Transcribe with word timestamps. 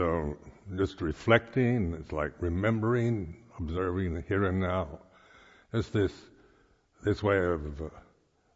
So 0.00 0.38
just 0.78 1.02
reflecting, 1.02 1.92
it's 1.92 2.10
like 2.10 2.32
remembering, 2.40 3.36
observing 3.58 4.14
the 4.14 4.22
here 4.22 4.46
and 4.46 4.58
now. 4.58 4.98
It's 5.74 5.90
this 5.90 6.10
this 7.02 7.22
way 7.22 7.36
of 7.36 7.82
uh, 7.82 7.90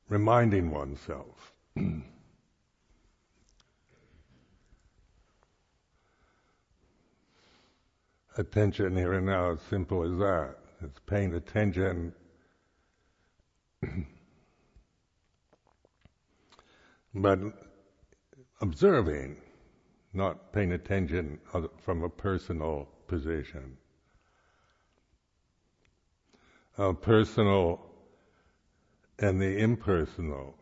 reminding 0.08 0.70
oneself. 0.70 1.52
attention 8.38 8.96
here 8.96 9.12
and 9.12 9.26
now, 9.26 9.50
as 9.50 9.60
simple 9.68 10.02
as 10.02 10.16
that. 10.18 10.56
It's 10.80 11.00
paying 11.00 11.34
attention. 11.34 12.14
but 17.14 17.38
observing, 18.62 19.36
not 20.14 20.52
paying 20.52 20.72
attention 20.72 21.38
from 21.78 22.02
a 22.02 22.08
personal 22.08 22.88
position. 23.06 23.76
A 26.78 26.92
personal 26.92 27.80
and 29.18 29.40
the 29.40 29.58
impersonal. 29.58 30.56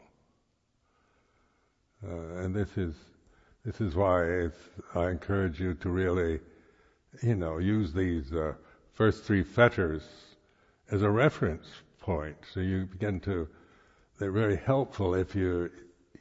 Uh, 2.05 2.43
and 2.43 2.55
this 2.55 2.77
is 2.77 2.95
this 3.65 3.81
is 3.81 3.95
why 3.95 4.49
I 4.95 5.11
encourage 5.11 5.61
you 5.61 5.75
to 5.75 5.89
really 5.89 6.41
you 7.21 7.35
know, 7.35 7.59
use 7.59 7.93
these 7.93 8.33
uh, 8.33 8.55
first 8.93 9.25
three 9.25 9.43
fetters 9.43 10.03
as 10.91 11.03
a 11.03 11.11
reference 11.11 11.67
point. 12.01 12.37
So 12.53 12.61
you 12.61 12.87
begin 12.87 13.21
to, 13.21 13.49
they're 14.19 14.33
very 14.33 14.57
helpful 14.57 15.15
if 15.15 15.35
you, 15.35 15.71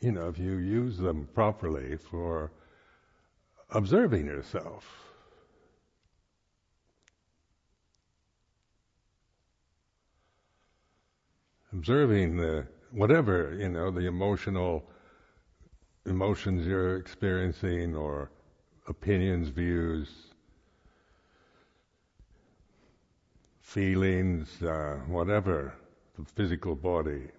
you 0.02 0.11
know, 0.11 0.27
if 0.27 0.38
you 0.38 0.58
use 0.58 0.98
them 0.98 1.27
properly 1.34 1.98
for 1.98 2.52
observing 3.71 4.25
yourself. 4.25 4.85
Observing 11.73 12.36
the, 12.36 12.67
whatever, 12.92 13.55
you 13.58 13.69
know, 13.69 13.92
the 13.92 14.05
emotional, 14.05 14.83
emotions 16.05 16.67
you're 16.67 16.97
experiencing 16.97 17.95
or 17.95 18.30
opinions, 18.88 19.47
views, 19.47 20.09
feelings, 23.61 24.61
uh, 24.61 24.99
whatever, 25.08 25.73
the 26.19 26.25
physical 26.25 26.75
body. 26.75 27.30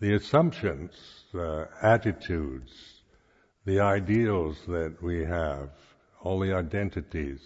The 0.00 0.14
assumptions, 0.14 0.92
uh, 1.34 1.66
attitudes, 1.82 2.72
the 3.66 3.80
ideals 3.80 4.56
that 4.66 5.02
we 5.02 5.24
have, 5.24 5.70
all 6.22 6.40
the 6.40 6.54
identities, 6.54 7.40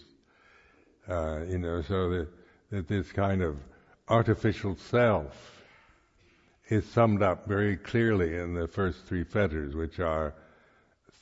uh, 1.09 1.41
you 1.49 1.59
know, 1.59 1.83
so 1.83 2.09
that, 2.11 2.29
that 2.71 2.89
this 2.89 3.11
kind 3.13 3.43
of 3.43 3.57
artificial 4.09 4.77
self 4.77 5.63
is 6.69 6.87
summed 6.87 7.23
up 7.23 7.47
very 7.47 7.77
clearly 7.77 8.37
in 8.37 8.55
the 8.55 8.69
first 8.69 9.05
three 9.05 9.25
fetters, 9.25 9.75
which 9.75 9.99
are 9.99 10.35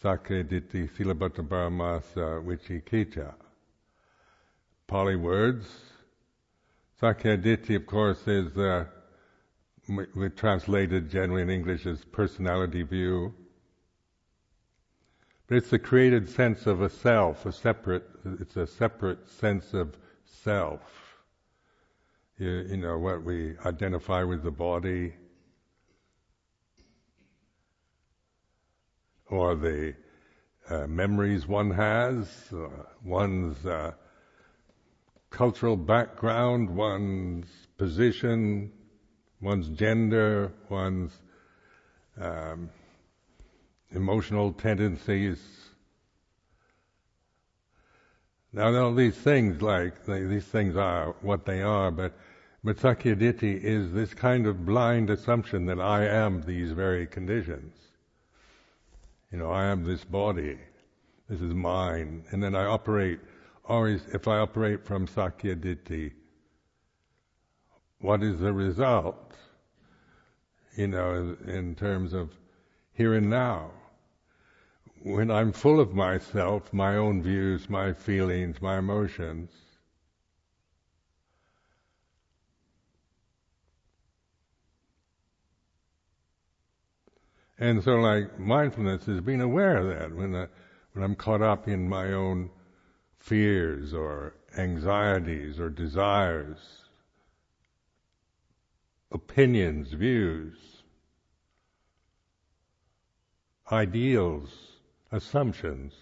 Sakkaya 0.02 0.44
Ditthi, 0.44 0.90
Silabbata 0.90 1.46
Paramasa, 1.46 2.44
Vicikiccha. 2.44 3.34
Pali 4.86 5.16
words. 5.16 5.66
Sakkayaditthi, 7.00 7.76
of 7.76 7.86
course, 7.86 8.28
is 8.28 8.54
uh, 8.58 8.84
we 9.88 10.28
translated 10.30 11.10
generally 11.10 11.42
in 11.42 11.50
English 11.50 11.86
as 11.86 12.04
personality 12.04 12.82
view. 12.82 13.34
But 15.46 15.56
it's 15.56 15.70
the 15.70 15.78
created 15.78 16.28
sense 16.28 16.66
of 16.66 16.80
a 16.80 16.88
self, 16.88 17.44
a 17.46 17.52
separate, 17.52 18.08
it's 18.40 18.56
a 18.56 18.66
separate 18.66 19.28
sense 19.28 19.74
of 19.74 19.96
self. 20.24 20.80
You, 22.38 22.66
you 22.70 22.76
know, 22.76 22.98
what 22.98 23.22
we 23.22 23.56
identify 23.66 24.22
with 24.22 24.42
the 24.42 24.50
body, 24.50 25.14
or 29.28 29.54
the 29.54 29.94
uh, 30.70 30.86
memories 30.86 31.46
one 31.46 31.70
has, 31.70 32.28
uh, 32.52 32.68
one's 33.04 33.66
uh, 33.66 33.92
cultural 35.30 35.76
background, 35.76 36.70
one's 36.70 37.46
position, 37.76 38.72
one's 39.42 39.68
gender, 39.68 40.52
one's 40.70 41.12
um, 42.18 42.70
emotional 43.90 44.52
tendencies. 44.52 45.38
Now, 48.52 48.74
all 48.74 48.94
these 48.94 49.16
things, 49.16 49.60
like 49.60 50.06
these 50.06 50.44
things 50.44 50.76
are 50.76 51.14
what 51.20 51.44
they 51.44 51.60
are, 51.62 51.90
but 51.90 52.14
but 52.64 52.76
is 53.04 53.92
this 53.92 54.14
kind 54.14 54.46
of 54.46 54.64
blind 54.64 55.10
assumption 55.10 55.66
that 55.66 55.80
I 55.80 56.04
am 56.04 56.42
these 56.42 56.70
very 56.70 57.08
conditions. 57.08 57.74
You 59.32 59.38
know, 59.38 59.50
I 59.50 59.64
am 59.64 59.84
this 59.84 60.04
body. 60.04 60.58
This 61.28 61.40
is 61.40 61.54
mine, 61.54 62.24
and 62.30 62.42
then 62.42 62.54
I 62.54 62.66
operate 62.66 63.18
always, 63.64 64.02
if 64.12 64.28
I 64.28 64.38
operate 64.38 64.84
from 64.84 65.06
Sakkaya 65.06 65.56
Ditthi, 65.56 66.12
what 68.02 68.22
is 68.22 68.40
the 68.40 68.52
result? 68.52 69.32
You 70.76 70.88
know, 70.88 71.36
in, 71.46 71.74
terms 71.74 72.12
of 72.12 72.30
here 72.92 73.14
and 73.14 73.30
now. 73.30 73.70
When 75.02 75.30
I'm 75.30 75.52
full 75.52 75.80
of 75.80 75.94
myself, 75.94 76.72
my 76.72 76.96
own 76.96 77.22
views, 77.22 77.68
my 77.68 77.92
feelings, 77.92 78.60
my 78.60 78.78
emotions, 78.78 79.50
And 87.62 87.80
so, 87.84 87.92
like 87.92 88.40
mindfulness 88.40 89.06
is 89.06 89.20
being 89.20 89.40
aware 89.40 89.76
of 89.76 89.86
that 89.86 90.16
when, 90.16 90.34
I, 90.34 90.48
when 90.94 91.04
I'm 91.04 91.14
caught 91.14 91.42
up 91.42 91.68
in 91.68 91.88
my 91.88 92.12
own 92.12 92.50
fears 93.20 93.94
or 93.94 94.34
anxieties 94.58 95.60
or 95.60 95.70
desires, 95.70 96.81
opinions, 99.12 99.92
views, 99.92 100.56
ideals, 103.70 104.50
assumptions. 105.10 105.92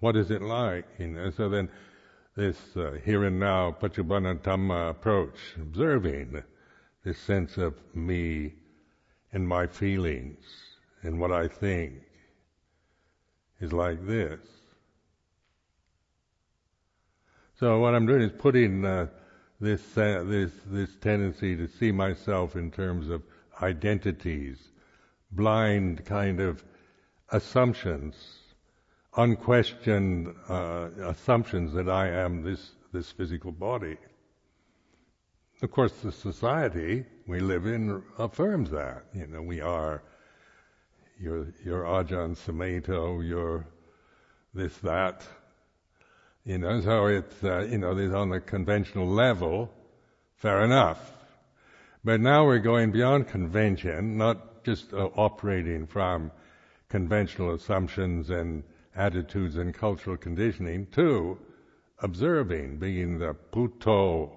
What 0.00 0.16
is 0.16 0.30
it 0.30 0.42
like? 0.42 0.86
You 0.98 1.08
know, 1.08 1.30
so 1.30 1.48
then 1.48 1.68
this 2.36 2.56
uh, 2.76 2.92
here 3.04 3.24
and 3.24 3.38
now 3.38 3.72
Dhamma 3.72 4.90
approach, 4.90 5.36
observing 5.60 6.42
this 7.04 7.18
sense 7.18 7.56
of 7.58 7.74
me 7.94 8.54
and 9.32 9.46
my 9.46 9.66
feelings 9.66 10.44
and 11.02 11.18
what 11.18 11.32
I 11.32 11.48
think 11.48 11.94
is 13.60 13.72
like 13.72 14.06
this. 14.06 14.40
So 17.58 17.78
what 17.78 17.94
I'm 17.94 18.06
doing 18.06 18.22
is 18.22 18.32
putting 18.38 18.84
uh, 18.86 19.08
this 19.60 19.82
uh, 19.96 20.24
this 20.26 20.52
this 20.66 20.94
tendency 20.96 21.56
to 21.56 21.68
see 21.68 21.92
myself 21.92 22.56
in 22.56 22.70
terms 22.70 23.08
of 23.08 23.22
identities, 23.62 24.58
blind 25.32 26.04
kind 26.04 26.40
of 26.40 26.64
assumptions, 27.30 28.14
unquestioned 29.16 30.34
uh, 30.48 30.88
assumptions 31.04 31.72
that 31.74 31.88
I 31.88 32.08
am 32.08 32.42
this 32.42 32.72
this 32.92 33.10
physical 33.10 33.52
body. 33.52 33.96
Of 35.62 35.70
course, 35.70 35.92
the 36.02 36.12
society 36.12 37.04
we 37.26 37.40
live 37.40 37.66
in 37.66 38.02
affirms 38.18 38.70
that. 38.70 39.04
You 39.12 39.26
know, 39.26 39.42
we 39.42 39.60
are 39.60 40.02
you're, 41.20 41.48
you're 41.62 41.84
Ajahn 41.84 42.34
Sumedho, 42.34 43.26
you're 43.26 43.66
this, 44.54 44.78
that. 44.78 45.22
You 46.44 46.56
know, 46.58 46.80
so 46.80 47.06
it's, 47.06 47.44
uh, 47.44 47.66
you 47.70 47.78
know, 47.78 47.94
this 47.94 48.14
on 48.14 48.30
the 48.30 48.40
conventional 48.40 49.06
level, 49.06 49.70
fair 50.36 50.64
enough. 50.64 51.12
But 52.02 52.20
now 52.20 52.46
we're 52.46 52.60
going 52.60 52.92
beyond 52.92 53.28
convention, 53.28 54.16
not 54.16 54.64
just 54.64 54.94
uh, 54.94 55.10
operating 55.16 55.86
from 55.86 56.30
conventional 56.88 57.54
assumptions 57.54 58.30
and 58.30 58.64
attitudes 58.96 59.56
and 59.56 59.74
cultural 59.74 60.16
conditioning, 60.16 60.86
to 60.92 61.38
observing, 61.98 62.78
being 62.78 63.18
the 63.18 63.36
Buddho, 63.52 64.30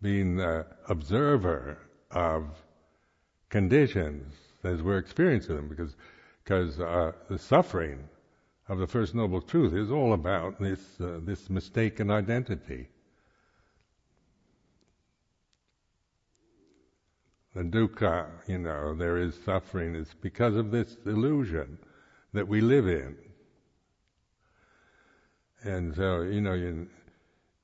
being 0.00 0.36
the 0.36 0.66
observer 0.88 1.78
of 2.10 2.44
conditions 3.50 4.34
as 4.64 4.82
we're 4.82 4.98
experiencing 4.98 5.56
them, 5.56 5.68
because 5.68 5.94
because 6.42 6.80
uh, 6.80 7.12
the 7.28 7.38
suffering 7.38 8.08
of 8.68 8.78
the 8.78 8.86
First 8.86 9.14
Noble 9.14 9.40
Truth 9.40 9.74
is 9.74 9.90
all 9.90 10.12
about 10.12 10.58
this, 10.60 10.80
uh, 11.00 11.20
this 11.22 11.50
mistaken 11.50 12.10
identity. 12.10 12.88
the 17.54 17.62
dukkha, 17.62 18.26
you 18.48 18.58
know, 18.58 18.94
there 18.94 19.16
is 19.16 19.38
suffering. 19.44 19.94
It's 19.94 20.12
because 20.12 20.56
of 20.56 20.70
this 20.70 20.96
illusion 21.06 21.78
that 22.32 22.48
we 22.48 22.60
live 22.60 22.88
in. 22.88 23.16
And 25.62 25.94
so, 25.94 26.22
you 26.22 26.40
know, 26.40 26.54
you, 26.54 26.88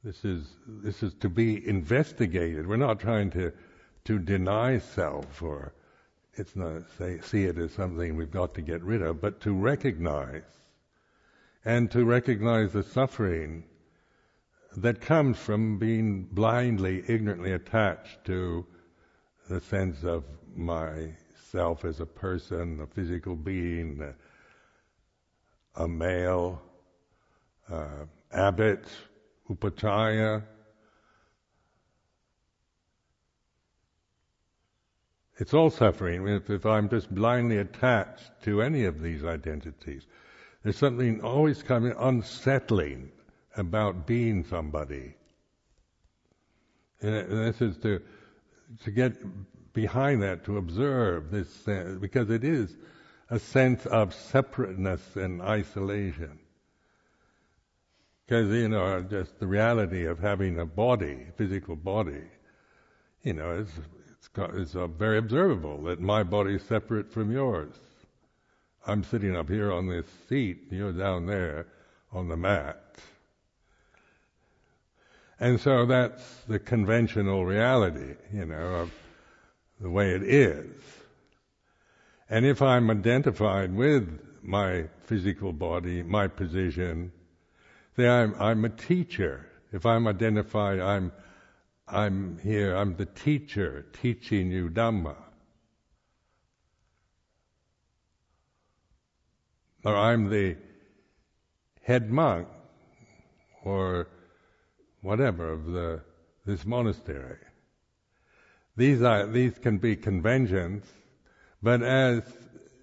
this 0.05 0.25
is 0.25 0.47
this 0.67 1.03
is 1.03 1.13
to 1.15 1.29
be 1.29 1.67
investigated. 1.69 2.67
We're 2.67 2.77
not 2.77 3.01
trying 3.01 3.31
to 3.33 3.53
to 4.05 4.19
deny 4.19 4.79
self 4.79 5.43
or 5.43 5.75
it's 6.35 6.57
not 6.57 6.83
say, 6.97 7.21
see 7.21 7.45
it 7.45 7.59
as 7.59 7.73
something 7.73 8.17
we've 8.17 8.31
got 8.31 8.55
to 8.55 8.63
get 8.63 8.83
rid 8.83 9.03
of, 9.03 9.21
but 9.21 9.41
to 9.41 9.53
recognize 9.53 10.60
and 11.65 11.91
to 11.91 12.05
recognize 12.05 12.73
the 12.73 12.83
suffering 12.83 13.65
that 14.77 15.01
comes 15.01 15.37
from 15.37 15.79
being 15.79 16.23
blindly, 16.23 17.03
ignorantly 17.09 17.53
attached 17.53 18.25
to 18.25 18.65
the 19.49 19.61
sense 19.61 20.05
of 20.05 20.25
myself 20.55 21.85
as 21.85 22.01
a 22.01 22.07
person, 22.07 22.81
a 22.81 22.87
physical 22.87 23.35
being, 23.35 24.15
a, 25.75 25.89
male, 25.89 26.63
uh, 27.71 28.05
abbot, 28.33 28.85
upajjhaya. 29.51 30.45
It's 35.39 35.55
all 35.55 35.71
suffering 35.71 36.29
if, 36.29 36.49
if 36.51 36.65
I'm 36.65 36.89
just 36.89 37.13
blindly 37.13 37.59
attached 37.59 38.31
to 38.45 38.63
any 38.63 38.85
of 38.85 39.01
these 39.01 39.25
identities. 39.25 40.07
There's 40.63 40.77
something 40.77 41.23
always 41.23 41.63
coming 41.63 41.95
unsettling 41.99 43.11
about 43.57 44.07
being 44.07 44.45
somebody. 44.45 45.15
And 47.01 47.31
this 47.31 47.61
is 47.63 47.79
to 47.79 48.03
to 48.85 48.91
get 48.91 49.15
behind 49.73 50.23
that, 50.23 50.45
to 50.45 50.59
observe 50.59 51.31
this, 51.31 51.49
because 52.01 52.31
it 52.31 52.45
is 52.45 52.77
a 53.31 53.39
sense 53.39 53.87
of 53.87 54.15
separateness 54.15 55.17
and 55.17 55.41
isolation. 55.41 56.39
Because, 58.27 58.51
you 58.51 58.69
know, 58.69 59.03
just 59.03 59.39
the 59.41 59.47
reality 59.47 60.07
of 60.07 60.19
having 60.19 60.59
a 60.59 60.67
body, 60.67 61.27
physical 61.37 61.77
body, 61.77 62.23
you 63.23 63.33
know, 63.33 63.59
it's, 63.59 63.73
it's, 64.11 64.29
it's 64.55 64.75
uh, 64.77 64.87
very 64.87 65.19
observable 65.19 65.83
that 65.85 66.01
my 66.01 66.23
body 66.23 66.55
is 66.55 66.63
separate 66.63 67.13
from 67.13 67.33
yours. 67.33 67.75
I'm 68.87 69.05
sitting 69.05 69.37
up 69.37 69.49
here 69.49 69.73
on 69.73 69.89
this 69.89 70.07
seat, 70.29 70.69
you're 70.71 70.93
down 70.93 71.27
there 71.27 71.67
on 72.13 72.29
the 72.29 72.37
mat. 72.37 72.83
And 75.39 75.61
so 75.61 75.87
that's 75.87 76.23
the 76.49 76.59
conventional 76.59 77.47
reality, 77.47 78.15
you 78.33 78.45
know, 78.45 78.75
of 78.75 78.93
the 79.81 79.91
way 79.91 80.11
it 80.11 80.23
is. 80.23 80.71
And 82.29 82.45
if 82.45 82.63
I'm 82.63 82.91
identified 82.91 83.75
with 83.75 84.21
my 84.43 84.85
physical 85.05 85.53
body, 85.53 86.03
my 86.03 86.29
position, 86.29 87.13
then 87.97 88.11
I'm, 88.11 88.35
I'm 88.41 88.65
a 88.65 88.69
teacher. 88.69 89.47
If 89.73 89.87
I'm 89.87 90.07
identified, 90.07 90.79
I'm, 90.79 91.13
I'm 91.89 92.39
here, 92.43 92.77
I'm 92.77 92.97
the 92.97 93.07
teacher 93.07 93.87
teaching 94.01 94.51
you 94.51 94.69
Dhamma. 94.69 95.17
Or 99.85 99.97
I'm 99.97 100.29
the 100.29 100.57
head 101.83 102.11
monk, 102.11 102.49
or 103.65 104.09
whatever 105.01 105.51
of 105.51 105.67
the 105.67 106.03
this 106.47 106.65
monastery. 106.67 107.39
These 108.77 109.03
are 109.03 109.27
these 109.27 109.59
can 109.59 109.79
be 109.79 109.97
conventions, 109.97 110.85
but 111.63 111.83
as 111.83 112.23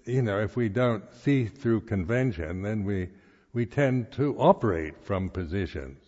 you 0.04 0.22
know, 0.22 0.40
if 0.40 0.56
we 0.56 0.68
don't 0.68 1.04
see 1.22 1.46
through 1.46 1.82
convention, 1.82 2.62
then 2.62 2.84
we 2.84 3.10
we 3.52 3.66
tend 3.66 4.12
to 4.12 4.36
operate 4.38 5.02
from 5.02 5.30
positions. 5.30 6.02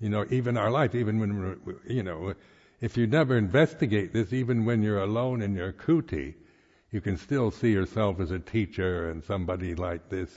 You 0.00 0.08
know, 0.08 0.26
even 0.30 0.56
our 0.56 0.70
life, 0.70 0.94
even 0.94 1.18
when 1.18 1.80
you 1.86 2.02
know, 2.02 2.34
if 2.80 2.96
you 2.96 3.06
never 3.06 3.36
investigate 3.36 4.12
this, 4.12 4.32
even 4.32 4.64
when 4.64 4.82
you're 4.82 5.02
alone 5.02 5.42
in 5.42 5.54
your 5.54 5.72
kuti, 5.72 6.34
you 6.90 7.00
can 7.00 7.16
still 7.16 7.50
see 7.50 7.70
yourself 7.70 8.20
as 8.20 8.30
a 8.30 8.38
teacher 8.38 9.10
and 9.10 9.22
somebody 9.22 9.74
like 9.74 10.08
this. 10.08 10.30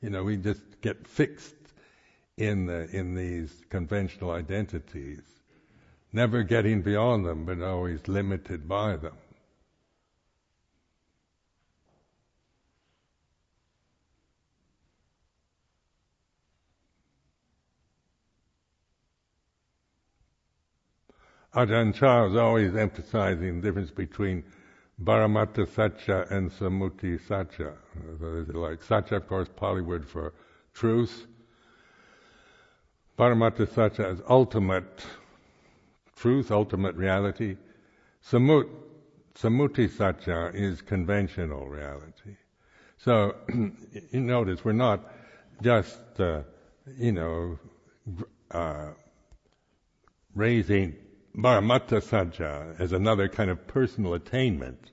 You 0.00 0.10
know, 0.10 0.22
we 0.22 0.36
just 0.36 0.62
get 0.80 1.06
fixed 1.06 1.54
in 2.36 2.66
the, 2.66 2.88
in 2.96 3.14
these 3.14 3.52
conventional 3.70 4.30
identities, 4.30 5.22
never 6.12 6.42
getting 6.42 6.82
beyond 6.82 7.24
them, 7.24 7.44
but 7.44 7.62
always 7.62 8.06
limited 8.06 8.68
by 8.68 8.96
them. 8.96 9.16
Ajahn 21.54 21.94
Chah 21.94 22.26
is 22.26 22.36
always 22.36 22.76
emphasizing 22.76 23.60
the 23.60 23.68
difference 23.68 23.90
between 23.90 24.44
Paramattha 25.02 25.68
Satya 25.68 26.26
and 26.30 26.50
Sammuti 26.50 27.20
Satya. 27.26 27.72
Like 28.20 28.82
Satya, 28.82 29.18
of 29.18 29.28
course, 29.28 29.48
Pali 29.54 29.82
word 29.82 30.08
for 30.08 30.32
truth, 30.72 31.26
Paramattha 33.18 33.72
Satya 33.72 34.08
is 34.08 34.20
ultimate 34.28 35.04
truth, 36.16 36.50
ultimate 36.50 36.94
reality. 36.96 37.56
Samut, 38.22 38.68
Sammuti 39.34 39.88
Satya 39.90 40.50
is 40.54 40.82
conventional 40.82 41.66
reality. 41.66 42.36
So, 42.98 43.36
you 43.54 44.20
notice 44.20 44.64
we're 44.64 44.72
not 44.72 45.12
just, 45.62 45.98
uh, 46.18 46.42
you 46.98 47.12
know, 47.12 47.58
uh, 48.50 48.90
raising 50.34 50.96
Paramattha 51.36 52.02
Satya 52.02 52.74
as 52.78 52.92
another 52.92 53.28
kind 53.28 53.50
of 53.50 53.66
personal 53.66 54.14
attainment. 54.14 54.90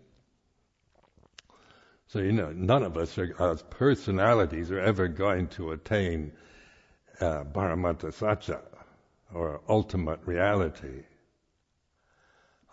So, 2.08 2.20
you 2.20 2.34
know, 2.34 2.52
none 2.52 2.84
of 2.84 2.98
us 2.98 3.18
as 3.18 3.64
personalities 3.64 4.70
are 4.70 4.80
ever 4.80 5.08
going 5.08 5.48
to 5.50 5.72
attain 5.72 6.34
uh, 7.22 7.46
Paramattha 7.46 8.14
Satya, 8.14 8.60
or 9.34 9.62
ultimate 9.70 10.20
reality, 10.26 11.04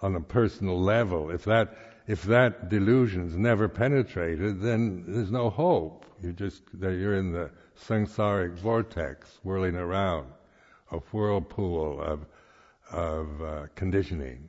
on 0.03 0.17
a 0.17 0.21
personal 0.21 0.81
level. 0.81 1.31
If 1.31 1.45
that 1.45 1.77
if 2.07 2.23
that 2.25 2.71
delusion's 2.71 3.37
never 3.37 3.69
penetrated, 3.69 4.61
then 4.61 5.05
there's 5.07 5.31
no 5.31 5.49
hope. 5.49 6.07
You 6.21 6.33
just 6.33 6.63
you're 6.81 7.15
in 7.15 7.33
the 7.33 7.51
samsaric 7.87 8.59
vortex, 8.59 9.39
whirling 9.45 9.77
around, 9.77 10.27
a 10.91 10.99
whirlpool 10.99 12.03
of 12.03 12.27
of 12.93 13.43
uh, 13.43 13.67
conditioning. 13.75 14.49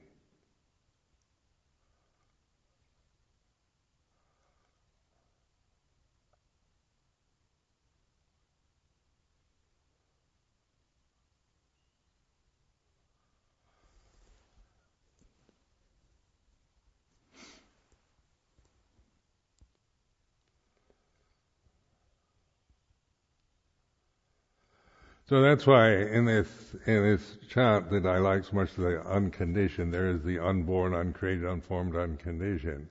So 25.32 25.42
that's 25.42 25.66
why 25.66 25.94
in 25.94 26.26
this 26.26 26.50
in 26.86 27.04
this 27.04 27.38
chant 27.48 27.90
that 27.92 28.06
I 28.06 28.18
like 28.18 28.44
so 28.44 28.54
much, 28.54 28.74
the 28.74 29.02
unconditioned, 29.02 29.94
there 29.94 30.10
is 30.10 30.22
the 30.24 30.40
unborn, 30.40 30.94
uncreated, 30.94 31.46
unformed, 31.46 31.96
unconditioned. 31.96 32.90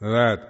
That 0.00 0.48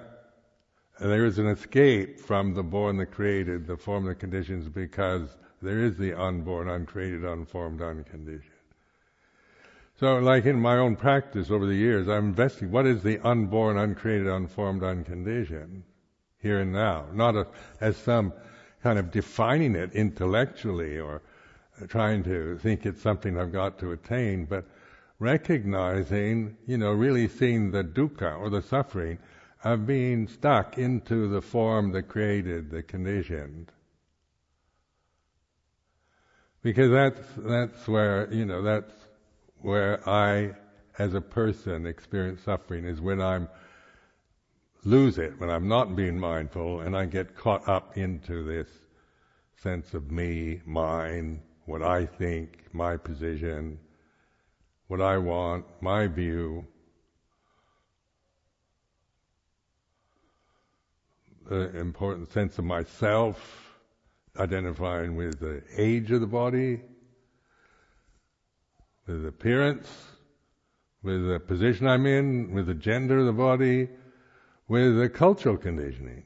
there 1.01 1.27
is 1.27 1.41
an 1.41 1.49
escape 1.49 2.21
from 2.21 2.55
the 2.55 2.63
born, 2.63 2.99
the 2.99 3.05
created, 3.05 3.67
the 3.67 3.77
form, 3.77 4.05
the 4.05 4.15
conditions, 4.15 4.69
because 4.69 5.37
there 5.61 5.81
is 5.81 5.99
the 5.99 6.15
unborn, 6.15 6.69
uncreated, 6.69 7.25
unformed, 7.25 7.83
unconditioned. 7.83 8.53
So, 9.99 10.19
like 10.19 10.45
in 10.45 10.61
my 10.61 10.77
own 10.77 10.95
practice 10.95 11.51
over 11.51 11.67
the 11.67 11.75
years, 11.75 12.07
I'm 12.07 12.27
investing 12.27 12.71
what 12.71 12.87
is 12.87 13.03
the 13.03 13.19
unborn, 13.27 13.77
uncreated, 13.77 14.29
unformed, 14.29 14.85
unconditioned 14.85 15.83
here 16.41 16.61
and 16.61 16.73
now, 16.73 17.07
not 17.13 17.35
a, 17.35 17.49
as 17.81 17.97
some 17.97 18.33
kind 18.82 18.99
of 18.99 19.11
defining 19.11 19.75
it 19.75 19.92
intellectually 19.92 20.99
or 20.99 21.23
trying 21.88 22.25
to 22.25 22.58
think 22.58 22.87
it's 22.87 23.02
something 23.02 23.38
I've 23.38 23.52
got 23.52 23.78
to 23.80 23.92
attain, 23.92 24.44
but 24.44 24.66
recognizing, 25.18 26.56
you 26.66 26.78
know, 26.78 26.92
really 26.92 27.28
seeing 27.28 27.70
the 27.70 27.85
dukkha 27.85 28.38
or 28.38 28.50
the 28.50 28.62
suffering 28.62 29.18
of 29.64 29.87
being 29.87 30.28
stuck 30.28 30.78
into 30.78 31.28
the 31.28 31.42
form 31.42 31.92
that 31.92 32.08
created, 32.08 32.70
the 32.70 32.82
conditioned. 32.82 33.73
Because 36.62 36.90
that's, 36.90 37.28
that's 37.37 37.88
where, 37.88 38.32
you 38.32 38.44
know, 38.44 38.62
that's 38.62 38.92
where 39.61 40.08
I 40.08 40.54
as 40.99 41.14
a 41.14 41.20
person 41.20 41.87
experience 41.87 42.42
suffering 42.42 42.85
is 42.85 43.00
when 43.00 43.20
I'm 43.20 43.49
lose 44.85 45.18
it, 45.18 45.38
when 45.38 45.50
I'm 45.50 45.68
not 45.68 45.97
being 45.97 46.18
mindful 46.18 46.80
and 46.80 46.97
I 46.97 47.06
get 47.06 47.37
caught 47.37 47.68
up 47.68 47.97
into 47.97 48.44
this 48.44 48.68
sense 49.62 49.94
of 49.94 50.11
me, 50.11 50.61
mine, 50.64 51.42
what 51.66 51.82
I 51.82 52.06
think, 52.06 52.66
my 52.73 52.97
position, 52.97 53.78
what 54.87 55.00
I 55.00 55.18
want, 55.18 55.66
my 55.80 56.06
view. 56.06 56.66
The 61.49 61.76
important 61.78 62.30
sense 62.32 62.58
of 62.58 62.64
myself, 62.64 63.75
identifying 64.38 65.16
with 65.16 65.40
the 65.40 65.62
age 65.76 66.11
of 66.11 66.20
the 66.20 66.26
body, 66.26 66.80
with 69.06 69.26
appearance, 69.26 69.88
with 71.02 71.26
the 71.26 71.40
position 71.40 71.87
I'm 71.87 72.06
in, 72.06 72.52
with 72.52 72.66
the 72.66 72.75
gender 72.75 73.18
of 73.18 73.26
the 73.26 73.32
body, 73.32 73.88
with 74.69 74.99
the 74.99 75.09
cultural 75.09 75.57
conditioning. 75.57 76.23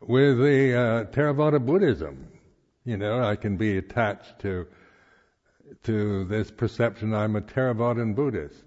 With 0.00 0.38
the 0.38 0.74
uh, 0.74 1.04
Theravada 1.12 1.64
Buddhism, 1.64 2.28
you 2.84 2.96
know, 2.96 3.22
I 3.22 3.36
can 3.36 3.56
be 3.56 3.76
attached 3.76 4.38
to 4.40 4.66
to 5.84 6.24
this 6.24 6.50
perception 6.50 7.14
I'm 7.14 7.36
a 7.36 7.40
Theravadan 7.40 8.14
Buddhist, 8.14 8.64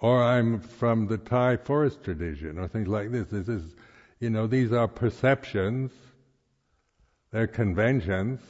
or 0.00 0.22
I'm 0.22 0.60
from 0.60 1.06
the 1.06 1.16
Thai 1.16 1.56
forest 1.56 2.04
tradition, 2.04 2.58
or 2.58 2.68
things 2.68 2.88
like 2.88 3.10
this. 3.12 3.28
This 3.28 3.48
is, 3.48 3.74
you 4.20 4.28
know, 4.28 4.46
these 4.46 4.72
are 4.72 4.88
perceptions, 4.88 5.90
they're 7.30 7.46
conventions, 7.46 8.40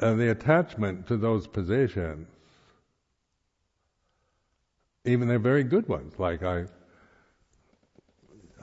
and 0.00 0.18
the 0.18 0.30
attachment 0.30 1.06
to 1.08 1.16
those 1.16 1.46
positions, 1.46 2.26
even 5.04 5.28
they're 5.28 5.38
very 5.38 5.64
good 5.64 5.88
ones, 5.88 6.14
like 6.18 6.42
I, 6.42 6.64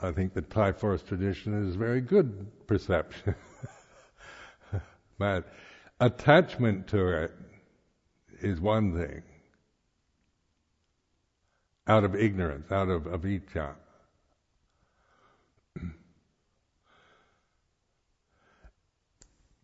I 0.02 0.12
think 0.12 0.34
the 0.34 0.42
Thai 0.42 0.72
forest 0.72 1.06
tradition 1.06 1.68
is 1.68 1.76
very 1.76 2.00
good 2.00 2.46
perception. 2.66 3.34
but 5.18 5.52
attachment 6.00 6.88
to 6.88 7.22
it 7.22 7.32
is 8.40 8.60
one 8.60 8.96
thing. 8.96 9.22
Out 11.86 12.04
of 12.04 12.14
ignorance, 12.14 12.70
out 12.70 12.88
of 12.88 13.04
avijja. 13.04 13.74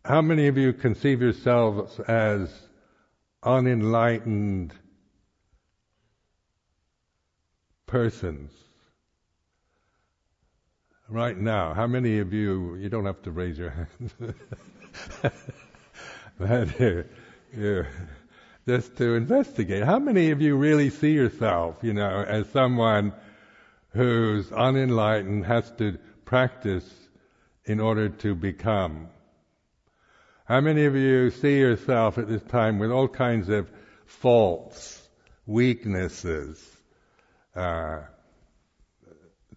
How 0.05 0.21
many 0.21 0.45
of 0.45 0.55
you 0.55 0.71
conceive 0.71 1.19
yourselves 1.19 1.99
as 2.01 2.53
unenlightened 3.41 4.71
persons? 7.87 8.51
Right 11.09 11.35
now, 11.35 11.73
how 11.73 11.87
many 11.87 12.19
of 12.19 12.33
you, 12.33 12.75
you 12.75 12.87
don't 12.87 13.05
have 13.05 13.23
to 13.23 13.31
raise 13.31 13.57
your 13.57 13.71
hands, 13.71 14.13
but 16.37 17.07
just 18.67 18.95
to 18.97 19.15
investigate, 19.15 19.83
how 19.83 19.97
many 19.97 20.29
of 20.29 20.39
you 20.39 20.55
really 20.55 20.91
see 20.91 21.13
yourself, 21.13 21.77
you 21.81 21.93
know, 21.93 22.23
as 22.27 22.47
someone 22.49 23.11
who's 23.89 24.51
unenlightened, 24.51 25.47
has 25.47 25.71
to 25.79 25.97
practice 26.25 26.87
in 27.65 27.79
order 27.79 28.07
to 28.07 28.35
become? 28.35 29.09
How 30.45 30.61
many 30.61 30.85
of 30.85 30.95
you 30.95 31.31
see 31.31 31.57
yourself 31.57 32.19
at 32.19 32.27
this 32.27 32.43
time 32.43 32.77
with 32.77 32.91
all 32.91 33.07
kinds 33.07 33.49
of 33.49 33.67
faults, 34.05 35.01
weaknesses, 35.47 36.63
uh, 37.55 38.01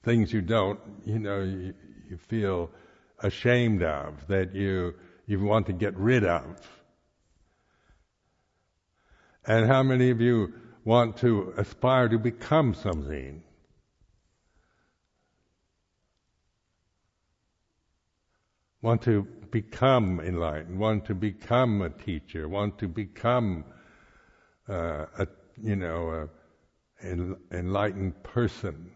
things 0.02 0.33
you 0.33 0.40
don't, 0.40 0.80
you 1.04 1.18
know, 1.18 1.42
you, 1.42 1.75
you 2.09 2.16
feel 2.16 2.71
ashamed 3.18 3.83
of, 3.83 4.26
that 4.28 4.54
you, 4.54 4.95
you 5.26 5.40
want 5.40 5.66
to 5.66 5.75
get 5.75 5.95
rid 5.95 6.25
of? 6.25 6.59
And 9.47 9.66
how 9.66 9.83
many 9.83 10.09
of 10.09 10.23
you 10.23 10.54
want 10.87 11.18
to 11.18 11.52
aspire 11.59 12.09
to 12.09 12.18
become 12.18 12.73
something? 12.73 13.42
Want 18.80 19.02
to 19.02 19.26
become 19.50 20.20
enlightened, 20.20 20.78
want 20.78 21.04
to 21.06 21.14
become 21.14 21.82
a 21.82 21.90
teacher, 21.90 22.49
want 22.49 22.78
to 22.78 22.88
become 22.88 23.64
uh, 24.68 25.06
a 25.18 25.26
you 25.61 25.75
know 25.75 26.28
an 27.00 27.37
enlightened 27.50 28.23
person. 28.23 28.90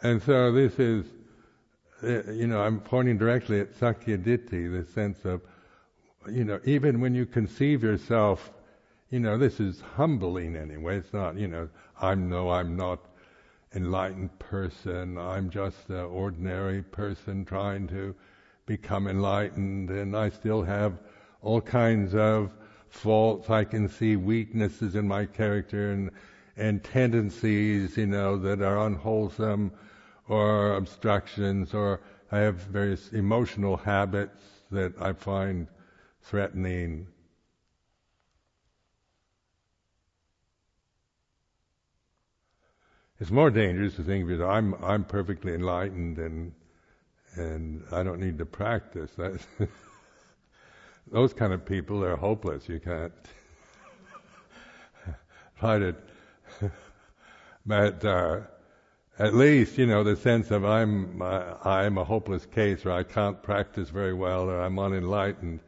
And 0.00 0.22
so 0.22 0.52
this 0.52 0.78
is, 0.78 1.06
uh, 2.04 2.30
you 2.30 2.46
know, 2.46 2.60
I'm 2.60 2.80
pointing 2.80 3.18
directly 3.18 3.60
at 3.60 3.74
Sakyaditthi, 3.74 4.70
the 4.70 4.86
sense 4.92 5.24
of, 5.24 5.40
you 6.30 6.44
know, 6.44 6.60
even 6.64 7.00
when 7.00 7.14
you 7.14 7.26
conceive 7.26 7.82
yourself, 7.82 8.52
you 9.10 9.18
know, 9.18 9.36
this 9.38 9.58
is 9.58 9.80
humbling 9.96 10.54
anyway. 10.54 10.98
It's 10.98 11.12
not, 11.12 11.36
you 11.36 11.48
know, 11.48 11.68
I'm 12.00 12.28
no, 12.28 12.50
I'm 12.50 12.76
not 12.76 13.00
enlightened 13.74 14.38
person. 14.38 15.18
I'm 15.18 15.50
just 15.50 15.88
an 15.90 15.96
ordinary 15.96 16.82
person 16.82 17.44
trying 17.44 17.88
to 17.88 18.14
become 18.66 19.06
enlightened, 19.06 19.90
and 19.90 20.16
I 20.16 20.28
still 20.28 20.62
have 20.62 21.00
all 21.42 21.60
kinds 21.60 22.14
of 22.14 22.52
faults. 22.88 23.50
I 23.50 23.64
can 23.64 23.88
see 23.88 24.16
weaknesses 24.16 24.94
in 24.94 25.06
my 25.06 25.26
character 25.26 25.90
and 25.92 26.10
and 26.56 26.82
tendencies, 26.82 27.96
you 27.96 28.06
know, 28.06 28.36
that 28.36 28.60
are 28.62 28.86
unwholesome, 28.86 29.70
or 30.28 30.74
obstructions, 30.74 31.72
or 31.72 32.00
I 32.32 32.38
have 32.38 32.56
various 32.56 33.12
emotional 33.12 33.76
habits 33.76 34.42
that 34.72 35.00
I 35.00 35.12
find 35.12 35.68
threatening 36.22 37.06
It's 43.20 43.32
more 43.32 43.50
dangerous 43.50 43.96
to 43.96 44.04
think 44.04 44.28
that 44.28 44.44
I'm 44.44 44.74
I'm 44.82 45.04
perfectly 45.04 45.52
enlightened 45.52 46.18
and 46.18 46.52
and 47.34 47.82
I 47.90 48.04
don't 48.04 48.20
need 48.20 48.38
to 48.38 48.46
practice. 48.46 49.10
That 49.16 49.40
those 51.10 51.32
kind 51.32 51.52
of 51.52 51.64
people 51.64 52.04
are 52.04 52.16
hopeless. 52.16 52.68
You 52.68 52.78
can't 52.78 53.12
try 55.58 55.80
to. 55.80 55.96
but 57.66 58.04
uh, 58.04 58.40
at 59.18 59.34
least 59.34 59.78
you 59.78 59.86
know 59.86 60.04
the 60.04 60.14
sense 60.14 60.52
of 60.52 60.64
I'm 60.64 61.20
uh, 61.20 61.54
I'm 61.64 61.98
a 61.98 62.04
hopeless 62.04 62.46
case, 62.46 62.86
or 62.86 62.92
I 62.92 63.02
can't 63.02 63.42
practice 63.42 63.90
very 63.90 64.14
well, 64.14 64.48
or 64.48 64.60
I'm 64.60 64.78
unenlightened. 64.78 65.58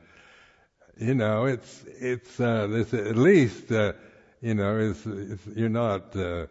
You 0.96 1.14
know, 1.14 1.46
it's 1.46 1.84
it's 1.98 2.38
uh, 2.38 2.68
this 2.68 2.94
at 2.94 3.16
least 3.16 3.72
uh, 3.72 3.94
you 4.40 4.54
know 4.54 4.94
you're 5.56 5.68
not 5.68 6.14
uh, 6.14 6.46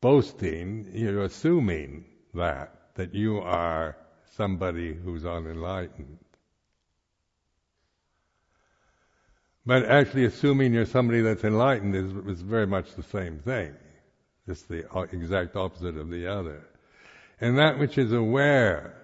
boasting, 0.00 0.90
you're 0.92 1.24
assuming 1.24 2.04
that, 2.34 2.94
that 2.94 3.14
you 3.14 3.38
are 3.38 3.96
somebody 4.36 4.94
who's 4.94 5.24
unenlightened. 5.24 6.18
But 9.64 9.84
actually 9.86 10.26
assuming 10.26 10.74
you're 10.74 10.86
somebody 10.86 11.22
that's 11.22 11.42
enlightened 11.42 11.96
is, 11.96 12.12
is 12.28 12.40
very 12.40 12.66
much 12.66 12.94
the 12.94 13.02
same 13.02 13.40
thing. 13.40 13.74
It's 14.46 14.62
the 14.62 14.88
uh, 14.94 15.02
exact 15.12 15.56
opposite 15.56 15.96
of 15.96 16.08
the 16.08 16.28
other. 16.28 16.62
And 17.40 17.58
that 17.58 17.78
which 17.78 17.98
is 17.98 18.12
aware 18.12 18.94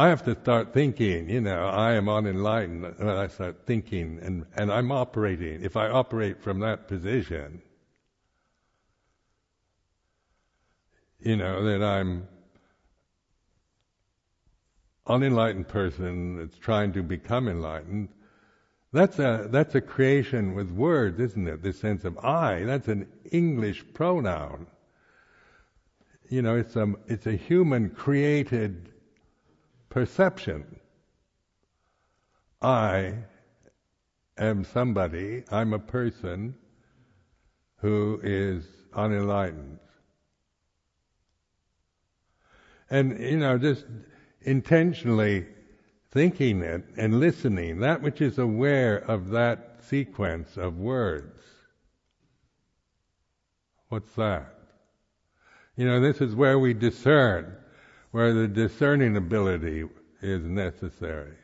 I 0.00 0.08
have 0.08 0.22
to 0.24 0.34
start 0.34 0.72
thinking, 0.72 1.28
you 1.28 1.42
know, 1.42 1.66
I 1.66 1.92
am 1.92 2.08
unenlightened 2.08 2.94
when 2.96 3.10
I 3.10 3.26
start 3.26 3.66
thinking 3.66 4.18
and, 4.22 4.46
and 4.56 4.72
I'm 4.72 4.90
operating. 4.90 5.62
If 5.62 5.76
I 5.76 5.90
operate 5.90 6.42
from 6.42 6.60
that 6.60 6.88
position, 6.88 7.60
you 11.18 11.36
know, 11.36 11.62
that 11.64 11.84
I'm 11.84 12.28
unenlightened 15.06 15.68
person 15.68 16.38
that's 16.38 16.56
trying 16.56 16.94
to 16.94 17.02
become 17.02 17.46
enlightened, 17.46 18.08
that's 18.94 19.18
a, 19.18 19.48
that's 19.50 19.74
a 19.74 19.82
creation 19.82 20.54
with 20.54 20.70
words, 20.70 21.20
isn't 21.20 21.46
it? 21.46 21.62
This 21.62 21.78
sense 21.78 22.06
of 22.06 22.16
I, 22.24 22.64
that's 22.64 22.88
an 22.88 23.06
English 23.30 23.84
pronoun. 23.92 24.66
You 26.30 26.40
know, 26.40 26.56
it's 26.56 26.74
a, 26.76 26.94
it's 27.06 27.26
a 27.26 27.36
human 27.36 27.90
created 27.90 28.89
perception. 29.90 30.80
I 32.62 33.14
am 34.38 34.64
somebody, 34.64 35.44
I'm 35.50 35.74
a 35.74 35.78
person 35.78 36.54
who 37.76 38.20
is 38.22 38.64
unenlightened. 38.94 39.78
And, 42.88 43.20
you 43.20 43.36
know, 43.36 43.58
just 43.58 43.84
intentionally 44.42 45.46
thinking 46.10 46.62
it 46.62 46.84
and 46.96 47.20
listening, 47.20 47.80
that 47.80 48.02
which 48.02 48.20
is 48.20 48.38
aware 48.38 48.98
of 48.98 49.30
that 49.30 49.80
sequence 49.82 50.56
of 50.56 50.76
words. 50.76 51.40
What's 53.88 54.12
that? 54.14 54.54
You 55.76 55.86
know, 55.86 56.00
this 56.00 56.20
is 56.20 56.34
where 56.34 56.58
we 56.58 56.74
discern, 56.74 57.56
where 58.10 58.32
the 58.32 58.48
discerning 58.48 59.16
ability 59.16 59.84
is 60.20 60.44
necessary. 60.44 61.36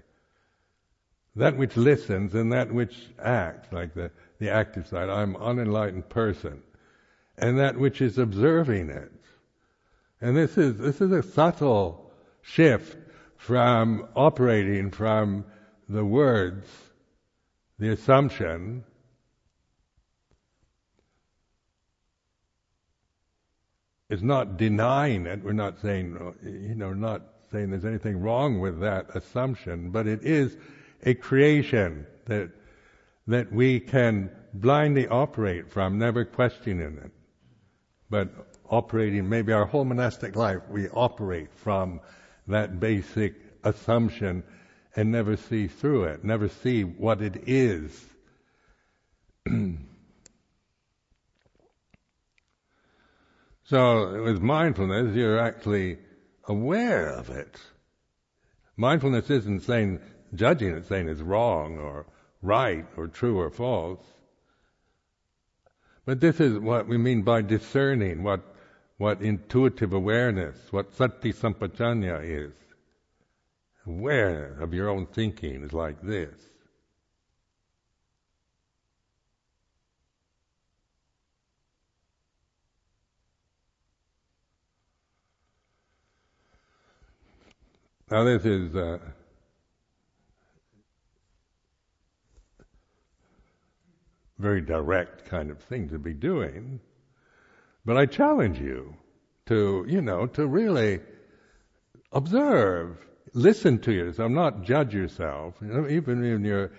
That 1.37 1.57
which 1.57 1.77
listens 1.77 2.35
and 2.35 2.53
that 2.53 2.73
which 2.73 3.09
acts, 3.23 3.73
like 3.73 3.95
the, 3.95 4.11
the 4.39 4.51
active 4.51 4.87
side, 4.87 5.09
I'm 5.09 5.37
unenlightened 5.37 6.09
person, 6.09 6.63
and 7.39 7.59
that 7.59 7.79
which 7.79 8.01
is 8.01 8.19
observing 8.19 8.91
it. 8.91 9.13
And 10.21 10.37
this 10.37 10.57
is, 10.57 10.79
this 10.79 11.01
is 11.01 11.13
a 11.13 11.23
subtle 11.23 12.11
shift 12.43 12.97
from 13.37 14.09
operating 14.17 14.91
from 14.91 15.45
the 15.89 16.05
words, 16.05 16.69
the 17.79 17.91
assumption, 17.91 18.85
is 24.09 24.23
not 24.23 24.57
denying 24.57 25.27
it. 25.27 25.43
We're 25.43 25.53
not 25.53 25.81
saying, 25.81 26.17
uh, 26.17 26.49
you 26.49 26.75
know, 26.75 26.93
not 26.93 27.23
saying 27.51 27.71
there's 27.71 27.85
anything 27.85 28.21
wrong 28.21 28.61
with 28.61 28.81
that 28.81 29.15
assumption, 29.15 29.91
but 29.91 30.07
it 30.07 30.23
is 30.23 30.57
a 31.05 31.15
creation 31.15 32.07
that 32.27 32.51
that 33.29 33.53
we 33.53 33.81
can 33.81 34.31
blindly 34.55 35.09
operate 35.09 35.69
from, 35.69 35.99
never 35.99 36.25
questioning 36.25 36.97
it, 37.05 37.11
but 38.09 38.29
operating 38.71 39.29
maybe 39.29 39.53
our 39.53 39.67
whole 39.67 39.85
monastic 39.85 40.37
life 40.37 40.61
we 40.71 40.89
operate 40.91 41.53
from 41.53 42.01
that 42.47 42.79
basic 42.79 43.35
assumption 43.65 44.45
and 44.95 45.11
never 45.11 45.37
see 45.37 45.67
through 45.67 46.05
it, 46.05 46.25
never 46.25 46.49
see 46.49 46.85
what 46.85 47.21
it 47.21 47.43
is. 47.47 48.07
so 53.67 54.23
with 54.23 54.41
mindfulness, 54.41 55.15
you're 55.15 55.39
actually 55.39 55.99
aware 56.49 57.09
of 57.09 57.31
it. 57.31 57.61
Mindfulness 58.77 59.31
isn't 59.31 59.63
saying, 59.63 60.01
judging 60.35 60.75
it, 60.75 60.87
saying 60.87 61.09
it's 61.09 61.21
wrong 61.21 61.79
or 61.79 62.07
right 62.43 62.87
or 62.97 63.09
true 63.09 63.39
or 63.39 63.51
false. 63.51 64.05
But 66.05 66.21
this 66.21 66.39
is 66.39 66.59
what 66.59 66.87
we 66.87 66.97
mean 66.99 67.23
by 67.23 67.43
discerning, 67.43 68.23
what, 68.23 68.43
what 68.99 69.21
intuitive 69.21 69.93
awareness, 69.93 70.57
what 70.71 70.95
sati 70.95 71.33
sampajanya 71.33 72.23
is 72.23 72.53
aware 73.87 74.57
of 74.61 74.73
your 74.73 74.89
own 74.89 75.07
thinking 75.07 75.65
is 75.65 75.73
like 75.73 76.01
this. 76.03 76.35
Now 88.09 88.23
this 88.23 88.45
is 88.45 88.77
uh, 88.77 88.99
very 94.39 94.61
direct 94.61 95.25
kind 95.25 95.51
of 95.51 95.59
thing 95.59 95.89
to 95.89 95.99
be 95.99 96.15
doing, 96.15 96.79
but 97.85 97.97
I 97.97 98.07
challenge 98.07 98.61
you 98.61 98.95
to, 99.47 99.85
you 99.89 100.03
know, 100.03 100.27
to 100.29 100.47
really 100.47 101.01
observe 102.13 102.97
listen 103.33 103.81
to 103.81 103.93
yourself, 103.93 104.31
not 104.31 104.63
judge 104.63 104.95
yourself. 104.95 105.55
You 105.61 105.67
know, 105.67 105.89
even 105.89 106.21
when 106.21 106.45
you're 106.45 106.71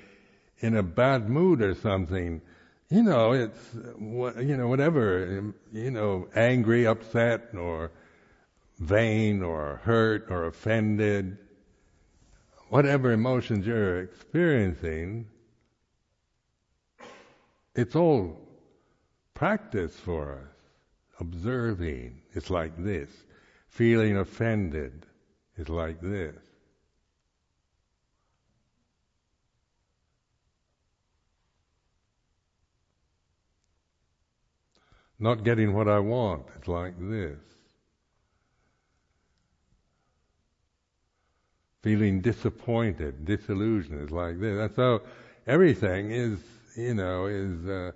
in 0.60 0.78
a 0.78 0.84
bad 0.84 1.30
mood 1.30 1.62
or 1.62 1.76
something, 1.76 2.42
you 2.90 3.04
know, 3.04 3.34
it's 3.34 3.74
you 3.74 4.56
know 4.56 4.70
whatever, 4.70 5.54
you 5.74 5.92
know, 5.92 6.30
angry, 6.36 6.88
upset, 6.88 7.50
or 7.54 7.92
vain, 8.80 9.42
or 9.42 9.82
hurt, 9.84 10.28
or 10.30 10.46
offended, 10.46 11.38
whatever 12.70 13.12
emotions 13.12 13.66
you're 13.66 14.02
experiencing, 14.02 15.28
it's 17.76 17.96
all 17.96 18.48
practice 19.34 19.96
for 19.96 20.34
us. 20.34 20.54
Observing, 21.20 22.22
it's 22.34 22.50
like 22.50 22.78
this. 22.78 23.10
Feeling 23.70 24.18
offended 24.18 25.06
is 25.58 25.68
like 25.68 26.00
this. 26.00 26.36
Not 35.20 35.44
getting 35.44 35.74
what 35.74 35.88
I 35.88 35.98
want 36.00 36.46
is 36.62 36.68
like 36.68 36.94
this. 37.00 37.40
Feeling 41.88 42.20
disappointed, 42.20 43.24
disillusioned 43.24 44.02
is 44.02 44.12
like 44.12 44.42
this. 44.42 44.60
And 44.60 44.76
so 44.76 45.04
everything 45.48 46.12
is, 46.12 46.38
you 46.76 46.94
know, 46.94 47.28
is, 47.28 47.66
uh, 47.66 47.92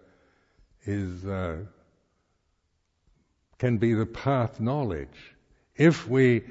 is, 0.85 1.25
uh, 1.25 1.57
can 3.59 3.79
be 3.79 3.93
the 3.93 4.05
path 4.05 4.61
knowledge. 4.61 5.35
If 5.75 6.07
we 6.07 6.43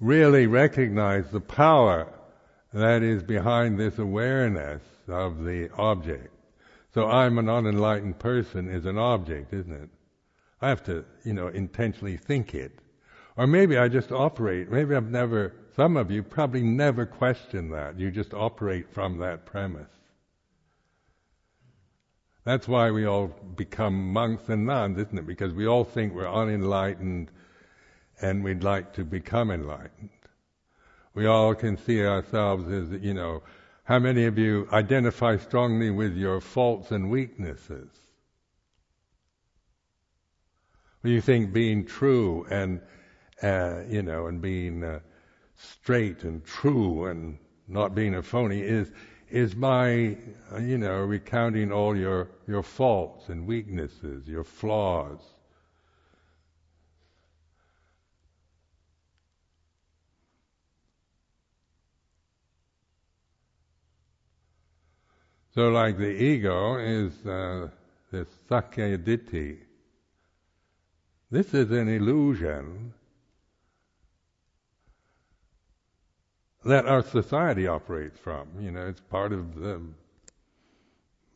really 0.00 0.46
recognize 0.46 1.30
the 1.30 1.40
power 1.40 2.12
that 2.74 3.02
is 3.02 3.22
behind 3.22 3.80
this 3.80 3.98
awareness 3.98 4.82
of 5.08 5.44
the 5.44 5.70
object. 5.78 6.28
So 6.92 7.08
I'm 7.08 7.38
an 7.38 7.48
unenlightened 7.48 8.18
person 8.18 8.68
is 8.68 8.84
an 8.84 8.98
object, 8.98 9.54
isn't 9.54 9.72
it? 9.72 9.88
I 10.60 10.68
have 10.68 10.84
to, 10.84 11.06
you 11.24 11.32
know, 11.32 11.48
intentionally 11.48 12.18
think 12.18 12.54
it. 12.54 12.80
Or 13.38 13.46
maybe 13.46 13.78
I 13.78 13.88
just 13.88 14.12
operate. 14.12 14.70
Maybe 14.70 14.94
I've 14.94 15.10
never, 15.10 15.54
some 15.76 15.98
of 15.98 16.10
you 16.10 16.22
probably 16.22 16.62
never 16.62 17.04
question 17.04 17.70
that. 17.70 18.00
You 18.00 18.10
just 18.10 18.32
operate 18.32 18.90
from 18.90 19.18
that 19.18 19.44
premise. 19.44 19.90
That's 22.44 22.66
why 22.66 22.90
we 22.90 23.04
all 23.04 23.26
become 23.56 24.12
monks 24.12 24.48
and 24.48 24.66
nuns, 24.66 24.98
isn't 24.98 25.18
it? 25.18 25.26
Because 25.26 25.52
we 25.52 25.66
all 25.66 25.84
think 25.84 26.14
we're 26.14 26.26
unenlightened 26.26 27.30
and 28.22 28.42
we'd 28.42 28.62
like 28.62 28.94
to 28.94 29.04
become 29.04 29.50
enlightened. 29.50 30.10
We 31.12 31.26
all 31.26 31.54
can 31.54 31.76
see 31.76 32.02
ourselves 32.02 32.70
as, 32.70 33.02
you 33.02 33.12
know, 33.12 33.42
how 33.84 33.98
many 33.98 34.24
of 34.24 34.38
you 34.38 34.68
identify 34.72 35.36
strongly 35.36 35.90
with 35.90 36.16
your 36.16 36.40
faults 36.40 36.90
and 36.90 37.10
weaknesses? 37.10 37.88
you 41.02 41.20
think 41.20 41.52
being 41.52 41.84
true 41.84 42.44
and, 42.50 42.80
uh, 43.40 43.82
you 43.88 44.02
know, 44.02 44.26
and 44.26 44.42
being 44.42 44.82
uh, 44.82 44.98
straight 45.56 46.22
and 46.24 46.44
true 46.44 47.06
and 47.06 47.38
not 47.68 47.94
being 47.94 48.14
a 48.14 48.22
phony 48.22 48.60
is 48.60 48.92
is 49.28 49.54
by, 49.54 50.16
you 50.60 50.78
know, 50.78 51.00
recounting 51.00 51.72
all 51.72 51.96
your 51.96 52.28
your 52.46 52.62
faults 52.62 53.28
and 53.28 53.46
weaknesses, 53.46 54.28
your 54.28 54.44
flaws. 54.44 55.20
So, 65.54 65.70
like 65.70 65.96
the 65.96 66.22
ego 66.22 66.76
is 66.76 67.26
uh, 67.26 67.68
this 68.12 68.28
sakkaya 68.48 68.98
ditthi, 68.98 69.56
this 71.30 71.54
is 71.54 71.70
an 71.70 71.88
illusion 71.88 72.92
that 76.66 76.86
our 76.86 77.02
society 77.02 77.66
operates 77.66 78.18
from. 78.18 78.48
You 78.60 78.70
know, 78.70 78.86
it's 78.86 79.00
part 79.00 79.32
of 79.32 79.54
the 79.54 79.80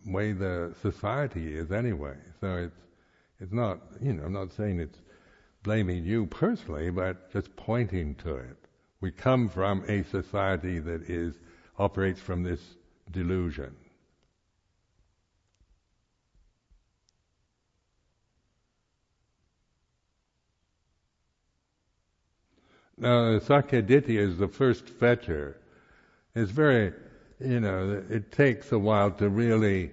way 0.06 0.32
the 0.32 0.74
society 0.82 1.54
is 1.54 1.70
anyway. 1.70 2.16
So 2.40 2.56
it's 2.56 2.76
it's 3.40 3.52
not 3.52 3.80
you 4.02 4.12
know, 4.12 4.24
I'm 4.24 4.32
not 4.32 4.52
saying 4.52 4.80
it's 4.80 4.98
blaming 5.62 6.04
you 6.04 6.26
personally, 6.26 6.90
but 6.90 7.32
just 7.32 7.54
pointing 7.56 8.14
to 8.16 8.36
it. 8.36 8.56
We 9.00 9.10
come 9.10 9.48
from 9.48 9.84
a 9.88 10.02
society 10.04 10.78
that 10.80 11.08
is 11.08 11.38
operates 11.78 12.20
from 12.20 12.42
this 12.42 12.60
delusion. 13.10 13.74
Now, 23.00 23.38
Sakkaya 23.38 23.82
Ditthi 23.82 24.18
is 24.18 24.38
the 24.38 24.48
first 24.48 24.88
fetter. 24.88 25.56
It's 26.34 26.50
very 26.50 26.92
you 27.40 27.58
know, 27.60 28.02
it 28.10 28.32
takes 28.32 28.70
a 28.70 28.78
while 28.78 29.10
to 29.12 29.28
really, 29.28 29.90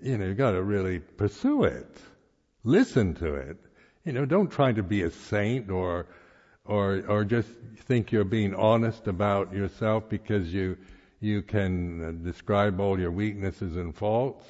you 0.00 0.18
know, 0.18 0.26
you've 0.26 0.36
got 0.36 0.52
to 0.52 0.62
really 0.62 0.98
pursue 0.98 1.64
it, 1.64 1.96
listen 2.62 3.14
to 3.14 3.34
it. 3.34 3.56
You 4.04 4.12
know, 4.12 4.26
don't 4.26 4.50
try 4.50 4.72
to 4.72 4.82
be 4.82 5.02
a 5.02 5.10
saint 5.10 5.70
or, 5.70 6.06
or, 6.64 7.02
or 7.08 7.24
just 7.24 7.48
think 7.86 8.12
you're 8.12 8.24
being 8.24 8.54
honest 8.54 9.06
about 9.06 9.52
yourself 9.52 10.08
because 10.08 10.52
you, 10.52 10.76
you 11.20 11.42
can 11.42 12.22
describe 12.22 12.80
all 12.80 12.98
your 12.98 13.10
weaknesses 13.10 13.76
and 13.76 13.94
faults 13.94 14.44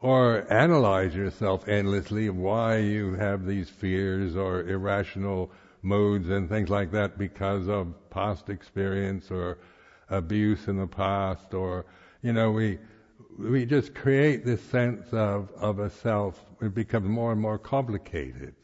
or 0.00 0.50
analyze 0.52 1.14
yourself 1.14 1.66
endlessly 1.68 2.30
why 2.30 2.78
you 2.78 3.14
have 3.14 3.46
these 3.46 3.68
fears 3.68 4.36
or 4.36 4.62
irrational 4.62 5.50
moods 5.82 6.28
and 6.30 6.48
things 6.48 6.68
like 6.70 6.90
that 6.92 7.18
because 7.18 7.68
of 7.68 7.94
past 8.10 8.48
experience 8.48 9.30
or 9.30 9.58
abuse 10.08 10.68
in 10.68 10.76
the 10.76 10.86
past 10.86 11.54
or 11.54 11.86
you 12.22 12.32
know 12.32 12.50
we 12.50 12.78
we 13.38 13.64
just 13.66 13.94
create 13.94 14.44
this 14.44 14.62
sense 14.62 15.12
of 15.12 15.50
of 15.52 15.78
a 15.78 15.90
self. 15.90 16.44
It 16.60 16.74
becomes 16.74 17.08
more 17.08 17.32
and 17.32 17.40
more 17.40 17.58
complicated. 17.58 18.54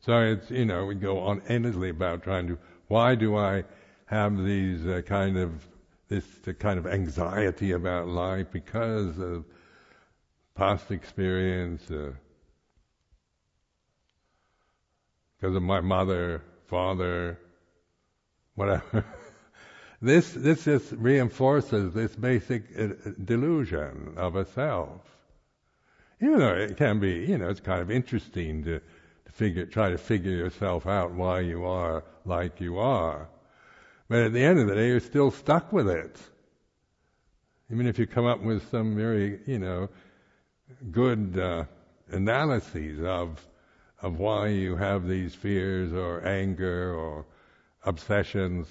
So 0.00 0.20
it's, 0.20 0.50
you 0.50 0.64
know, 0.64 0.84
we 0.86 0.94
go 0.94 1.20
on 1.20 1.42
endlessly 1.48 1.90
about 1.90 2.22
trying 2.22 2.46
to, 2.48 2.58
why 2.88 3.14
do 3.14 3.36
I 3.36 3.64
have 4.06 4.36
these 4.44 4.86
uh, 4.86 5.02
kind 5.06 5.38
of, 5.38 5.68
this 6.10 6.24
kind 6.58 6.78
of 6.78 6.86
anxiety 6.86 7.72
about 7.72 8.08
life 8.08 8.48
because 8.52 9.18
of 9.18 9.44
past 10.54 10.90
experience, 10.90 11.90
uh, 11.90 12.10
because 15.38 15.56
of 15.56 15.62
my 15.62 15.80
mother, 15.80 16.42
father, 16.66 17.38
whatever. 18.56 19.06
this, 20.02 20.32
this 20.32 20.64
just 20.64 20.92
reinforces 20.92 21.94
this 21.94 22.14
basic 22.14 22.64
uh, 22.78 22.88
delusion 23.24 24.12
of 24.16 24.36
a 24.36 24.44
self. 24.44 25.00
You 26.20 26.36
know, 26.36 26.54
it 26.54 26.76
can 26.76 27.00
be, 27.00 27.24
you 27.24 27.38
know, 27.38 27.48
it's 27.48 27.60
kind 27.60 27.80
of 27.80 27.90
interesting 27.90 28.64
to, 28.64 28.82
figure, 29.30 29.64
try 29.64 29.90
to 29.90 29.96
figure 29.96 30.32
yourself 30.32 30.86
out 30.86 31.12
why 31.12 31.40
you 31.40 31.64
are 31.64 32.04
like 32.24 32.60
you 32.60 32.78
are. 32.78 33.28
But 34.10 34.24
at 34.24 34.32
the 34.32 34.42
end 34.42 34.58
of 34.58 34.66
the 34.66 34.74
day, 34.74 34.88
you're 34.88 34.98
still 34.98 35.30
stuck 35.30 35.72
with 35.72 35.88
it. 35.88 36.18
Even 37.70 37.86
if 37.86 37.96
you 37.96 38.08
come 38.08 38.26
up 38.26 38.42
with 38.42 38.68
some 38.68 38.96
very, 38.96 39.38
you 39.46 39.60
know, 39.60 39.88
good 40.90 41.38
uh, 41.38 41.64
analyses 42.10 43.02
of 43.04 43.40
of 44.02 44.18
why 44.18 44.48
you 44.48 44.74
have 44.76 45.06
these 45.06 45.34
fears 45.34 45.92
or 45.92 46.26
anger 46.26 46.92
or 46.94 47.24
obsessions, 47.84 48.66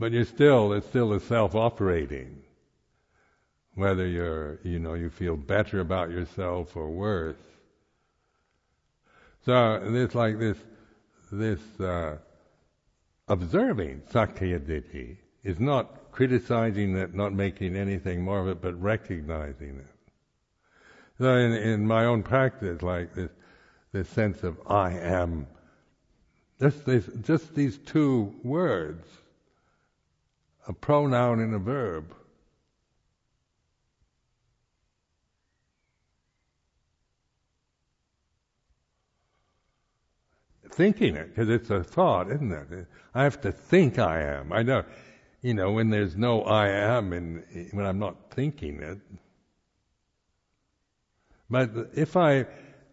but 0.00 0.10
you're 0.10 0.24
still 0.24 0.72
it's 0.72 0.88
still 0.88 1.12
a 1.12 1.20
self-operating 1.20 2.42
whether 3.74 4.06
you're, 4.06 4.58
you 4.64 4.78
know, 4.80 4.94
you 4.94 5.08
feel 5.08 5.36
better 5.36 5.80
about 5.80 6.10
yourself 6.10 6.76
or 6.76 6.90
worse. 6.90 7.36
So 9.46 9.80
it's 9.84 10.14
like 10.14 10.38
this, 10.38 10.58
this 11.30 11.60
uh, 11.80 12.18
observing 13.28 14.02
Sakkaya 14.12 14.60
Ditthi 14.60 15.16
is 15.44 15.58
not 15.58 16.12
criticizing 16.12 16.96
it, 16.96 17.14
not 17.14 17.32
making 17.32 17.76
anything 17.76 18.22
more 18.22 18.40
of 18.40 18.48
it, 18.48 18.60
but 18.60 18.80
recognizing 18.80 19.78
it. 19.78 19.86
So 21.18 21.36
in, 21.36 21.52
in 21.52 21.86
my 21.86 22.06
own 22.06 22.22
practice, 22.22 22.82
like 22.82 23.14
this, 23.14 23.30
this 23.92 24.08
sense 24.08 24.42
of 24.42 24.58
I 24.66 24.92
am, 24.92 25.46
just, 26.60 26.84
this, 26.84 27.08
just 27.22 27.54
these 27.54 27.78
two 27.78 28.34
words, 28.42 29.06
a 30.66 30.72
pronoun 30.72 31.40
and 31.40 31.54
a 31.54 31.58
verb, 31.58 32.14
thinking 40.70 41.16
it 41.16 41.28
because 41.28 41.48
it's 41.48 41.70
a 41.70 41.82
thought, 41.82 42.30
isn't 42.30 42.52
it? 42.52 42.86
I 43.14 43.24
have 43.24 43.40
to 43.42 43.52
think 43.52 43.98
I 43.98 44.22
am. 44.22 44.52
I 44.52 44.62
know, 44.62 44.84
you 45.42 45.54
know, 45.54 45.72
when 45.72 45.90
there's 45.90 46.16
no 46.16 46.42
I 46.42 46.68
am 46.68 47.12
and 47.12 47.44
when 47.72 47.84
I'm 47.86 47.98
not 47.98 48.30
thinking 48.30 48.80
it. 48.82 48.98
But 51.48 51.90
if 51.94 52.16
I 52.16 52.46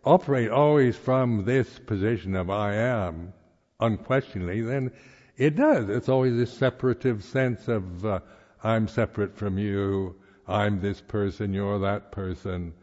operate 0.04 0.50
always 0.50 0.96
from 0.96 1.46
this 1.46 1.80
position 1.80 2.36
of 2.36 2.50
I 2.50 2.74
am, 2.74 3.34
unquestionably, 3.80 4.62
then 4.62 4.92
it 5.38 5.56
does. 5.56 5.90
It's 5.90 6.10
always 6.10 6.36
this 6.36 6.52
separative 6.52 7.24
sense 7.24 7.68
of 7.68 8.06
uh, 8.06 8.20
I'm 8.63 8.88
separate 8.88 9.38
from 9.38 9.58
you, 9.58 10.16
I'm 10.48 10.82
this 10.82 11.02
person, 11.02 11.54
you're 11.54 11.80
that 11.80 12.12
person. 12.12 12.74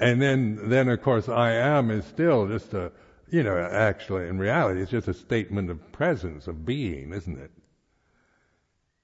And 0.00 0.20
then, 0.20 0.70
then 0.70 0.88
of 0.88 1.02
course, 1.02 1.28
I 1.28 1.52
am 1.52 1.90
is 1.90 2.06
still 2.06 2.48
just 2.48 2.72
a, 2.72 2.90
you 3.28 3.42
know, 3.42 3.58
actually, 3.58 4.28
in 4.28 4.38
reality, 4.38 4.80
it's 4.80 4.90
just 4.90 5.08
a 5.08 5.14
statement 5.14 5.70
of 5.70 5.92
presence, 5.92 6.46
of 6.46 6.64
being, 6.64 7.12
isn't 7.12 7.38
it? 7.38 7.50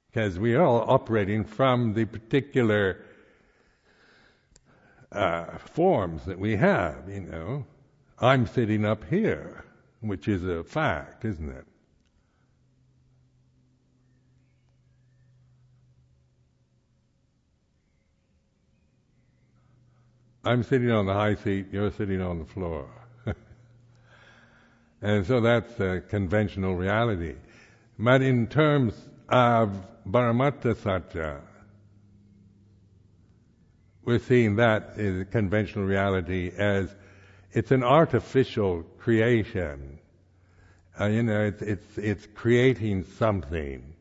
Because 0.09 0.39
we 0.39 0.55
are 0.55 0.63
all 0.63 0.91
operating 0.91 1.45
from 1.45 1.93
the 1.93 2.07
particular 2.07 3.05
uh, 5.13 5.59
forms 5.59 6.25
that 6.25 6.39
we 6.39 6.57
have, 6.57 7.09
you 7.09 7.21
know. 7.21 7.67
I'm 8.19 8.47
sitting 8.47 8.87
up 8.87 9.05
here, 9.05 9.65
which 10.01 10.27
is 10.27 10.45
a 10.45 10.65
fact, 10.65 11.27
isn't 11.27 11.51
it? 11.51 11.67
I'm 20.47 20.63
sitting 20.63 20.93
on 20.93 21.07
the 21.07 21.13
high 21.13 21.35
seat, 21.35 21.67
you're 21.73 21.91
sitting 21.91 22.21
on 22.21 22.39
the 22.39 22.45
floor. 22.45 22.89
and 25.03 25.27
so 25.27 25.41
that's 25.41 25.81
a 25.81 26.01
conventional 26.09 26.77
reality. 26.77 27.35
But 27.99 28.23
in 28.23 28.47
terms 28.47 28.95
of 29.29 29.85
Paramattha 30.09 30.77
Satya, 30.77 31.41
we're 34.05 34.21
seeing 34.21 34.55
that 34.57 34.93
is 34.97 35.27
conventional 35.33 35.85
reality 35.85 36.53
as 36.57 36.95
it's 37.51 37.73
an 37.73 37.83
artificial 37.83 38.85
creation. 38.99 39.99
Uh, 41.01 41.07
you 41.07 41.25
know, 41.25 41.43
it's, 41.43 41.63
it's, 41.63 41.99
it's 41.99 42.29
creating 42.37 43.03
something 43.19 43.95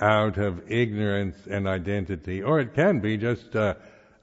out 0.00 0.38
of 0.38 0.72
ignorance 0.72 1.36
and 1.50 1.68
identity, 1.68 2.42
or 2.42 2.60
it 2.60 2.72
can 2.72 3.00
be 3.00 3.18
just 3.18 3.54
uh, 3.54 3.74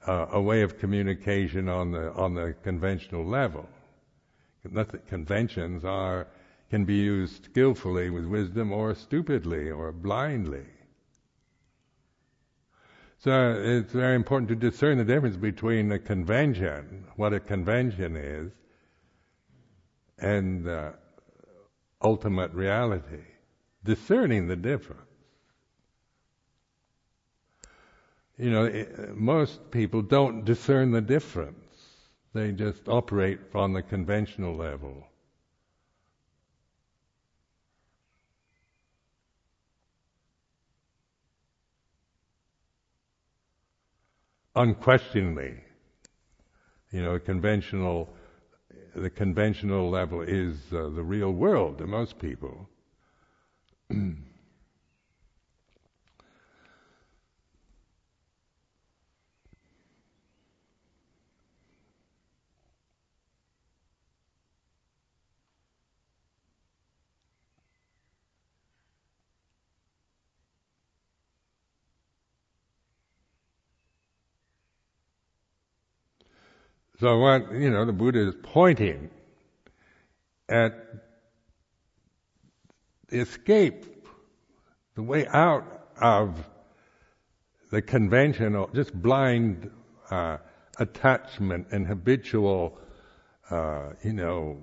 uh, 0.08 0.26
a 0.32 0.40
way 0.40 0.62
of 0.62 0.78
communication 0.78 1.68
on 1.68 1.92
the 1.92 2.12
on 2.14 2.34
the 2.34 2.54
conventional 2.62 3.24
level. 3.24 3.68
Conventions 5.06 5.84
are 5.84 6.26
can 6.70 6.84
be 6.84 6.96
used 6.96 7.44
skillfully 7.44 8.10
with 8.10 8.24
wisdom 8.24 8.72
or 8.72 8.94
stupidly 8.94 9.70
or 9.70 9.92
blindly. 9.92 10.64
So 13.18 13.54
it's 13.58 13.92
very 13.92 14.14
important 14.14 14.48
to 14.48 14.54
discern 14.54 14.98
the 14.98 15.04
difference 15.04 15.36
between 15.36 15.90
a 15.92 15.98
convention, 15.98 17.04
what 17.16 17.32
a 17.32 17.40
convention 17.40 18.16
is, 18.16 18.52
and 20.18 20.68
uh, 20.68 20.92
ultimate 22.02 22.52
reality. 22.52 23.24
Discerning 23.84 24.46
the 24.46 24.56
difference. 24.56 25.07
You 28.38 28.50
know, 28.50 28.66
eh, 28.66 28.86
most 29.14 29.70
people 29.70 30.02
don't 30.02 30.44
discern 30.44 30.92
the 30.92 31.00
difference. 31.00 31.56
They 32.34 32.52
just 32.52 32.88
operate 32.88 33.40
on 33.54 33.72
the 33.72 33.82
conventional 33.82 34.56
level. 34.56 35.06
Unquestionably, 44.56 45.62
you 46.92 47.02
know, 47.02 47.18
conventional, 47.18 48.08
the 48.94 49.10
conventional 49.10 49.90
level 49.90 50.22
is 50.22 50.56
uh, 50.72 50.90
the 50.90 51.02
real 51.02 51.32
world 51.32 51.78
to 51.78 51.86
most 51.86 52.18
people. 52.18 52.68
So 77.00 77.18
what, 77.18 77.52
you 77.52 77.70
know, 77.70 77.84
the 77.84 77.92
Buddha 77.92 78.28
is 78.28 78.34
pointing 78.42 79.10
at 80.48 80.72
the 83.08 83.20
escape, 83.20 83.84
the 84.96 85.02
way 85.02 85.26
out 85.28 85.64
of 86.00 86.44
the 87.70 87.82
conventional, 87.82 88.68
just 88.74 88.92
blind 88.92 89.70
uh, 90.10 90.38
attachment 90.78 91.68
and 91.70 91.86
habitual, 91.86 92.78
uh, 93.48 93.90
you 94.02 94.14
know, 94.14 94.58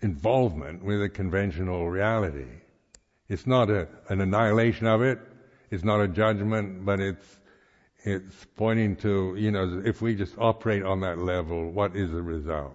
involvement 0.00 0.82
with 0.82 1.02
a 1.02 1.08
conventional 1.10 1.90
reality. 1.90 2.46
It's 3.28 3.46
not 3.46 3.68
a, 3.68 3.88
an 4.08 4.22
annihilation 4.22 4.86
of 4.86 5.02
it. 5.02 5.18
It's 5.70 5.84
not 5.84 6.00
a 6.00 6.08
judgment, 6.08 6.86
but 6.86 6.98
it's 6.98 7.37
it's 8.00 8.46
pointing 8.56 8.96
to 8.96 9.34
you 9.36 9.50
know 9.50 9.82
if 9.84 10.00
we 10.00 10.14
just 10.14 10.34
operate 10.38 10.82
on 10.82 11.00
that 11.00 11.18
level, 11.18 11.70
what 11.70 11.96
is 11.96 12.10
the 12.10 12.22
result? 12.22 12.74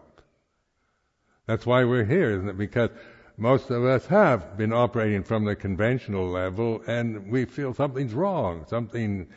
That's 1.46 1.66
why 1.66 1.84
we're 1.84 2.06
here, 2.06 2.32
isn't 2.32 2.50
it? 2.50 2.58
Because 2.58 2.90
most 3.38 3.70
of 3.70 3.84
us 3.84 4.06
have 4.08 4.58
been 4.58 4.72
operating 4.72 5.24
from 5.24 5.46
the 5.46 5.56
conventional 5.56 6.30
level, 6.30 6.82
and 6.88 7.30
we 7.32 7.46
feel 7.46 7.74
something's 7.74 8.14
wrong, 8.14 8.66
something 8.68 9.28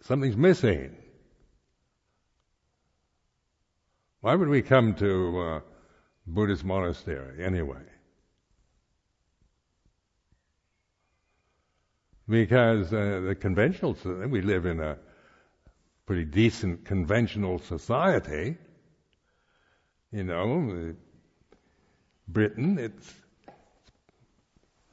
something's 0.00 0.36
missing. 0.36 0.96
Why 4.20 4.34
would 4.34 4.48
we 4.48 4.62
come 4.62 4.94
to 4.94 5.40
uh, 5.40 5.60
Buddhist 6.26 6.64
monastery 6.64 7.44
anyway? 7.44 7.82
Because 12.28 12.92
uh, 12.92 13.22
the 13.26 13.34
conventional, 13.34 13.96
we 14.28 14.40
live 14.40 14.64
in 14.64 14.80
a 14.80 14.96
pretty 16.06 16.24
decent 16.24 16.84
conventional 16.84 17.58
society. 17.58 18.56
You 20.10 20.24
know, 20.24 20.94
Britain, 22.28 22.78
it's 22.78 23.14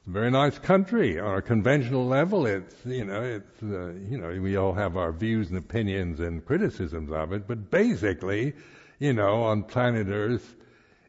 a 0.06 0.10
very 0.10 0.30
nice 0.30 0.58
country 0.58 1.18
on 1.18 1.38
a 1.38 1.42
conventional 1.42 2.06
level. 2.06 2.44
It's 2.46 2.74
you 2.84 3.04
know 3.04 3.22
it's 3.22 3.62
uh, 3.62 3.92
you 4.10 4.18
know 4.18 4.38
we 4.40 4.56
all 4.56 4.74
have 4.74 4.96
our 4.96 5.12
views 5.12 5.48
and 5.48 5.58
opinions 5.58 6.20
and 6.20 6.44
criticisms 6.44 7.12
of 7.12 7.32
it, 7.32 7.46
but 7.46 7.70
basically, 7.70 8.54
you 8.98 9.12
know, 9.12 9.44
on 9.44 9.62
planet 9.62 10.08
Earth, 10.08 10.56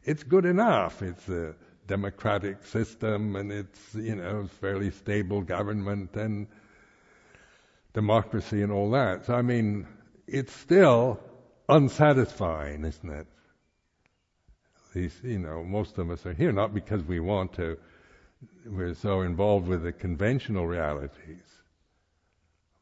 it's 0.03 0.23
good 0.23 0.45
enough. 0.45 1.01
It's 1.01 1.27
a 1.27 1.55
democratic 1.87 2.65
system, 2.65 3.35
and 3.35 3.51
it's 3.51 3.95
you 3.95 4.15
know 4.15 4.47
fairly 4.61 4.91
stable 4.91 5.41
government 5.41 6.15
and 6.15 6.47
democracy 7.93 8.61
and 8.61 8.71
all 8.71 8.91
that. 8.91 9.25
So 9.25 9.33
I 9.33 9.41
mean, 9.41 9.87
it's 10.27 10.53
still 10.53 11.19
unsatisfying, 11.69 12.85
isn't 12.85 13.09
it? 13.09 13.27
These, 14.93 15.19
you 15.23 15.39
know, 15.39 15.63
most 15.63 15.97
of 15.97 16.11
us 16.11 16.25
are 16.25 16.33
here 16.33 16.51
not 16.51 16.73
because 16.73 17.03
we 17.03 17.19
want 17.19 17.53
to. 17.53 17.77
We're 18.65 18.93
so 18.93 19.21
involved 19.21 19.67
with 19.67 19.83
the 19.83 19.91
conventional 19.91 20.67
realities. 20.67 21.43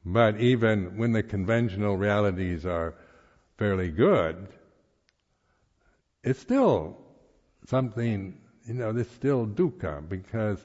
But 0.04 0.40
even 0.40 0.98
when 0.98 1.12
the 1.14 1.24
conventional 1.24 1.96
realities 1.96 2.66
are 2.66 2.96
fairly 3.58 3.90
good, 3.90 4.48
it's 6.24 6.40
still 6.40 6.98
something, 7.68 8.38
you 8.66 8.74
know, 8.74 8.92
there's 8.92 9.10
still 9.10 9.46
dukkha 9.46 10.08
because 10.08 10.60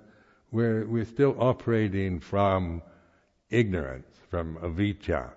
we're, 0.50 0.86
we're 0.86 1.04
still 1.04 1.36
operating 1.38 2.20
from 2.20 2.82
ignorance, 3.50 4.06
from 4.30 4.56
avijja. 4.58 5.30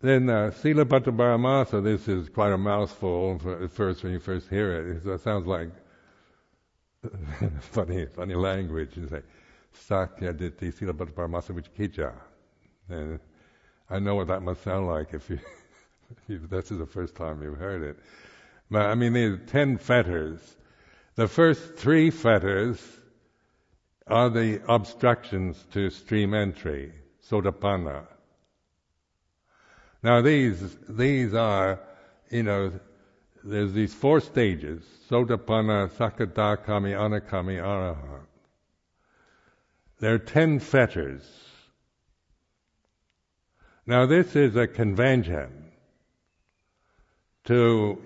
Then 0.00 0.28
uh, 0.28 0.52
Silabbata 0.54 1.06
Paramasa, 1.06 1.82
this 1.82 2.06
is 2.06 2.28
quite 2.28 2.52
a 2.52 2.58
mouthful 2.58 3.40
at 3.60 3.72
first 3.72 4.04
when 4.04 4.12
you 4.12 4.20
first 4.20 4.48
hear 4.48 4.72
it. 4.72 5.06
It 5.06 5.20
sounds 5.22 5.46
like 5.46 5.70
funny, 7.60 8.06
funny 8.06 8.34
language. 8.34 8.96
You 8.96 9.08
say, 9.08 9.22
Sakya 9.72 10.32
Ditti 10.32 10.72
Silabbata 10.72 11.12
Paramasa 11.12 11.54
Vicikiccha. 11.54 12.12
And 12.88 13.20
I 13.90 13.98
know 13.98 14.14
what 14.16 14.28
that 14.28 14.42
must 14.42 14.62
sound 14.62 14.86
like 14.86 15.14
if 15.14 15.28
you, 15.30 15.38
if 16.28 16.48
this 16.48 16.70
is 16.70 16.78
the 16.78 16.86
first 16.86 17.14
time 17.14 17.42
you've 17.42 17.58
heard 17.58 17.82
it. 17.82 17.98
But 18.70 18.86
I 18.86 18.94
mean, 18.94 19.12
there's 19.12 19.38
ten 19.46 19.78
fetters. 19.78 20.40
The 21.14 21.28
first 21.28 21.76
three 21.76 22.10
fetters 22.10 22.80
are 24.06 24.28
the 24.28 24.60
obstructions 24.68 25.64
to 25.72 25.90
stream 25.90 26.34
entry, 26.34 26.92
sotapanna. 27.28 28.06
Now 30.02 30.20
these 30.20 30.76
these 30.88 31.34
are, 31.34 31.80
you 32.30 32.42
know, 32.42 32.72
there's 33.46 33.72
these 33.72 33.94
four 33.94 34.20
stages: 34.20 34.82
Sotapanna, 35.08 35.88
Sakadagami, 35.90 36.94
Anagami, 36.94 37.60
Arahant. 37.60 38.26
There 39.98 40.14
are 40.14 40.18
ten 40.18 40.58
fetters. 40.58 41.22
Now 43.86 44.06
this 44.06 44.34
is 44.34 44.56
a 44.56 44.66
convention 44.66 45.72
to 47.44 48.02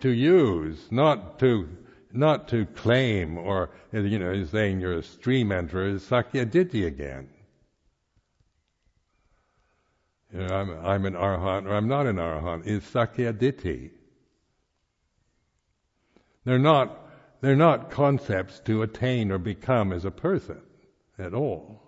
to 0.00 0.10
use, 0.10 0.90
not 0.90 1.38
to 1.38 1.68
not 2.12 2.48
to 2.48 2.66
claim 2.66 3.38
or 3.38 3.70
you 3.92 4.18
know 4.18 4.44
saying 4.44 4.80
you're 4.80 4.98
a 4.98 5.02
stream 5.02 5.48
enterer, 5.48 5.94
is 5.94 6.02
Sakyaditi 6.04 6.86
again. 6.86 7.28
You 10.34 10.40
know, 10.40 10.54
I'm, 10.54 10.84
I'm 10.84 11.04
an 11.06 11.14
arhat 11.14 11.64
or 11.64 11.74
I'm 11.74 11.86
not 11.86 12.06
an 12.06 12.16
arahant, 12.16 12.66
is 12.66 12.82
sakyaditi. 12.82 13.90
They're 16.44 16.58
not, 16.58 17.08
they're 17.40 17.56
not 17.56 17.90
concepts 17.90 18.60
to 18.60 18.82
attain 18.82 19.30
or 19.30 19.38
become 19.38 19.92
as 19.92 20.04
a 20.04 20.10
person 20.10 20.60
at 21.18 21.34
all. 21.34 21.82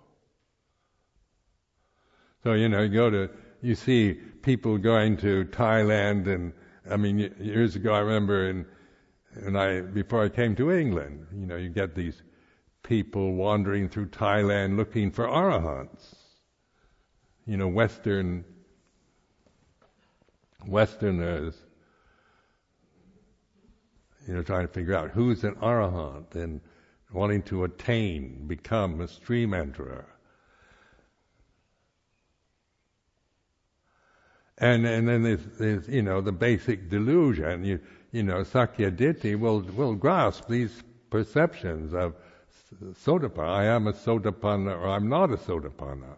So, 2.43 2.53
you 2.53 2.69
know, 2.69 2.81
you 2.81 2.89
go 2.89 3.09
to, 3.09 3.29
you 3.61 3.75
see 3.75 4.13
people 4.13 4.77
going 4.77 5.17
to 5.17 5.45
Thailand 5.45 6.27
and, 6.27 6.53
I 6.89 6.97
mean, 6.97 7.19
years 7.39 7.75
ago 7.75 7.93
I 7.93 7.99
remember 7.99 8.49
in, 8.49 8.65
and 9.33 9.57
I, 9.57 9.81
before 9.81 10.23
I 10.23 10.29
came 10.29 10.55
to 10.55 10.71
England, 10.71 11.27
you 11.33 11.45
know, 11.45 11.57
you 11.57 11.69
get 11.69 11.95
these 11.95 12.21
people 12.83 13.33
wandering 13.33 13.89
through 13.89 14.07
Thailand 14.07 14.77
looking 14.77 15.11
for 15.11 15.27
arahants 15.27 16.15
you 17.47 17.55
know, 17.55 17.69
Western 17.69 18.43
Westerners, 20.67 21.55
you 24.27 24.33
know, 24.33 24.43
trying 24.43 24.67
to 24.67 24.73
figure 24.73 24.95
out 24.95 25.11
who's 25.11 25.43
an 25.43 25.55
arahant 25.55 26.35
and 26.35 26.59
wanting 27.11 27.41
to 27.43 27.63
attain, 27.63 28.45
become 28.47 28.99
a 29.01 29.07
stream 29.07 29.51
enterer. 29.51 30.05
And 34.57 34.85
and 34.85 35.07
then 35.07 35.23
there's, 35.23 35.45
there's 35.59 35.87
you 35.87 36.01
know 36.01 36.19
the 36.19 36.31
basic 36.31 36.89
delusion. 36.89 37.63
You 37.63 37.79
you 38.11 38.23
know 38.23 38.41
Sakyaditi 38.41 39.39
will 39.39 39.61
will 39.61 39.93
grasp 39.93 40.47
these 40.47 40.83
perceptions 41.09 41.93
of 41.93 42.15
Sotapanna. 43.05 43.49
I 43.49 43.65
am 43.65 43.87
a 43.87 43.93
Sotapanna 43.93 44.79
or 44.79 44.87
I'm 44.87 45.07
not 45.07 45.31
a 45.31 45.37
Sotapanna. 45.37 46.15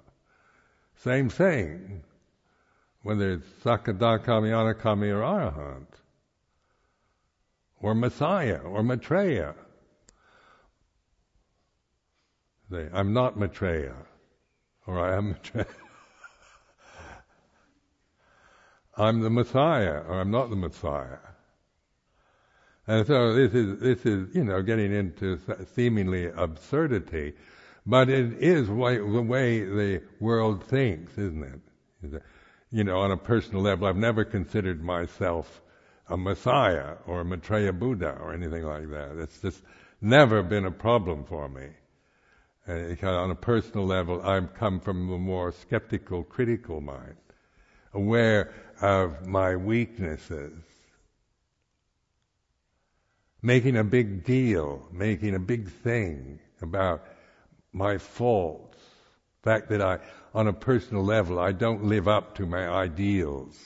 Same 0.95 1.29
thing, 1.29 2.03
whether 3.03 3.33
it's 3.33 3.47
Sakadagami, 3.63 4.51
Anagami, 4.51 5.09
or 5.09 5.21
Arahant, 5.21 5.87
or 7.81 7.95
Messiah, 7.95 8.59
or 8.59 8.83
Maitreya. 8.83 9.55
Say, 12.71 12.89
I'm 12.93 13.13
not 13.13 13.37
Maitreya, 13.37 13.95
or 14.85 14.99
I 14.99 15.15
am 15.15 15.29
Maitreya. 15.29 15.65
I'm 18.97 19.21
the 19.21 19.29
Messiah, 19.29 20.01
or 20.07 20.19
I'm 20.19 20.31
not 20.31 20.49
the 20.49 20.55
Messiah. 20.55 21.19
And 22.89 23.05
so 23.05 23.33
this 23.33 23.53
is 23.53 23.79
this 23.79 24.03
is 24.03 24.35
you 24.35 24.43
know 24.43 24.63
getting 24.63 24.91
into 24.91 25.39
seemingly 25.75 26.25
absurdity, 26.25 27.33
but 27.85 28.09
it 28.09 28.33
is 28.41 28.67
the 28.67 28.73
way 28.73 29.59
the 29.59 30.01
world 30.19 30.63
thinks, 30.63 31.13
isn't 31.13 31.43
it? 31.43 32.23
You 32.71 32.83
know, 32.83 32.99
on 32.99 33.11
a 33.11 33.17
personal 33.17 33.61
level, 33.61 33.87
I've 33.87 33.95
never 33.95 34.25
considered 34.25 34.83
myself 34.83 35.61
a 36.09 36.17
Messiah 36.17 36.95
or 37.07 37.21
a 37.21 37.25
Maitreya 37.25 37.73
Buddha 37.73 38.17
or 38.21 38.33
anything 38.33 38.63
like 38.63 38.89
that. 38.89 39.17
It's 39.19 39.39
just 39.41 39.61
never 40.01 40.43
been 40.43 40.65
a 40.65 40.71
problem 40.71 41.23
for 41.25 41.47
me. 41.49 41.67
Uh, 42.67 43.07
on 43.07 43.31
a 43.31 43.35
personal 43.35 43.85
level, 43.85 44.21
I've 44.21 44.53
come 44.53 44.79
from 44.79 45.11
a 45.11 45.17
more 45.17 45.51
skeptical, 45.51 46.23
critical 46.23 46.81
mind. 46.81 47.15
aware 47.93 48.53
of 48.81 49.25
my 49.25 49.55
weaknesses, 49.55 50.53
making 53.41 53.77
a 53.77 53.83
big 53.83 54.23
deal, 54.23 54.87
making 54.91 55.35
a 55.35 55.39
big 55.39 55.69
thing 55.69 56.39
about 56.61 57.03
my 57.73 57.97
faults, 57.97 58.77
the 59.41 59.49
fact 59.49 59.69
that 59.69 59.81
I, 59.81 59.99
on 60.33 60.47
a 60.47 60.53
personal 60.53 61.03
level, 61.03 61.39
I 61.39 61.51
don't 61.51 61.85
live 61.85 62.07
up 62.07 62.35
to 62.35 62.45
my 62.45 62.67
ideals. 62.67 63.57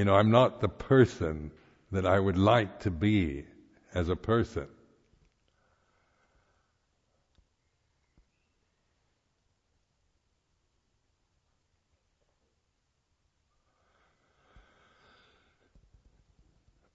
You 0.00 0.06
know, 0.06 0.14
I'm 0.14 0.30
not 0.30 0.62
the 0.62 0.68
person 0.70 1.50
that 1.92 2.06
I 2.06 2.18
would 2.18 2.38
like 2.38 2.80
to 2.80 2.90
be 2.90 3.44
as 3.92 4.08
a 4.08 4.16
person. 4.16 4.66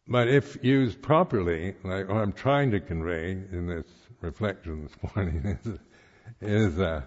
But 0.07 0.27
if 0.27 0.57
used 0.63 0.99
properly, 1.03 1.75
like 1.83 2.09
what 2.09 2.17
I'm 2.17 2.33
trying 2.33 2.71
to 2.71 2.79
convey 2.79 3.33
in 3.51 3.67
this 3.67 3.85
reflection 4.21 4.81
this 4.87 5.13
morning 5.15 5.59
is, 5.63 5.79
is 6.41 6.79
uh, 6.79 7.03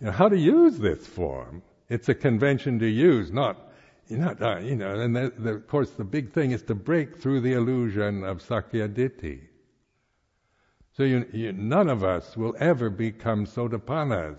you 0.00 0.06
know, 0.06 0.12
how 0.12 0.28
to 0.28 0.36
use 0.36 0.80
this 0.80 1.06
form. 1.06 1.62
It's 1.88 2.08
a 2.08 2.16
convention 2.16 2.80
to 2.80 2.88
use, 2.88 3.30
not, 3.30 3.65
not 4.08 4.40
uh, 4.42 4.58
you 4.58 4.76
know, 4.76 5.00
and 5.00 5.16
the, 5.16 5.50
of 5.50 5.66
course 5.68 5.90
the 5.90 6.04
big 6.04 6.32
thing 6.32 6.52
is 6.52 6.62
to 6.62 6.74
break 6.74 7.16
through 7.18 7.40
the 7.40 7.54
illusion 7.54 8.24
of 8.24 8.38
Sakkayaditthi. 8.38 9.40
So 10.96 11.02
you, 11.02 11.26
you, 11.32 11.52
none 11.52 11.88
of 11.88 12.04
us 12.04 12.36
will 12.36 12.56
ever 12.58 12.88
become 12.88 13.46
sotapannas 13.46 14.38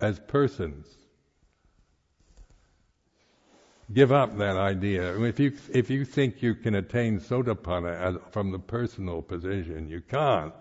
as 0.00 0.18
persons 0.20 0.86
give 3.92 4.12
up 4.12 4.38
that 4.38 4.56
idea. 4.56 5.20
If 5.22 5.40
you 5.40 5.52
if 5.72 5.90
you 5.90 6.04
think 6.04 6.42
you 6.42 6.54
can 6.54 6.74
attain 6.74 7.20
sotapanna 7.20 8.20
from 8.32 8.52
the 8.52 8.58
personal 8.58 9.22
position, 9.22 9.88
you 9.88 10.00
can't. 10.00 10.54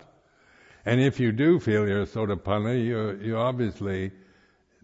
And 0.86 1.00
if 1.00 1.20
you 1.20 1.32
do 1.32 1.60
feel 1.60 1.88
you're 1.88 2.06
sotapanna, 2.06 2.86
you're 2.86 3.22
you're 3.22 3.38
obviously 3.38 4.12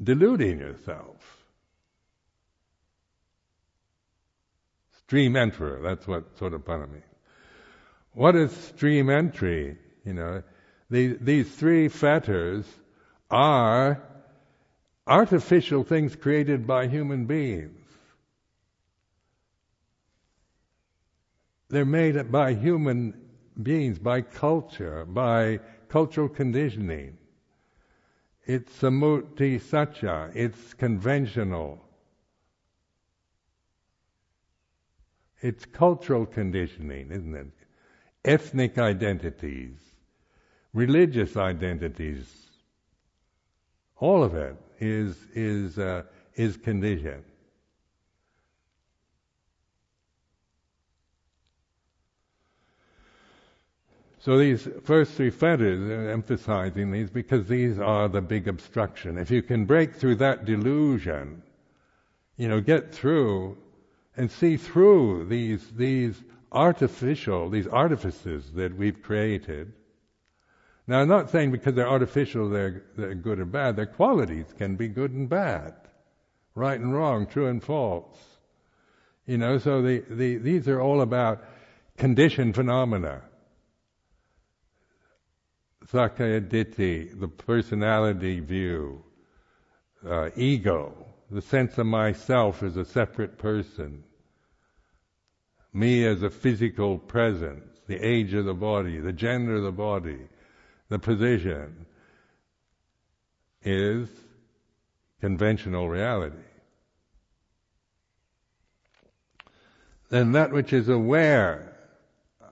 deluding 0.02 0.60
yourself. 0.60 1.35
Stream 5.08 5.34
enterer, 5.34 5.84
that's 5.84 6.08
what 6.08 6.36
sotapanna 6.38 6.90
means. 6.92 7.04
What 8.14 8.36
is 8.36 8.52
stream 8.52 9.10
entry? 9.10 9.78
You 10.04 10.14
know, 10.14 10.44
these, 10.90 11.18
these 11.22 11.54
three 11.54 11.90
fetters 11.90 12.66
are 13.30 14.02
artificial 15.06 15.84
things 15.84 16.16
created 16.16 16.66
by 16.66 16.88
human 16.88 17.26
beings. 17.26 17.78
They're 21.70 21.86
made 21.86 22.32
by 22.32 22.54
human 22.54 23.20
beings, 23.62 24.00
by 24.00 24.22
culture, 24.22 25.06
by 25.06 25.60
cultural 25.90 26.30
conditioning. 26.30 27.18
It's 28.46 28.72
sammuti 28.80 29.60
sacca, 29.60 30.36
it's 30.36 30.74
conventional. 30.76 31.85
It's 35.42 35.66
cultural 35.66 36.26
conditioning, 36.26 37.12
isn't 37.12 37.36
it? 37.36 37.48
Ethnic 38.24 38.78
identities, 38.78 39.78
religious 40.74 41.38
identities, 41.38 42.46
all 43.98 44.24
of 44.24 44.36
it 44.36 44.56
is 44.80 45.18
is 45.34 45.78
uh, 45.78 46.04
is 46.36 46.58
conditioned. 46.58 47.24
So 54.26 54.40
these 54.40 54.68
first 54.84 55.12
three 55.12 55.30
fetters, 55.30 55.88
are 55.88 56.10
emphasizing 56.10 56.92
these 56.92 57.12
because 57.12 57.48
these 57.48 57.78
are 57.78 58.10
the 58.10 58.22
big 58.22 58.48
obstruction. 58.48 59.20
If 59.20 59.30
you 59.30 59.44
can 59.44 59.66
break 59.66 59.94
through 59.94 60.16
that 60.16 60.46
delusion, 60.46 61.44
you 62.36 62.48
know, 62.48 62.60
get 62.60 62.92
through 62.92 63.56
and 64.18 64.32
see 64.32 64.58
through 64.58 65.26
these 65.26 65.66
these 65.72 66.22
artificial, 66.52 67.50
these 67.50 67.68
artifices 67.68 68.52
that 68.54 68.76
we've 68.76 69.02
created. 69.02 69.74
Now, 70.88 71.02
I'm 71.02 71.08
not 71.08 71.30
saying 71.30 71.52
because 71.52 71.74
they're 71.74 71.90
artificial 71.90 72.50
they're, 72.50 72.84
they're 72.96 73.16
good 73.16 73.40
or 73.40 73.46
bad. 73.46 73.76
Their 73.76 73.88
qualities 73.88 74.46
can 74.58 74.76
be 74.76 74.88
good 74.88 75.12
and 75.12 75.28
bad, 75.28 75.74
right 76.54 76.80
and 76.80 76.94
wrong, 76.94 77.28
true 77.28 77.48
and 77.48 77.62
false. 77.62 78.18
You 79.26 79.38
know, 79.40 79.58
so 79.58 79.82
the, 79.82 80.04
the, 80.10 80.38
these 80.38 80.68
are 80.68 80.80
all 80.80 81.02
about 81.02 81.44
conditioned 81.98 82.56
phenomena. 82.56 83.24
Sakkayaditthi, 85.92 87.20
the 87.20 87.28
personality 87.28 88.40
view, 88.40 89.04
uh, 90.08 90.30
ego, 90.36 91.06
the 91.30 91.42
sense 91.42 91.78
of 91.78 91.86
myself 91.86 92.64
as 92.64 92.78
a 92.78 92.86
separate 92.86 93.38
person, 93.38 94.04
me 95.74 96.06
as 96.06 96.24
a 96.24 96.30
physical 96.30 96.98
presence, 96.98 97.80
the 97.88 97.98
age 97.98 98.34
of 98.34 98.46
the 98.46 98.54
body, 98.54 99.00
the 99.00 99.14
gender 99.14 99.56
of 99.56 99.64
the 99.64 99.72
body, 99.72 100.20
the 100.90 101.00
position, 101.00 101.86
is 103.64 104.08
conventional 105.20 105.90
reality. 105.90 106.36
Then 110.10 110.34
that 110.34 110.52
which 110.52 110.72
is 110.72 110.88
aware 110.88 111.76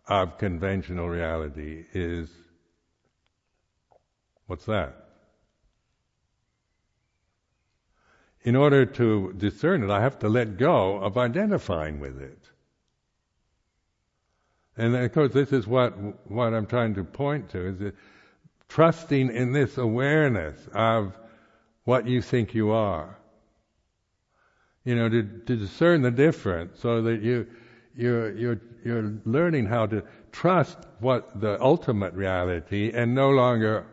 of 0.07 0.37
conventional 0.37 1.07
reality 1.07 1.85
is 1.93 2.29
What's 4.47 4.65
that? 4.65 5.02
In 8.43 8.55
order 8.55 8.85
to 8.85 9.33
discern 9.37 9.83
it, 9.83 9.89
I 9.89 10.01
have 10.01 10.19
to 10.19 10.29
let 10.29 10.57
go 10.57 10.97
of 10.97 11.17
identifying 11.17 11.99
with 11.99 12.21
it. 12.21 12.49
And 14.75 14.95
of 14.95 15.13
course, 15.13 15.31
this 15.33 15.53
is 15.53 15.67
what 15.67 15.91
what 16.29 16.53
I'm 16.53 16.65
trying 16.65 16.95
to 16.95 17.03
point 17.03 17.49
to 17.51 17.67
is 17.67 17.79
that 17.79 17.95
trusting 18.67 19.29
in 19.29 19.53
this 19.53 19.77
awareness 19.77 20.59
of 20.73 21.17
what 21.83 22.07
you 22.07 22.21
think 22.21 22.53
you 22.53 22.71
are. 22.71 23.17
You 24.83 24.95
know, 24.95 25.07
to, 25.07 25.23
to 25.23 25.55
discern 25.55 26.01
the 26.01 26.11
difference, 26.11 26.79
so 26.81 27.03
that 27.03 27.21
you 27.21 27.47
you're 27.95 28.35
you're 28.35 28.61
you're 28.83 29.13
learning 29.25 29.67
how 29.67 29.85
to 29.85 30.03
trust 30.31 30.77
what 30.99 31.39
the 31.39 31.61
ultimate 31.61 32.13
reality 32.13 32.91
and 32.93 33.15
no 33.15 33.29
longer 33.29 33.85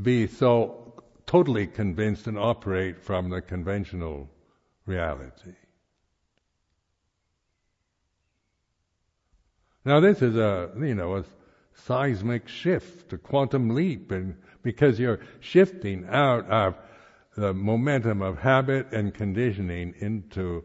be 0.00 0.26
so 0.26 0.81
totally 1.32 1.66
convinced 1.66 2.26
and 2.26 2.38
operate 2.38 3.02
from 3.02 3.30
the 3.30 3.40
conventional 3.40 4.28
reality. 4.84 5.54
Now 9.82 9.98
this 9.98 10.20
is 10.20 10.36
a, 10.36 10.70
you 10.78 10.94
know, 10.94 11.16
a 11.16 11.24
seismic 11.72 12.48
shift, 12.48 13.14
a 13.14 13.16
quantum 13.16 13.70
leap, 13.70 14.10
and 14.12 14.36
because 14.62 15.00
you're 15.00 15.20
shifting 15.40 16.04
out 16.06 16.46
of 16.50 16.74
the 17.34 17.54
momentum 17.54 18.20
of 18.20 18.36
habit 18.36 18.92
and 18.92 19.14
conditioning 19.14 19.94
into 20.00 20.62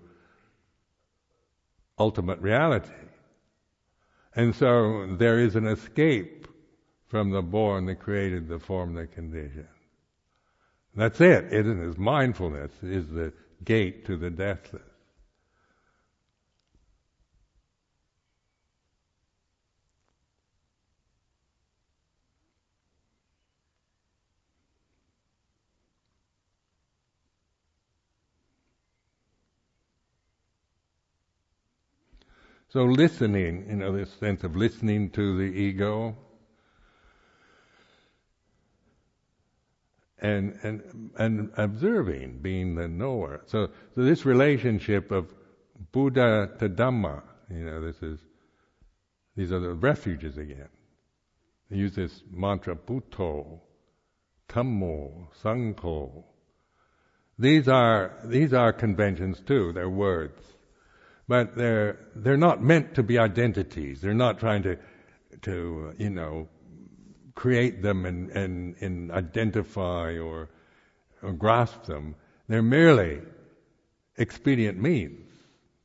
ultimate 1.97 2.41
reality. 2.41 2.91
And 4.35 4.53
so 4.53 5.15
there 5.15 5.39
is 5.39 5.55
an 5.55 5.65
escape 5.65 6.45
from 7.07 7.29
the 7.29 7.41
born 7.41 7.85
that 7.85 8.01
created 8.01 8.49
the 8.49 8.59
form 8.59 8.95
the 8.95 9.07
conditioned. 9.07 9.69
That's 10.97 11.21
it, 11.21 11.53
isn't 11.53 11.91
it? 11.91 11.99
Mindfulness 11.99 12.71
is 12.81 13.07
the 13.09 13.31
gate 13.63 14.05
to 14.07 14.17
the 14.17 14.31
deathless. 14.31 14.81
So 32.69 32.85
listening, 32.85 33.67
you 33.69 33.77
know, 33.77 33.91
this 33.95 34.11
sense 34.13 34.43
of 34.43 34.55
listening 34.55 35.11
to 35.11 35.37
the 35.37 35.45
ego, 35.57 36.17
and 40.19 40.57
and 40.63 41.11
and 41.17 41.51
observing, 41.57 42.39
being 42.41 42.75
the 42.75 42.87
knower. 42.87 43.41
So, 43.45 43.69
so 43.95 44.03
this 44.03 44.25
relationship 44.25 45.11
of 45.11 45.33
Buddha 45.91 46.49
to 46.59 46.69
Dhamma, 46.69 47.21
you 47.49 47.65
know, 47.65 47.81
this 47.81 48.01
is 48.01 48.19
these 49.35 49.51
are 49.51 49.59
the 49.59 49.73
refuges 49.73 50.37
again. 50.37 50.69
They 51.69 51.77
use 51.77 51.95
this 51.95 52.23
mantra 52.31 52.75
Buddho, 52.75 53.59
Dhammo, 54.49 55.27
Sangho. 55.43 56.23
These 57.37 57.67
are 57.67 58.17
these 58.25 58.53
are 58.53 58.73
conventions 58.73 59.41
too. 59.41 59.71
They're 59.73 59.89
words, 59.89 60.41
but 61.27 61.55
they're 61.55 61.99
they're 62.15 62.37
not 62.37 62.63
meant 62.63 62.95
to 62.95 63.03
be 63.03 63.19
identities. 63.19 64.01
They're 64.01 64.15
not 64.15 64.39
trying 64.39 64.63
to 64.63 64.77
to 65.43 65.93
you 65.97 66.09
know 66.09 66.47
create 67.37 67.81
them 67.81 68.05
and 68.05 68.29
and, 68.31 68.75
and 68.81 69.11
identify 69.11 70.17
or, 70.17 70.49
or 71.21 71.31
grasp 71.33 71.83
them. 71.83 72.15
They're 72.49 72.61
merely 72.61 73.21
expedient 74.17 74.81
means 74.81 75.29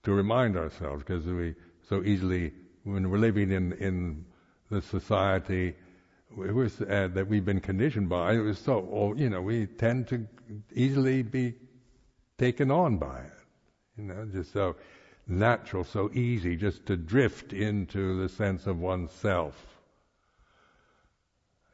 to 0.05 0.13
remind 0.13 0.57
ourselves 0.57 1.05
because 1.05 1.25
we 1.27 1.55
so 1.89 2.03
easily 2.03 2.53
when 2.85 3.11
we're 3.11 3.19
living 3.19 3.53
in 3.53 3.73
in 3.75 4.25
the 4.71 4.81
society 4.83 5.75
it 6.39 6.55
was, 6.55 6.81
uh, 6.81 7.09
that 7.13 7.29
we've 7.29 7.45
been 7.45 7.61
conditioned 7.61 8.09
by, 8.09 8.33
it 8.33 8.41
was 8.41 8.59
so, 8.59 9.15
you 9.17 9.29
know, 9.29 9.43
we 9.43 9.67
tend 9.67 10.09
to 10.09 10.27
easily 10.75 11.23
be 11.23 11.55
taken 12.39 12.71
on 12.71 12.97
by 12.97 13.21
it. 13.21 13.33
You 13.99 14.05
know, 14.05 14.25
just 14.33 14.53
so 14.53 14.77
natural, 15.27 15.85
so 15.85 16.11
easy 16.15 16.57
just 16.57 16.87
to 16.87 16.97
drift 16.97 17.53
into 17.53 18.21
the 18.21 18.29
sense 18.29 18.67
of 18.67 18.79
oneself. 18.79 19.72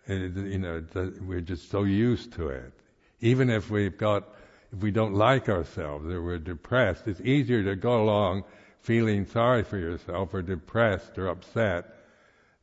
It, 0.09 0.35
you 0.37 0.59
know, 0.59 0.83
we're 1.21 1.43
just 1.43 1.71
so 1.71 1.85
used 1.85 2.33
to 2.33 2.49
it. 2.49 2.73
Even 3.21 3.51
if 3.51 3.71
we've 3.71 3.97
got, 3.97 4.27
if 4.73 4.79
we 4.83 4.91
don't 4.91 5.15
like 5.15 5.49
ourselves 5.49 6.07
or 6.07 6.23
we're 6.23 6.39
depressed, 6.39 7.07
it's 7.07 7.21
easier 7.21 7.63
to 7.63 7.77
go 7.77 8.03
along 8.03 8.45
feeling 8.81 9.27
sorry 9.27 9.63
for 9.63 9.77
yourself 9.77 10.33
or 10.33 10.41
depressed 10.41 11.19
or 11.19 11.27
upset 11.27 11.95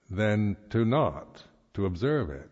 than 0.10 0.58
to 0.72 0.84
not 0.84 1.44
to 1.76 1.86
observe 1.86 2.32
it. 2.32 2.50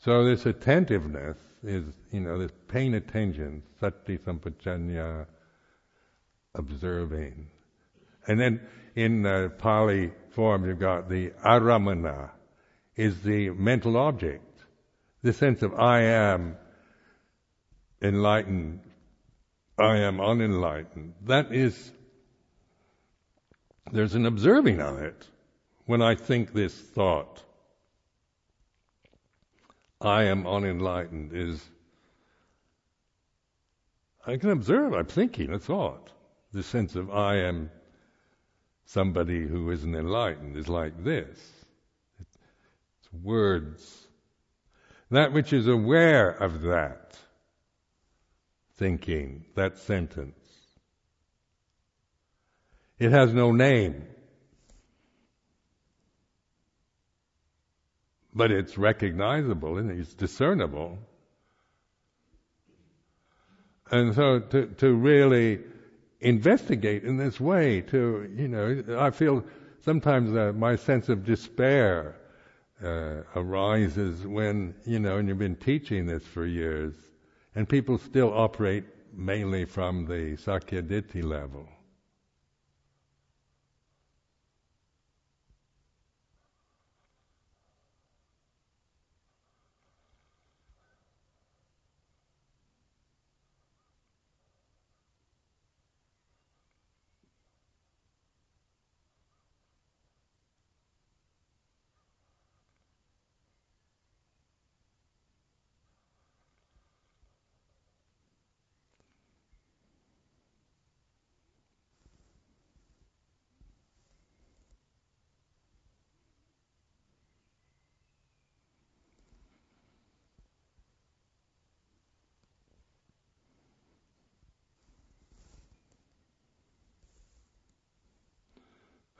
So 0.00 0.24
this 0.24 0.46
attentiveness 0.46 1.36
is, 1.62 1.84
you 2.12 2.20
know, 2.20 2.38
this 2.38 2.52
paying 2.68 2.94
attention, 2.94 3.62
sati 3.80 4.18
sampajanna, 4.18 5.26
observing. 6.54 7.48
And 8.26 8.38
then 8.38 8.60
in 8.94 9.22
the 9.22 9.52
Pali 9.58 10.12
form 10.30 10.66
you've 10.66 10.78
got 10.78 11.08
the 11.08 11.30
arammana, 11.44 12.30
is 12.96 13.20
the 13.22 13.50
mental 13.50 13.96
object. 13.96 14.44
The 15.22 15.32
sense 15.32 15.62
of 15.62 15.74
I 15.74 16.02
am 16.02 16.56
enlightened, 18.02 18.80
I 19.78 19.98
am 19.98 20.20
unenlightened. 20.20 21.14
That 21.26 21.54
is, 21.54 21.92
there's 23.92 24.14
an 24.14 24.26
observing 24.26 24.80
of 24.80 24.98
it 24.98 25.26
when 25.86 26.02
I 26.02 26.16
think 26.16 26.52
this 26.52 26.74
thought. 26.74 27.42
I 30.00 30.24
am 30.24 30.46
unenlightened 30.46 31.32
is, 31.32 31.62
I 34.26 34.36
can 34.36 34.50
observe, 34.50 34.92
I'm 34.92 35.06
thinking 35.06 35.52
a 35.52 35.58
thought. 35.58 36.12
The 36.52 36.62
sense 36.62 36.94
of 36.94 37.10
I 37.10 37.36
am 37.36 37.70
somebody 38.84 39.46
who 39.46 39.70
isn't 39.70 39.94
enlightened 39.94 40.56
is 40.56 40.68
like 40.68 41.04
this. 41.04 41.38
It's 42.20 43.12
words. 43.12 44.06
That 45.10 45.32
which 45.32 45.52
is 45.52 45.66
aware 45.66 46.30
of 46.30 46.62
that 46.62 47.18
thinking, 48.76 49.44
that 49.56 49.76
sentence. 49.78 50.38
It 52.98 53.10
has 53.10 53.34
no 53.34 53.52
name. 53.52 54.06
But 58.34 58.50
it's 58.50 58.76
recognizable 58.76 59.78
and 59.78 59.90
it's 59.90 60.14
discernible. 60.14 60.98
And 63.90 64.14
so 64.14 64.40
to, 64.40 64.66
to 64.66 64.94
really 64.94 65.60
investigate 66.20 67.04
in 67.04 67.16
this 67.16 67.40
way, 67.40 67.80
to, 67.82 68.30
you 68.36 68.48
know, 68.48 68.98
I 68.98 69.10
feel 69.10 69.44
sometimes 69.84 70.36
uh, 70.36 70.52
my 70.54 70.76
sense 70.76 71.08
of 71.08 71.24
despair 71.24 72.16
uh, 72.82 73.22
arises 73.34 74.26
when, 74.26 74.74
you 74.84 74.98
know, 74.98 75.16
and 75.16 75.28
you've 75.28 75.38
been 75.38 75.56
teaching 75.56 76.06
this 76.06 76.24
for 76.24 76.44
years, 76.44 76.94
and 77.54 77.68
people 77.68 77.98
still 77.98 78.32
operate 78.32 78.84
mainly 79.12 79.64
from 79.64 80.06
the 80.06 80.36
Sakkayaditthi 80.36 81.24
level. 81.24 81.68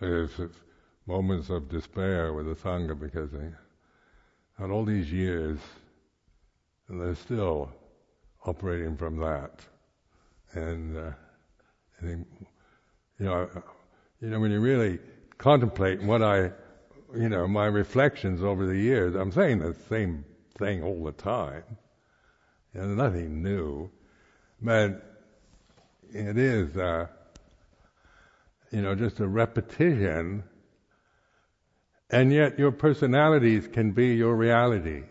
There's 0.08 0.30
moments 1.06 1.50
of 1.50 1.68
despair 1.68 2.32
with 2.32 2.46
the 2.46 2.54
Sangha 2.54 2.98
because 2.98 3.30
they 3.30 3.50
had 4.58 4.70
all 4.70 4.84
these 4.84 5.12
years 5.12 5.58
and 6.88 6.98
they're 6.98 7.14
still 7.14 7.70
operating 8.46 8.96
from 8.96 9.18
that. 9.18 9.60
And 10.54 10.96
uh, 10.96 11.10
I 12.00 12.06
think, 12.06 12.26
you 13.18 13.26
know, 13.26 13.50
you 14.22 14.30
know, 14.30 14.40
when 14.40 14.50
you 14.50 14.60
really 14.60 14.98
contemplate 15.36 16.02
what 16.02 16.22
I, 16.22 16.52
you 17.14 17.28
know, 17.28 17.46
my 17.46 17.66
reflections 17.66 18.42
over 18.42 18.66
the 18.66 18.78
years, 18.78 19.14
I'm 19.14 19.30
saying 19.30 19.58
the 19.58 19.76
same 19.90 20.24
thing 20.56 20.82
all 20.82 21.04
the 21.04 21.12
time. 21.12 21.64
You 22.74 22.80
know, 22.80 22.94
nothing 22.94 23.42
new, 23.42 23.90
but 24.62 25.20
it 26.10 26.38
is. 26.38 26.76
Uh, 26.78 27.08
you 28.70 28.82
know, 28.82 28.94
just 28.94 29.20
a 29.20 29.26
repetition, 29.26 30.44
and 32.10 32.32
yet 32.32 32.58
your 32.58 32.72
personalities 32.72 33.68
can 33.68 33.92
be 33.92 34.14
your 34.14 34.34
reality. 34.34 35.04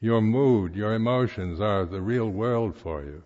Your 0.00 0.20
mood, 0.20 0.76
your 0.76 0.94
emotions 0.94 1.60
are 1.60 1.86
the 1.86 2.00
real 2.00 2.28
world 2.28 2.76
for 2.76 3.02
you. 3.02 3.22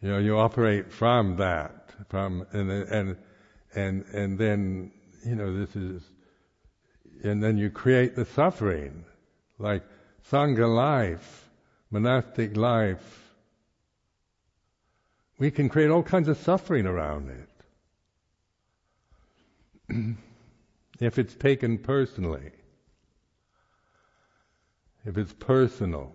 You 0.00 0.08
know, 0.10 0.18
you 0.18 0.38
operate 0.38 0.92
from 0.92 1.36
that, 1.36 1.90
from 2.08 2.46
and 2.52 2.70
and 2.70 3.16
and 3.74 4.04
and 4.12 4.38
then 4.38 4.92
you 5.26 5.34
know 5.34 5.58
this 5.58 5.74
is, 5.74 6.02
and 7.24 7.42
then 7.42 7.58
you 7.58 7.70
create 7.70 8.14
the 8.14 8.24
suffering, 8.24 9.04
like 9.58 9.82
sangha 10.30 10.72
life, 10.72 11.48
monastic 11.90 12.56
life, 12.56 13.27
we 15.38 15.50
can 15.50 15.68
create 15.68 15.90
all 15.90 16.02
kinds 16.02 16.28
of 16.28 16.36
suffering 16.36 16.86
around 16.86 17.30
it. 17.30 17.48
if 21.00 21.18
it's 21.18 21.34
taken 21.34 21.78
personally, 21.78 22.50
if 25.04 25.16
it's 25.16 25.32
personal, 25.32 26.12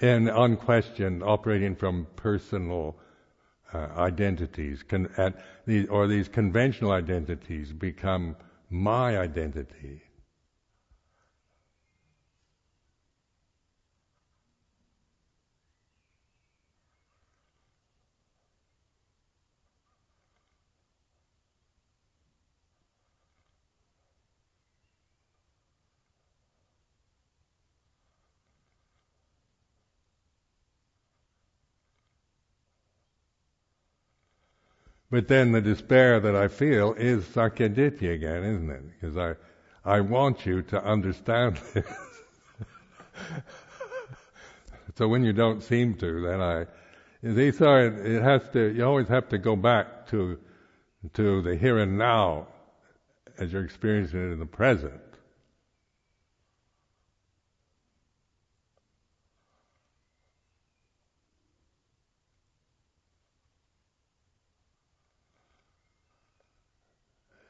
and 0.00 0.28
unquestioned, 0.28 1.22
operating 1.22 1.76
from 1.76 2.06
personal 2.16 2.96
uh, 3.72 3.88
identities, 3.96 4.84
or 5.88 6.06
these 6.08 6.28
conventional 6.28 6.90
identities 6.90 7.72
become 7.72 8.36
my 8.68 9.16
identity. 9.16 10.02
But 35.14 35.28
then 35.28 35.52
the 35.52 35.60
despair 35.60 36.18
that 36.18 36.34
I 36.34 36.48
feel 36.48 36.92
is 36.94 37.22
sakkayaditthi 37.22 38.12
again, 38.12 38.42
isn't 38.42 38.68
it? 38.68 38.82
Because 39.00 39.16
I, 39.16 39.34
I 39.88 40.00
want 40.00 40.44
you 40.44 40.62
to 40.62 40.84
understand 40.84 41.56
this. 41.72 41.86
so 44.96 45.06
when 45.06 45.22
you 45.22 45.32
don't 45.32 45.62
seem 45.62 45.94
to, 45.98 46.20
then 46.20 46.40
I, 46.40 46.66
these 47.22 47.62
are, 47.62 47.84
it 47.86 48.22
has 48.22 48.42
to, 48.54 48.74
you 48.74 48.84
always 48.84 49.06
have 49.06 49.28
to 49.28 49.38
go 49.38 49.54
back 49.54 50.08
to, 50.08 50.36
to 51.12 51.42
the 51.42 51.54
here 51.54 51.78
and 51.78 51.96
now 51.96 52.48
as 53.38 53.52
you're 53.52 53.64
experiencing 53.64 54.18
it 54.18 54.32
in 54.32 54.40
the 54.40 54.46
present. 54.46 55.00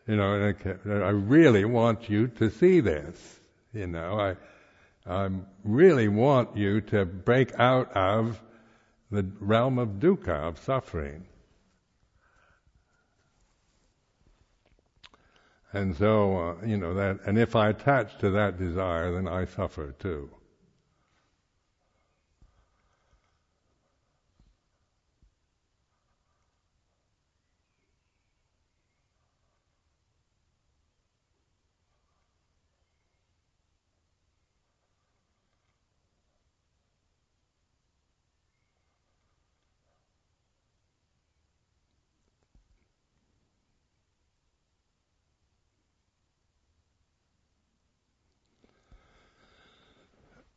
You 0.07 0.16
know, 0.16 0.52
I 0.86 1.11
really 1.11 1.64
want 1.64 2.11
you 2.11 2.28
to 2.28 2.50
see 2.50 2.80
this. 2.80 3.40
You 3.72 3.86
know, 3.86 4.20
I, 4.20 4.36
I 5.11 5.30
really 5.64 6.09
want 6.09 6.57
you 6.57 6.80
to 6.82 7.05
break 7.07 7.59
out 7.59 7.90
of 7.96 8.40
the 9.11 9.26
realm 9.40 9.78
of 9.78 10.00
dukkha, 10.00 10.48
of 10.48 10.59
suffering. 10.59 11.24
And 15.72 15.96
so, 15.96 16.36
uh, 16.36 16.66
you 16.66 16.76
know, 16.76 16.94
that, 16.94 17.20
and 17.26 17.38
if 17.38 17.57
I 17.57 17.70
attach 17.70 18.18
to 18.18 18.30
that 18.30 18.59
desire, 18.59 19.12
then 19.12 19.26
I 19.26 19.46
suffer 19.46 19.92
too. 19.98 20.30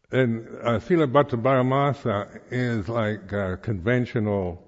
And 0.09 0.47
uh, 0.63 0.79
Silabbata 0.79 1.37
is 2.49 2.87
like 2.87 3.33
uh, 3.33 3.57
conventional, 3.57 4.63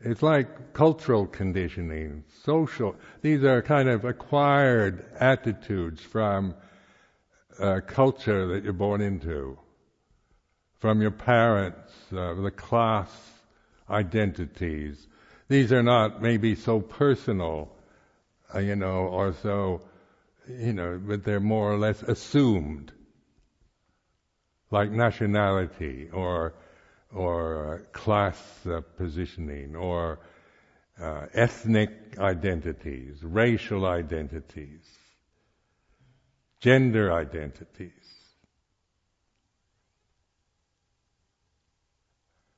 it's 0.00 0.22
like 0.22 0.72
cultural 0.72 1.26
conditioning, 1.26 2.22
social. 2.44 2.94
These 3.20 3.42
are 3.42 3.60
kind 3.60 3.88
of 3.88 4.04
acquired 4.04 5.04
attitudes 5.18 6.00
from 6.00 6.54
uh, 7.58 7.80
culture 7.84 8.46
that 8.46 8.62
you're 8.62 8.72
born 8.72 9.00
into, 9.00 9.58
from 10.78 11.02
your 11.02 11.10
parents, 11.10 11.92
uh, 12.12 12.34
the 12.34 12.52
class 12.52 13.10
identities. 13.90 15.08
These 15.48 15.72
are 15.72 15.82
not 15.82 16.22
maybe 16.22 16.54
so 16.54 16.80
personal, 16.80 17.72
uh, 18.54 18.60
you 18.60 18.76
know, 18.76 19.08
or 19.08 19.34
so, 19.42 19.80
you 20.48 20.72
know, 20.72 21.00
but 21.04 21.24
they're 21.24 21.40
more 21.40 21.72
or 21.72 21.78
less 21.78 22.00
assumed 22.04 22.92
like 24.74 24.90
nationality 24.90 26.08
or 26.12 26.52
or 27.14 27.74
uh, 27.74 27.78
class 27.92 28.36
uh, 28.66 28.80
positioning 28.96 29.76
or 29.76 30.18
uh, 31.00 31.26
ethnic 31.32 31.90
identities, 32.18 33.22
racial 33.22 33.86
identities, 33.86 34.84
gender 36.60 37.12
identities, 37.12 37.92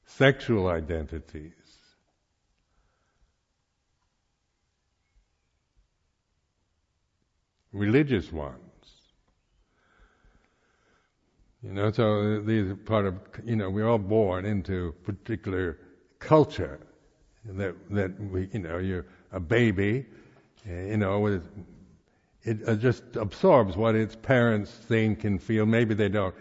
sexual 0.06 0.68
identities. 0.68 1.52
Religious 7.72 8.32
ones. 8.32 8.65
You 11.66 11.72
know, 11.72 11.90
so 11.90 12.40
these 12.42 12.70
are 12.70 12.76
part 12.76 13.06
of, 13.06 13.14
you 13.44 13.56
know, 13.56 13.68
we're 13.68 13.88
all 13.88 13.98
born 13.98 14.44
into 14.44 14.94
particular 15.02 15.78
culture 16.20 16.78
that, 17.44 17.74
that 17.90 18.20
we, 18.20 18.48
you 18.52 18.60
know, 18.60 18.78
you're 18.78 19.04
a 19.32 19.40
baby, 19.40 20.06
you 20.64 20.96
know, 20.96 21.26
it, 21.26 21.42
it 22.44 22.76
just 22.76 23.02
absorbs 23.16 23.76
what 23.76 23.96
its 23.96 24.14
parents 24.14 24.70
think 24.70 25.24
and 25.24 25.42
feel. 25.42 25.66
Maybe 25.66 25.94
they 25.94 26.08
don't 26.08 26.36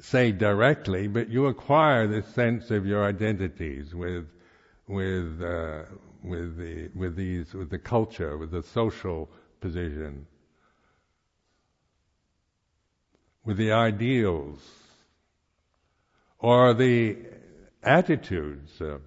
say 0.00 0.32
directly, 0.32 1.08
but 1.08 1.28
you 1.28 1.46
acquire 1.46 2.06
this 2.06 2.26
sense 2.28 2.70
of 2.70 2.86
your 2.86 3.04
identities 3.04 3.94
with, 3.94 4.24
with, 4.86 5.42
uh, 5.42 5.82
with 6.24 6.56
the, 6.56 6.88
with 6.94 7.16
these, 7.16 7.52
with 7.52 7.68
the 7.68 7.78
culture, 7.78 8.38
with 8.38 8.52
the 8.52 8.62
social 8.62 9.28
position. 9.60 10.26
With 13.44 13.56
the 13.56 13.72
ideals 13.72 14.60
or 16.38 16.74
the 16.74 17.16
attitudes 17.82 18.80
uh, 18.80 18.98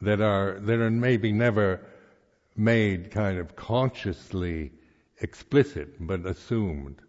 that 0.00 0.20
are 0.20 0.58
that 0.60 0.78
are 0.78 0.90
maybe 0.90 1.32
never 1.32 1.80
made 2.56 3.10
kind 3.10 3.38
of 3.38 3.56
consciously 3.56 4.72
explicit 5.20 5.94
but 6.00 6.24
assumed. 6.26 7.00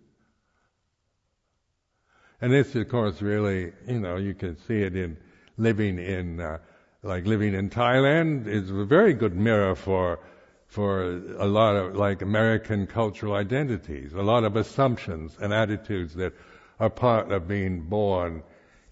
And 2.39 2.53
this, 2.53 2.75
of 2.75 2.87
course, 2.89 3.21
really, 3.21 3.71
you 3.87 3.99
know, 3.99 4.17
you 4.17 4.33
can 4.33 4.57
see 4.67 4.81
it 4.81 4.95
in 4.95 5.17
living 5.57 5.97
in, 5.97 6.39
uh, 6.39 6.59
like 7.01 7.25
living 7.25 7.55
in 7.55 7.69
Thailand 7.69 8.47
is 8.47 8.69
a 8.69 8.85
very 8.85 9.13
good 9.13 9.35
mirror 9.35 9.75
for 9.75 10.19
for 10.67 11.21
a 11.39 11.45
lot 11.45 11.75
of 11.75 11.95
like 11.95 12.21
American 12.21 12.87
cultural 12.87 13.33
identities, 13.33 14.13
a 14.13 14.21
lot 14.21 14.43
of 14.43 14.55
assumptions 14.55 15.37
and 15.39 15.53
attitudes 15.53 16.13
that 16.15 16.33
are 16.79 16.89
part 16.89 17.31
of 17.31 17.47
being 17.47 17.81
born 17.81 18.43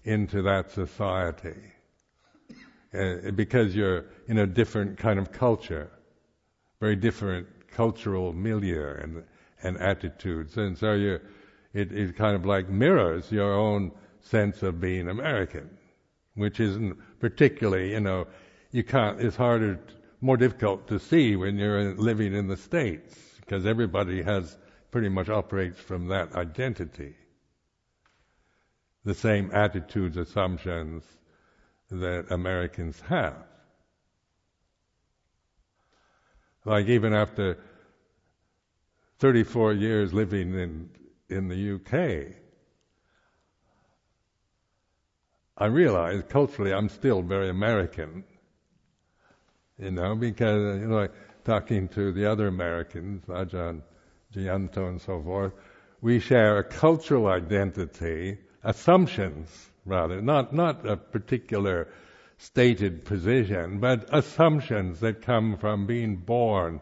into 0.04 0.42
that 0.42 0.70
society. 0.70 1.72
Uh, 2.94 3.30
because 3.32 3.76
you're 3.76 4.06
in 4.26 4.38
a 4.38 4.46
different 4.46 4.96
kind 4.96 5.18
of 5.18 5.30
culture, 5.30 5.90
very 6.80 6.96
different 6.96 7.46
cultural 7.70 8.32
milieu 8.32 8.94
and 9.00 9.22
and 9.62 9.76
attitudes, 9.78 10.56
and 10.56 10.78
so 10.78 10.92
you, 10.92 11.20
it, 11.74 11.92
it 11.92 12.16
kind 12.16 12.36
of 12.36 12.46
like 12.46 12.68
mirrors 12.68 13.30
your 13.32 13.52
own 13.52 13.90
sense 14.20 14.62
of 14.62 14.80
being 14.80 15.08
American, 15.08 15.68
which 16.34 16.60
isn't 16.60 16.96
particularly, 17.20 17.92
you 17.92 18.00
know, 18.00 18.26
you 18.70 18.84
can't. 18.84 19.20
It's 19.20 19.36
harder 19.36 19.78
more 20.26 20.36
difficult 20.36 20.88
to 20.88 20.98
see 20.98 21.36
when 21.36 21.56
you're 21.56 21.94
living 21.94 22.34
in 22.34 22.48
the 22.48 22.56
States, 22.56 23.14
because 23.40 23.64
everybody 23.64 24.22
has 24.22 24.58
pretty 24.90 25.08
much 25.08 25.28
operates 25.28 25.78
from 25.78 26.08
that 26.08 26.34
identity. 26.34 27.14
The 29.04 29.14
same 29.14 29.50
attitudes, 29.52 30.16
assumptions 30.16 31.04
that 31.92 32.26
Americans 32.30 33.00
have. 33.02 33.36
Like 36.64 36.86
even 36.86 37.14
after 37.14 37.58
34 39.20 39.74
years 39.74 40.12
living 40.12 40.54
in, 40.54 40.90
in 41.28 41.46
the 41.46 41.76
UK, 41.76 42.34
I 45.56 45.66
realize 45.66 46.24
culturally 46.28 46.72
I'm 46.72 46.88
still 46.88 47.22
very 47.22 47.48
American 47.48 48.24
you 49.78 49.90
know, 49.90 50.14
because, 50.14 50.80
you 50.80 50.88
know, 50.88 50.96
like 50.96 51.12
talking 51.44 51.88
to 51.88 52.12
the 52.12 52.26
other 52.30 52.46
Americans, 52.46 53.24
Ajahn 53.26 53.82
Jayanto 54.34 54.88
and 54.88 55.00
so 55.00 55.22
forth, 55.22 55.52
we 56.00 56.20
share 56.20 56.58
a 56.58 56.64
cultural 56.64 57.26
identity, 57.26 58.38
assumptions 58.62 59.70
rather, 59.84 60.20
not, 60.20 60.52
not 60.52 60.86
a 60.88 60.96
particular 60.96 61.88
stated 62.38 63.04
position, 63.04 63.78
but 63.78 64.08
assumptions 64.12 65.00
that 65.00 65.22
come 65.22 65.56
from 65.56 65.86
being 65.86 66.16
born 66.16 66.80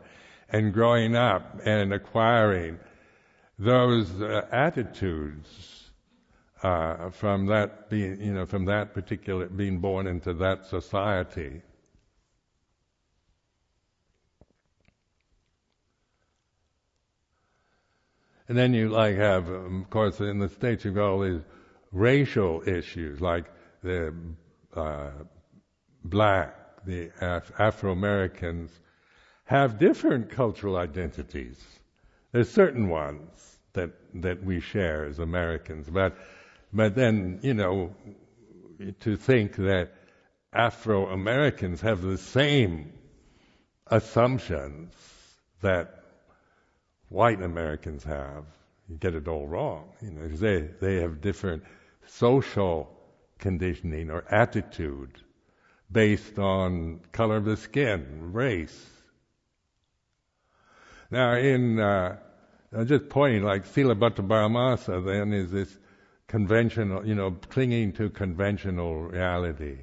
and 0.49 0.73
growing 0.73 1.15
up 1.15 1.61
and 1.65 1.93
acquiring 1.93 2.79
those 3.59 4.11
uh, 4.21 4.47
attitudes 4.51 5.91
uh, 6.63 7.11
from 7.11 7.47
that 7.47 7.89
being, 7.91 8.21
you 8.21 8.33
know, 8.33 8.47
from 8.47 8.65
that 8.65 8.95
particular 8.95 9.47
being 9.49 9.79
born 9.79 10.07
into 10.07 10.33
that 10.35 10.65
society. 10.67 11.63
And 18.49 18.59
then 18.59 18.75
you 18.75 18.91
like 18.91 19.17
have, 19.17 19.49
um, 19.49 19.83
of 19.83 19.91
course, 19.91 20.21
in 20.21 20.39
the 20.39 20.49
states 20.49 20.85
you've 20.85 20.95
got 20.95 21.11
all 21.11 21.21
these 21.21 21.41
racial 21.93 22.63
issues, 22.67 23.21
like 23.21 23.47
the 23.83 24.15
uh, 24.75 25.11
black, 26.05 26.85
the 26.85 27.11
Af- 27.21 27.53
Afro 27.59 27.93
Americans, 27.93 28.71
have 29.45 29.79
different 29.79 30.31
cultural 30.31 30.77
identities. 30.77 31.63
There's 32.33 32.51
certain 32.51 32.89
ones 32.89 33.59
that 33.73 33.91
that 34.15 34.43
we 34.43 34.61
share 34.61 35.05
as 35.05 35.19
Americans, 35.19 35.89
but 35.89 36.17
but 36.73 36.95
then 36.95 37.41
you 37.43 37.55
know 37.55 37.95
to 39.01 39.17
think 39.17 39.57
that 39.57 39.93
Afro 40.53 41.09
Americans 41.09 41.81
have 41.81 42.03
the 42.03 42.19
same 42.19 42.93
assumptions 43.87 44.93
that 45.61 46.04
white 47.15 47.41
Americans 47.41 48.03
have, 48.05 48.45
you 48.89 48.97
get 48.97 49.15
it 49.15 49.29
all 49.29 49.47
wrong. 49.47 49.89
You 50.03 50.11
know, 50.11 50.23
because 50.23 50.41
they 50.41 50.61
they 50.81 50.97
have 50.97 51.21
different 51.21 51.63
social 52.07 52.91
conditioning 53.39 54.11
or 54.11 54.25
attitude 54.31 55.13
based 55.91 56.39
on 56.39 57.01
color 57.13 57.37
of 57.37 57.45
the 57.45 57.57
skin, 57.57 58.33
race. 58.33 58.91
Now, 61.11 61.35
in 61.35 61.79
uh, 61.79 62.17
I'm 62.73 62.87
just 62.87 63.09
pointing, 63.09 63.45
like 63.45 63.65
Silabbataparamasa 63.65 65.05
then 65.05 65.33
is 65.33 65.53
this 65.53 65.79
conventional, 66.27 67.07
you 67.07 67.15
know, 67.15 67.31
clinging 67.49 67.93
to 67.93 68.11
conventional 68.11 69.03
reality, 69.03 69.79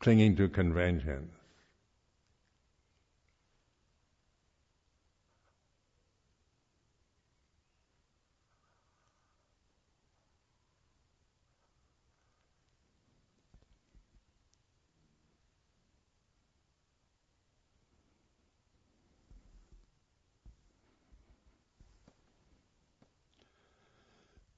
clinging 0.00 0.34
to 0.36 0.48
conventions. 0.48 1.32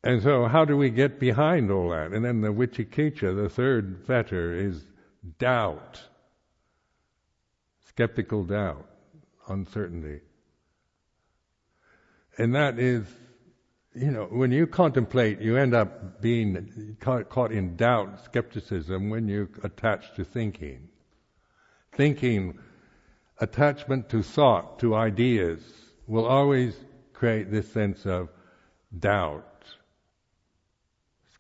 And 0.03 0.23
so, 0.23 0.47
how 0.47 0.65
do 0.65 0.77
we 0.77 0.89
get 0.89 1.21
behind 1.21 1.71
all 1.71 1.91
that? 1.91 2.13
And 2.13 2.25
then 2.25 2.41
the 2.41 2.49
Vicikiccha, 2.49 3.37
the 3.37 3.51
third 3.51 4.03
fetter, 4.07 4.55
is 4.55 4.83
doubt, 5.39 6.01
skeptical 7.87 8.45
doubt, 8.45 8.89
uncertainty. 9.49 10.21
And 12.39 12.55
that 12.55 12.79
is, 12.79 13.05
you 13.95 14.11
know, 14.11 14.25
when 14.25 14.53
you 14.53 14.67
contemplate, 14.67 15.41
you 15.43 15.59
end 15.59 15.75
up 15.75 16.23
being 16.23 16.97
caught 17.01 17.53
in 17.53 17.77
doubt, 17.77 18.25
skepticism, 18.25 19.11
when 19.11 19.29
you 19.29 19.51
attach 19.63 20.15
to 20.15 20.25
thinking. 20.25 20.89
Thinking, 21.93 22.59
attachment 23.39 24.09
to 24.09 24.23
thought, 24.23 24.79
to 24.79 24.95
ideas, 24.95 25.61
will 26.07 26.25
always 26.25 26.75
create 27.13 27.51
this 27.51 27.71
sense 27.71 28.07
of 28.07 28.31
doubt 28.99 29.50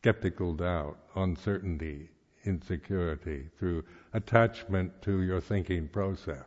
skeptical 0.00 0.54
doubt, 0.54 0.96
uncertainty, 1.14 2.08
insecurity 2.44 3.44
through 3.58 3.84
attachment 4.14 4.90
to 5.02 5.20
your 5.20 5.42
thinking 5.42 5.86
process. 5.88 6.46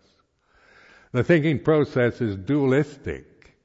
The 1.12 1.24
thinking 1.24 1.60
process 1.60 2.20
is 2.20 2.36
dualistic. 2.36 3.56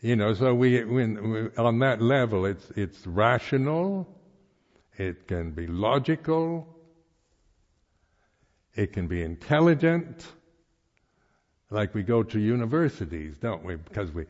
You 0.00 0.14
know, 0.14 0.34
so 0.34 0.54
we, 0.54 0.84
when, 0.84 1.30
we, 1.30 1.56
on 1.56 1.80
that 1.80 2.00
level, 2.00 2.46
it's, 2.46 2.70
it's 2.76 3.04
rational, 3.08 4.06
it 4.96 5.26
can 5.26 5.50
be 5.50 5.66
logical, 5.66 6.68
it 8.76 8.92
can 8.92 9.08
be 9.08 9.22
intelligent, 9.22 10.26
like 11.70 11.92
we 11.92 12.04
go 12.04 12.22
to 12.22 12.38
universities, 12.38 13.34
don't 13.40 13.64
we? 13.64 13.74
Because 13.74 14.12
we, 14.12 14.26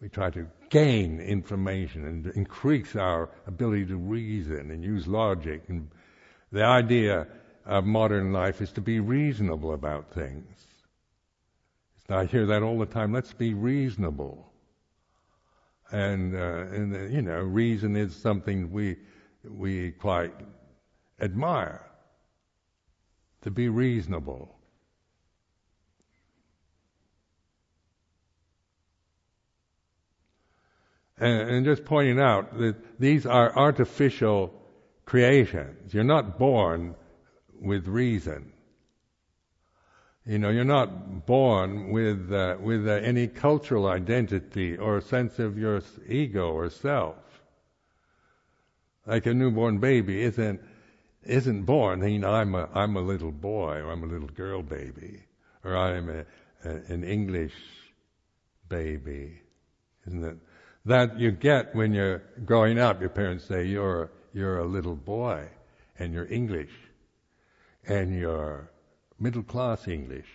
we 0.00 0.08
try 0.08 0.30
to 0.30 0.48
gain 0.70 1.20
information 1.20 2.06
and 2.06 2.26
increase 2.28 2.96
our 2.96 3.28
ability 3.46 3.86
to 3.86 3.96
reason 3.96 4.70
and 4.70 4.82
use 4.82 5.06
logic. 5.06 5.62
And 5.68 5.90
the 6.52 6.64
idea 6.64 7.26
of 7.66 7.84
modern 7.84 8.32
life 8.32 8.60
is 8.60 8.72
to 8.72 8.80
be 8.80 9.00
reasonable 9.00 9.74
about 9.74 10.12
things. 10.14 10.66
I 12.08 12.24
hear 12.24 12.46
that 12.46 12.62
all 12.62 12.78
the 12.78 12.86
time. 12.86 13.12
Let's 13.12 13.32
be 13.32 13.54
reasonable. 13.54 14.50
And, 15.92 16.34
uh, 16.34 16.66
and 16.72 16.94
uh, 16.94 17.00
you 17.02 17.22
know, 17.22 17.40
reason 17.40 17.96
is 17.96 18.14
something 18.14 18.70
we 18.72 18.96
we 19.48 19.92
quite 19.92 20.34
admire. 21.20 21.86
To 23.42 23.50
be 23.50 23.68
reasonable. 23.68 24.59
And, 31.20 31.50
and 31.50 31.64
just 31.64 31.84
pointing 31.84 32.18
out 32.18 32.58
that 32.58 32.76
these 32.98 33.26
are 33.26 33.54
artificial 33.56 34.52
creations. 35.04 35.92
You're 35.92 36.04
not 36.04 36.38
born 36.38 36.94
with 37.60 37.86
reason. 37.86 38.52
You 40.24 40.38
know, 40.38 40.50
you're 40.50 40.64
not 40.64 41.26
born 41.26 41.92
with 41.92 42.32
uh, 42.32 42.56
with 42.60 42.86
uh, 42.86 42.92
any 42.92 43.26
cultural 43.26 43.88
identity 43.88 44.76
or 44.76 45.00
sense 45.00 45.38
of 45.38 45.58
your 45.58 45.82
ego 46.06 46.52
or 46.52 46.70
self. 46.70 47.16
Like 49.06 49.26
a 49.26 49.34
newborn 49.34 49.78
baby 49.78 50.22
isn't 50.22 50.60
isn't 51.24 51.64
born. 51.64 52.06
You 52.08 52.18
know, 52.18 52.32
I'm 52.32 52.54
a 52.54 52.68
I'm 52.74 52.96
a 52.96 53.00
little 53.00 53.32
boy 53.32 53.78
or 53.78 53.90
I'm 53.90 54.04
a 54.04 54.06
little 54.06 54.28
girl 54.28 54.62
baby 54.62 55.24
or 55.64 55.76
I'm 55.76 56.08
a, 56.08 56.24
a, 56.64 56.70
an 56.92 57.02
English 57.02 57.54
baby. 58.68 59.40
Isn't 60.06 60.24
it? 60.24 60.36
That 60.84 61.18
you 61.18 61.30
get 61.30 61.74
when 61.74 61.92
you're 61.92 62.22
growing 62.44 62.78
up. 62.78 63.00
Your 63.00 63.10
parents 63.10 63.44
say 63.44 63.64
you're 63.64 64.10
you're 64.32 64.58
a 64.58 64.66
little 64.66 64.96
boy, 64.96 65.48
and 65.98 66.14
you're 66.14 66.30
English, 66.32 66.70
and 67.86 68.14
you're 68.14 68.70
middle 69.18 69.42
class 69.42 69.88
English, 69.88 70.28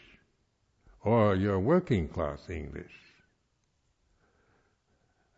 or 1.03 1.35
you're 1.35 1.59
working 1.59 2.07
class 2.07 2.49
English. 2.49 2.91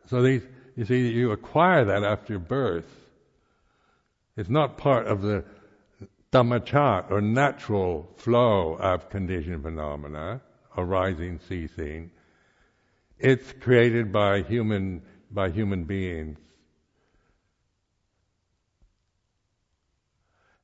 So 0.08 0.22
these, 0.22 0.42
you 0.76 0.86
see, 0.86 1.10
you 1.10 1.32
acquire 1.32 1.86
that 1.86 2.04
after 2.04 2.40
birth. 2.40 2.90
It's 4.36 4.50
not 4.50 4.78
part 4.78 5.08
of 5.08 5.22
the 5.22 5.44
dhammachat 6.32 7.10
or 7.10 7.22
natural 7.22 8.10
flow 8.18 8.76
of 8.76 9.10
conditioned 9.10 9.64
phenomena, 9.64 10.42
arising, 10.78 11.40
ceasing. 11.48 12.12
It's 13.20 13.54
created 13.54 14.12
by 14.12 14.42
human 14.42 15.02
by 15.32 15.50
human 15.50 15.84
beings. 15.84 16.40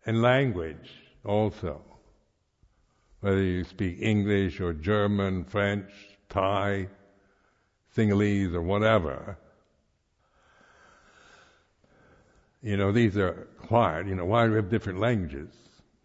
And 0.06 0.22
language 0.22 0.90
also. 1.26 1.82
Whether 3.22 3.42
you 3.42 3.64
speak 3.64 4.02
English 4.02 4.60
or 4.60 4.74
German, 4.74 5.46
French, 5.46 5.90
Thai, 6.28 6.90
Sinhalese 7.96 8.54
or 8.54 8.62
whatever. 8.62 9.38
You 12.62 12.78
know, 12.78 12.92
these 12.92 13.18
are 13.18 13.48
acquired. 13.62 14.08
You 14.08 14.16
know, 14.16 14.26
why 14.26 14.46
do 14.46 14.52
we 14.52 14.58
have 14.58 14.70
different 14.70 15.00
languages? 15.00 15.50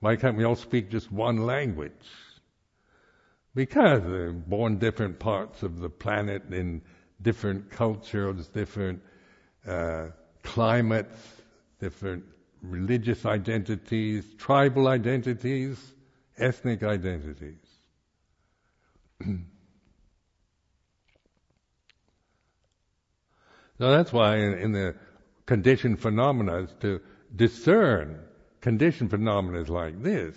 Why 0.00 0.16
can't 0.16 0.36
we 0.36 0.44
all 0.44 0.56
speak 0.56 0.90
just 0.90 1.10
one 1.10 1.38
language? 1.38 1.92
Because 3.58 4.02
they're 4.04 4.30
born 4.30 4.78
different 4.78 5.18
parts 5.18 5.64
of 5.64 5.80
the 5.80 5.90
planet 5.90 6.44
in 6.52 6.80
different 7.22 7.68
cultures, 7.68 8.46
different 8.46 9.02
uh, 9.66 10.06
climates, 10.44 11.18
different 11.80 12.22
religious 12.62 13.26
identities, 13.26 14.24
tribal 14.38 14.86
identities, 14.86 15.76
ethnic 16.36 16.84
identities. 16.84 17.66
so 19.26 19.34
that's 23.76 24.12
why 24.12 24.36
in, 24.36 24.52
in 24.54 24.70
the 24.70 24.94
conditioned 25.46 25.98
phenomena 25.98 26.58
is 26.58 26.70
to 26.78 27.00
discern 27.34 28.20
conditioned 28.60 29.10
phenomena 29.10 29.64
like 29.68 30.00
this 30.00 30.36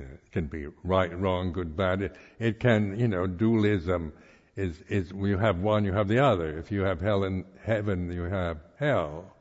it 0.00 0.32
can 0.32 0.46
be 0.46 0.66
right, 0.84 1.16
wrong, 1.18 1.52
good, 1.52 1.76
bad. 1.76 2.02
It, 2.02 2.16
it 2.38 2.60
can, 2.60 2.98
you 2.98 3.08
know, 3.08 3.26
dualism 3.26 4.12
is, 4.56 4.82
is 4.88 5.12
you 5.12 5.38
have 5.38 5.58
one, 5.58 5.84
you 5.84 5.92
have 5.92 6.08
the 6.08 6.18
other. 6.18 6.58
If 6.58 6.72
you 6.72 6.82
have 6.82 7.00
hell 7.00 7.24
and 7.24 7.44
heaven, 7.62 8.10
you 8.10 8.24
have 8.24 8.58
hell. 8.78 9.36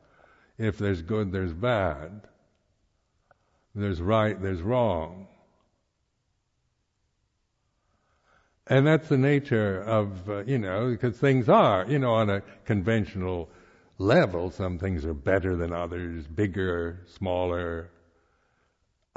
If 0.57 0.77
there's 0.77 1.01
good, 1.01 1.31
there's 1.31 1.53
bad. 1.53 2.21
There's 3.75 4.01
right, 4.01 4.41
there's 4.41 4.61
wrong. 4.61 5.27
And 8.67 8.85
that's 8.85 9.07
the 9.07 9.17
nature 9.17 9.81
of, 9.83 10.29
uh, 10.29 10.43
you 10.43 10.57
know, 10.57 10.89
because 10.89 11.17
things 11.17 11.47
are, 11.47 11.85
you 11.87 11.99
know, 11.99 12.13
on 12.13 12.29
a 12.29 12.41
conventional 12.65 13.49
level, 13.97 14.51
some 14.51 14.77
things 14.77 15.05
are 15.05 15.13
better 15.13 15.55
than 15.55 15.71
others, 15.71 16.27
bigger, 16.27 17.01
smaller, 17.07 17.89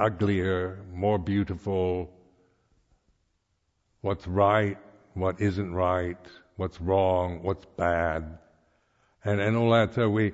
uglier, 0.01 0.85
more 0.93 1.19
beautiful, 1.19 2.11
what's 4.01 4.27
right, 4.27 4.79
what 5.15 5.41
isn't 5.41 5.75
right, 5.75 6.19
what's 6.57 6.81
wrong, 6.81 7.43
what's 7.43 7.67
bad, 7.77 8.39
and, 9.25 9.41
and 9.41 9.57
all 9.57 9.71
that. 9.71 9.95
So 9.95 10.09
we, 10.09 10.33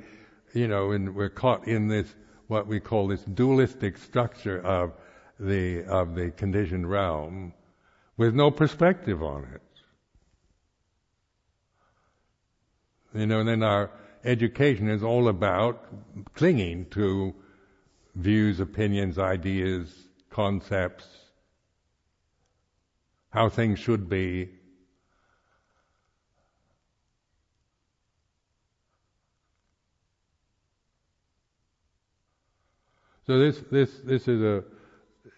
you 0.54 0.68
know, 0.68 0.92
and 0.92 1.14
we're 1.14 1.28
caught 1.28 1.66
in 1.66 1.88
this, 1.88 2.14
what 2.46 2.66
we 2.66 2.80
call 2.80 3.08
this 3.08 3.22
dualistic 3.22 3.98
structure 3.98 4.60
of 4.60 4.92
the, 5.38 5.84
of 5.84 6.14
the 6.14 6.30
conditioned 6.30 6.88
realm 6.88 7.52
with 8.16 8.34
no 8.34 8.50
perspective 8.50 9.22
on 9.22 9.44
it. 9.54 9.62
You 13.18 13.26
know, 13.26 13.40
and 13.40 13.48
then 13.48 13.62
our 13.62 13.90
education 14.24 14.88
is 14.88 15.02
all 15.02 15.28
about 15.28 15.84
clinging 16.34 16.86
to 16.90 17.34
views, 18.16 18.60
opinions, 18.60 19.18
ideas, 19.18 20.08
concepts, 20.30 21.06
how 23.30 23.48
things 23.48 23.78
should 23.78 24.08
be. 24.08 24.48
So 33.26 33.38
this 33.38 33.58
this 33.70 33.90
this 34.04 34.28
is 34.28 34.40
a 34.40 34.64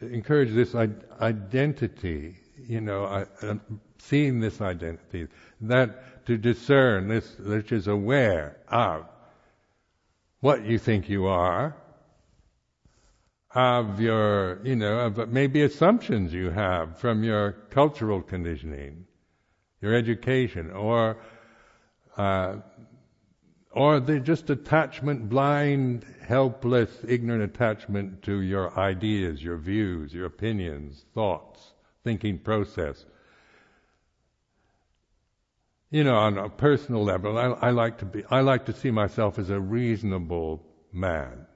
encourage 0.01 0.53
this 0.53 0.75
identity, 0.75 2.37
you 2.69 2.81
know, 2.81 3.07
I, 3.07 3.25
seeing 3.99 4.41
this 4.41 4.61
identity, 4.61 5.27
that 5.63 6.27
to 6.27 6.37
discern 6.37 7.09
this, 7.09 7.39
which 7.39 7.73
is 7.73 7.89
aware 7.89 8.59
of 8.69 9.07
what 10.41 10.65
you 10.65 10.79
think 10.79 11.09
you 11.09 11.27
are, 11.27 11.75
of 13.55 14.01
your, 14.01 14.61
you 14.65 14.77
know, 14.77 14.99
of 15.01 15.31
maybe 15.31 15.63
assumptions 15.63 16.33
you 16.33 16.51
have 16.51 16.99
from 16.99 17.25
your 17.25 17.53
cultural 17.71 18.21
conditioning, 18.23 19.07
your 19.81 19.95
education, 19.95 20.71
or 20.71 21.17
uh, 22.17 22.57
or 23.71 24.01
the 24.01 24.19
just 24.19 24.51
attachment, 24.51 25.29
blind, 25.29 26.05
helpless, 26.27 26.91
ignorant 27.07 27.43
attachment 27.43 28.23
to 28.23 28.41
your 28.41 28.77
ideas, 28.79 29.43
your 29.43 29.57
views, 29.57 30.13
your 30.13 30.27
opinions, 30.27 31.05
thoughts, 31.15 31.75
thinking 32.03 32.39
process. 32.39 33.05
You 35.91 36.05
know, 36.05 36.17
on 36.17 36.39
a 36.39 36.49
personal 36.49 37.05
level, 37.05 37.39
I, 37.39 37.69
I 37.69 37.71
like 37.71 37.99
to 37.99 38.05
be, 38.05 38.25
I 38.31 38.41
like 38.41 38.67
to 38.67 38.73
see 38.73 38.91
myself 38.91 39.39
as 39.39 39.49
a 39.49 39.61
reasonable 39.61 40.63
man. 40.93 41.47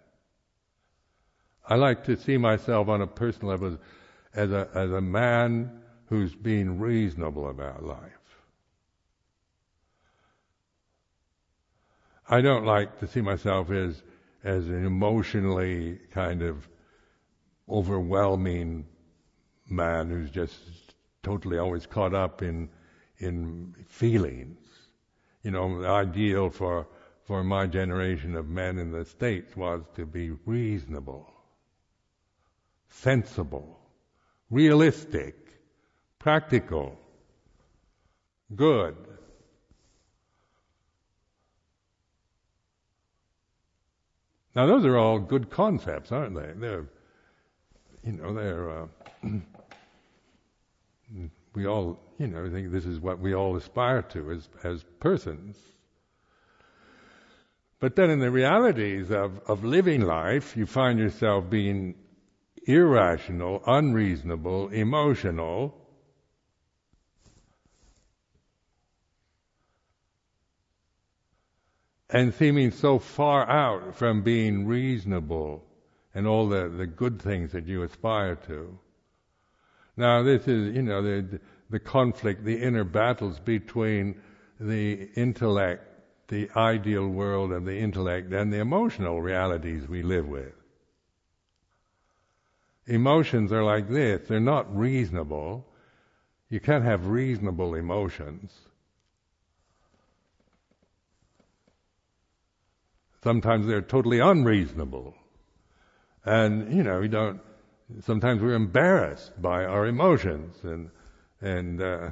I 1.64 1.76
like 1.76 2.04
to 2.04 2.16
see 2.16 2.36
myself 2.36 2.88
on 2.88 3.00
a 3.00 3.06
personal 3.06 3.50
level 3.50 3.78
as 4.34 4.50
a, 4.50 4.68
as 4.74 4.90
a 4.90 5.00
man 5.00 5.82
who's 6.06 6.34
being 6.34 6.78
reasonable 6.80 7.48
about 7.48 7.84
life. 7.84 8.38
I 12.28 12.40
don't 12.40 12.64
like 12.64 12.98
to 13.00 13.06
see 13.06 13.20
myself 13.20 13.70
as 13.70 14.02
as 14.44 14.66
an 14.66 14.84
emotionally 14.84 16.00
kind 16.10 16.42
of 16.42 16.68
overwhelming 17.68 18.86
man 19.68 20.10
who's 20.10 20.30
just 20.30 20.94
totally 21.22 21.58
always 21.58 21.86
caught 21.86 22.14
up 22.14 22.42
in 22.42 22.68
in 23.18 23.74
feelings. 23.86 24.58
You 25.44 25.52
know, 25.52 25.80
the 25.80 25.88
ideal 25.88 26.50
for 26.50 26.88
for 27.24 27.44
my 27.44 27.66
generation 27.66 28.34
of 28.34 28.48
men 28.48 28.78
in 28.78 28.90
the 28.90 29.04
States 29.04 29.56
was 29.56 29.82
to 29.94 30.06
be 30.06 30.30
reasonable 30.44 31.32
sensible, 32.92 33.78
realistic, 34.50 35.34
practical, 36.18 36.98
good. 38.54 38.96
Now 44.54 44.66
those 44.66 44.84
are 44.84 44.98
all 44.98 45.18
good 45.18 45.50
concepts, 45.50 46.12
aren't 46.12 46.34
they? 46.34 46.52
They're, 46.54 46.86
you 48.04 48.12
know, 48.12 48.34
they're. 48.34 48.70
Uh, 48.70 48.86
we 51.54 51.66
all, 51.66 51.98
you 52.18 52.26
know, 52.26 52.50
think 52.50 52.70
this 52.70 52.84
is 52.84 53.00
what 53.00 53.18
we 53.18 53.34
all 53.34 53.56
aspire 53.56 54.02
to 54.02 54.30
as 54.32 54.48
as 54.62 54.84
persons. 55.00 55.56
But 57.80 57.96
then 57.96 58.10
in 58.10 58.20
the 58.20 58.30
realities 58.30 59.10
of, 59.10 59.40
of 59.48 59.64
living 59.64 60.02
life, 60.02 60.56
you 60.56 60.66
find 60.66 61.00
yourself 61.00 61.50
being 61.50 61.96
irrational, 62.66 63.62
unreasonable, 63.66 64.68
emotional, 64.68 65.74
and 72.10 72.34
seeming 72.34 72.70
so 72.70 72.98
far 72.98 73.48
out 73.48 73.96
from 73.96 74.22
being 74.22 74.66
reasonable 74.66 75.64
and 76.14 76.26
all 76.26 76.48
the, 76.48 76.68
the 76.68 76.86
good 76.86 77.20
things 77.20 77.52
that 77.52 77.66
you 77.66 77.82
aspire 77.82 78.36
to. 78.36 78.78
Now, 79.96 80.22
this 80.22 80.42
is, 80.46 80.74
you 80.74 80.82
know, 80.82 81.02
the, 81.02 81.40
the 81.70 81.80
conflict, 81.80 82.44
the 82.44 82.60
inner 82.60 82.84
battles 82.84 83.40
between 83.40 84.20
the 84.60 85.08
intellect, 85.16 85.88
the 86.28 86.50
ideal 86.54 87.08
world 87.08 87.52
of 87.52 87.64
the 87.64 87.78
intellect, 87.78 88.32
and 88.32 88.52
the 88.52 88.58
emotional 88.58 89.20
realities 89.20 89.88
we 89.88 90.02
live 90.02 90.28
with. 90.28 90.52
Emotions 92.86 93.52
are 93.52 93.62
like 93.62 93.88
this. 93.88 94.26
They're 94.28 94.40
not 94.40 94.74
reasonable. 94.76 95.66
You 96.48 96.60
can't 96.60 96.84
have 96.84 97.06
reasonable 97.06 97.74
emotions. 97.74 98.52
Sometimes 103.22 103.66
they're 103.66 103.82
totally 103.82 104.18
unreasonable. 104.18 105.14
And, 106.24 106.74
you 106.74 106.82
know, 106.82 107.00
we 107.00 107.08
don't, 107.08 107.40
sometimes 108.00 108.42
we're 108.42 108.54
embarrassed 108.54 109.40
by 109.40 109.64
our 109.64 109.86
emotions 109.86 110.56
and, 110.64 110.90
and, 111.40 111.80
uh, 111.80 112.10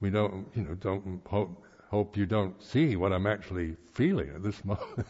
we 0.00 0.10
don't, 0.10 0.46
you 0.54 0.62
know, 0.62 0.74
don't 0.74 1.20
hope, 1.26 1.64
hope 1.90 2.16
you 2.16 2.26
don't 2.26 2.62
see 2.62 2.94
what 2.96 3.12
I'm 3.12 3.26
actually 3.26 3.76
feeling 3.94 4.30
at 4.34 4.42
this 4.42 4.64
moment. 4.64 5.06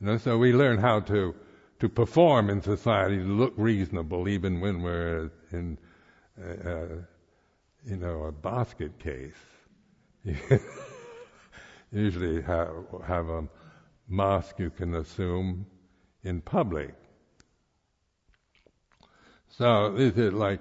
you 0.00 0.06
know, 0.06 0.18
so 0.18 0.36
we 0.36 0.52
learn 0.52 0.78
how 0.78 1.00
to, 1.00 1.34
to 1.80 1.88
perform 1.88 2.50
in 2.50 2.60
society, 2.60 3.18
to 3.18 3.24
look 3.24 3.54
reasonable, 3.56 4.28
even 4.28 4.60
when 4.60 4.82
we're 4.82 5.30
in, 5.52 5.78
uh, 6.40 6.68
uh 6.68 6.86
you 7.84 7.96
know, 7.96 8.24
a 8.24 8.32
basket 8.32 8.98
case. 8.98 9.32
Usually 11.92 12.42
have, 12.42 12.74
have 13.06 13.28
a 13.28 13.48
mask 14.08 14.58
you 14.58 14.70
can 14.70 14.94
assume 14.94 15.66
in 16.22 16.40
public. 16.40 16.94
So 19.48 19.92
this 19.92 20.16
is 20.16 20.32
like, 20.32 20.60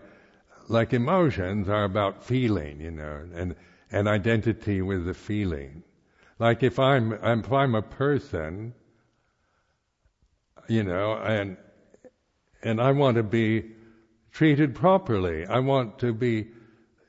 like 0.70 0.94
emotions 0.94 1.68
are 1.70 1.84
about 1.84 2.24
feeling, 2.24 2.80
you 2.80 2.92
know, 2.92 3.28
and, 3.34 3.56
and 3.92 4.08
identity 4.08 4.82
with 4.82 5.06
the 5.06 5.14
feeling. 5.14 5.84
Like 6.40 6.64
if 6.64 6.80
I'm, 6.80 7.14
if 7.14 7.52
I'm 7.52 7.76
a 7.76 7.82
person, 7.82 8.74
you 10.68 10.84
know, 10.84 11.14
and 11.14 11.58
and 12.64 12.82
I 12.82 12.92
want 12.92 13.16
to 13.18 13.24
be 13.24 13.72
treated 14.32 14.76
properly. 14.76 15.46
I 15.46 15.60
want 15.60 16.00
to 16.00 16.14
be, 16.14 16.48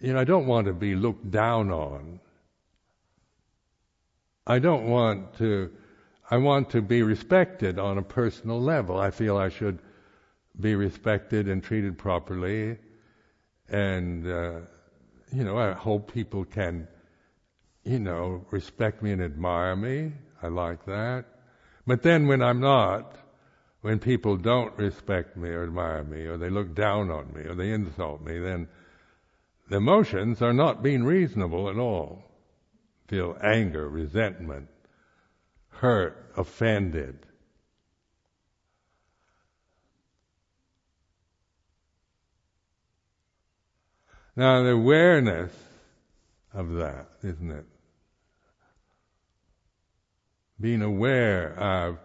you 0.01 0.13
know, 0.13 0.21
I 0.21 0.25
don't 0.25 0.47
want 0.47 0.67
to 0.67 0.73
be 0.73 0.95
looked 0.95 1.31
down 1.31 1.71
on. 1.71 2.21
I 4.47 4.59
don't 4.59 4.87
want 4.89 5.37
to, 5.39 5.71
I 6.31 6.39
want 6.39 6.71
to 6.71 6.81
be 6.81 7.03
respected 7.03 7.79
on 7.79 7.99
a 7.99 8.03
personal 8.03 8.61
level. 8.61 8.99
I 8.99 9.11
feel 9.11 9.37
I 9.37 9.51
should 9.51 9.79
be 10.59 10.75
respected 10.75 11.49
and 11.49 11.63
treated 11.63 11.99
properly. 11.99 12.79
And, 13.69 14.27
uh, 14.27 14.61
you 15.33 15.45
know, 15.45 15.59
I 15.59 15.73
hope 15.73 16.13
people 16.13 16.45
can, 16.45 16.89
you 17.85 17.99
know, 17.99 18.47
respect 18.51 19.03
me 19.03 19.13
and 19.13 19.23
admire 19.23 19.77
me. 19.77 20.13
I 20.43 20.49
like 20.49 20.87
that. 20.87 21.27
But 21.87 22.03
then 22.03 22.27
when 22.27 22.43
I'm 22.43 22.61
not, 22.61 23.17
when 23.81 23.99
people 23.99 24.37
don't 24.37 24.77
respect 24.77 25.37
me 25.37 25.49
or 25.51 25.63
admire 25.63 26.03
me, 26.03 26.27
or 26.27 26.37
they 26.37 26.51
look 26.51 26.75
down 26.75 27.11
on 27.11 27.33
me, 27.33 27.43
or 27.43 27.55
they 27.55 27.71
insult 27.71 28.21
me, 28.23 28.39
then 28.39 28.69
the 29.69 29.77
emotions 29.77 30.43
are 30.43 30.53
not 30.53 30.83
being 30.83 31.05
reasonable 31.05 31.69
at 31.69 31.77
all. 31.77 32.25
Feel 33.07 33.37
anger, 33.43 33.89
resentment, 33.89 34.69
hurt, 35.69 36.33
offended. 36.37 37.21
Now, 44.35 44.63
the 44.63 44.71
awareness 44.71 45.53
of 46.53 46.75
that, 46.75 47.09
isn't 47.23 47.51
it? 47.51 47.67
Being 50.61 50.83
aware 50.83 51.59
of 51.59 51.99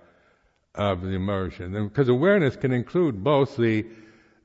of 0.76 1.02
the 1.02 1.10
emotion. 1.10 1.88
Because 1.88 2.10
awareness 2.10 2.56
can 2.56 2.72
include 2.72 3.24
both 3.24 3.58
the 3.58 3.86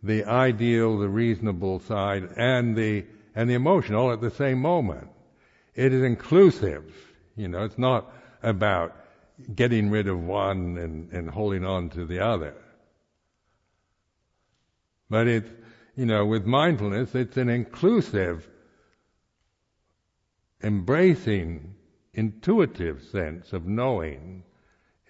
the 0.02 0.24
ideal, 0.24 0.98
the 0.98 1.08
reasonable 1.08 1.80
side, 1.80 2.28
and 2.36 2.76
the 2.76 3.04
and 3.34 3.48
the 3.50 3.54
emotion 3.54 3.94
all 3.94 4.12
at 4.12 4.20
the 4.20 4.30
same 4.30 4.60
moment. 4.60 5.08
It 5.74 5.92
is 5.92 6.02
inclusive. 6.02 6.84
You 7.36 7.48
know, 7.48 7.64
it's 7.64 7.78
not 7.78 8.12
about 8.42 8.96
getting 9.54 9.90
rid 9.90 10.08
of 10.08 10.20
one 10.22 10.76
and, 10.78 11.12
and 11.12 11.30
holding 11.30 11.64
on 11.64 11.90
to 11.90 12.04
the 12.04 12.18
other. 12.18 12.54
But 15.08 15.28
it's, 15.28 15.50
you 15.96 16.06
know, 16.06 16.26
with 16.26 16.44
mindfulness, 16.44 17.14
it's 17.14 17.36
an 17.36 17.48
inclusive, 17.48 18.48
embracing, 20.62 21.74
intuitive 22.12 23.02
sense 23.04 23.52
of 23.52 23.66
knowing. 23.66 24.42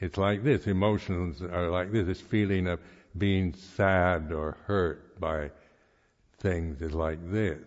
It's 0.01 0.17
like 0.17 0.45
this. 0.45 0.67
Emotions 0.67 1.43
are 1.43 1.69
like 1.71 1.91
this. 1.93 2.07
This 2.07 2.21
feeling 2.21 2.67
of 2.69 2.81
being 3.17 3.53
sad 3.55 4.33
or 4.33 4.57
hurt 4.67 5.19
by 5.21 5.51
things 6.39 6.81
is 6.81 6.95
like 6.95 7.19
this. 7.33 7.59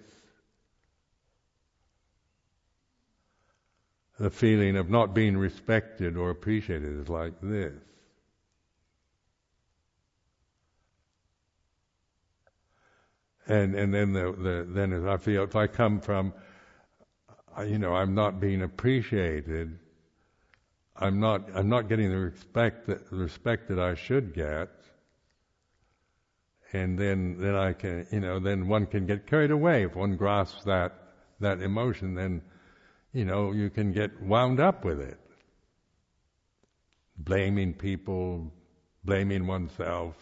The 4.20 4.30
feeling 4.30 4.78
of 4.78 4.90
not 4.90 5.14
being 5.14 5.36
respected 5.36 6.16
or 6.16 6.30
appreciated 6.30 7.00
is 7.00 7.10
like 7.10 7.34
this. 7.42 7.74
And 13.48 13.76
and 13.76 13.94
then 13.94 14.14
the, 14.14 14.32
the 14.32 14.68
then 14.70 14.94
as 14.94 15.06
I 15.06 15.18
feel 15.18 15.44
if 15.44 15.56
I 15.56 15.68
come 15.68 16.00
from 16.00 16.34
you 17.66 17.80
know 17.80 17.96
I'm 17.96 18.14
not 18.14 18.40
being 18.40 18.62
appreciated 18.62 19.78
I'm 21.02 21.20
not 21.20 21.50
I'm 21.56 21.68
not 21.68 21.90
getting 21.90 22.10
the 22.10 22.18
respect 22.18 22.88
that 22.88 23.10
the 23.10 23.16
respect 23.18 23.68
that 23.70 23.80
I 23.80 23.96
should 23.96 24.34
get. 24.34 24.70
And 26.74 26.98
then 26.98 27.38
then 27.40 27.56
I 27.56 27.74
can 27.74 28.08
you 28.12 28.20
know 28.20 28.40
then 28.40 28.68
one 28.68 28.86
can 28.86 29.06
get 29.06 29.28
carried 29.28 29.52
away. 29.52 29.84
If 29.84 29.96
one 29.96 30.16
grasps 30.16 30.64
that 30.66 30.94
that 31.40 31.62
emotion 31.62 32.14
then 32.16 32.42
you 33.12 33.26
know 33.26 33.52
you 33.52 33.70
can 33.70 33.92
get 33.92 34.22
wound 34.22 34.60
up 34.60 34.86
with 34.86 35.02
it. 35.02 35.20
Blaming 37.18 37.74
people 37.74 38.52
blaming 39.04 39.48
oneself 39.48 40.16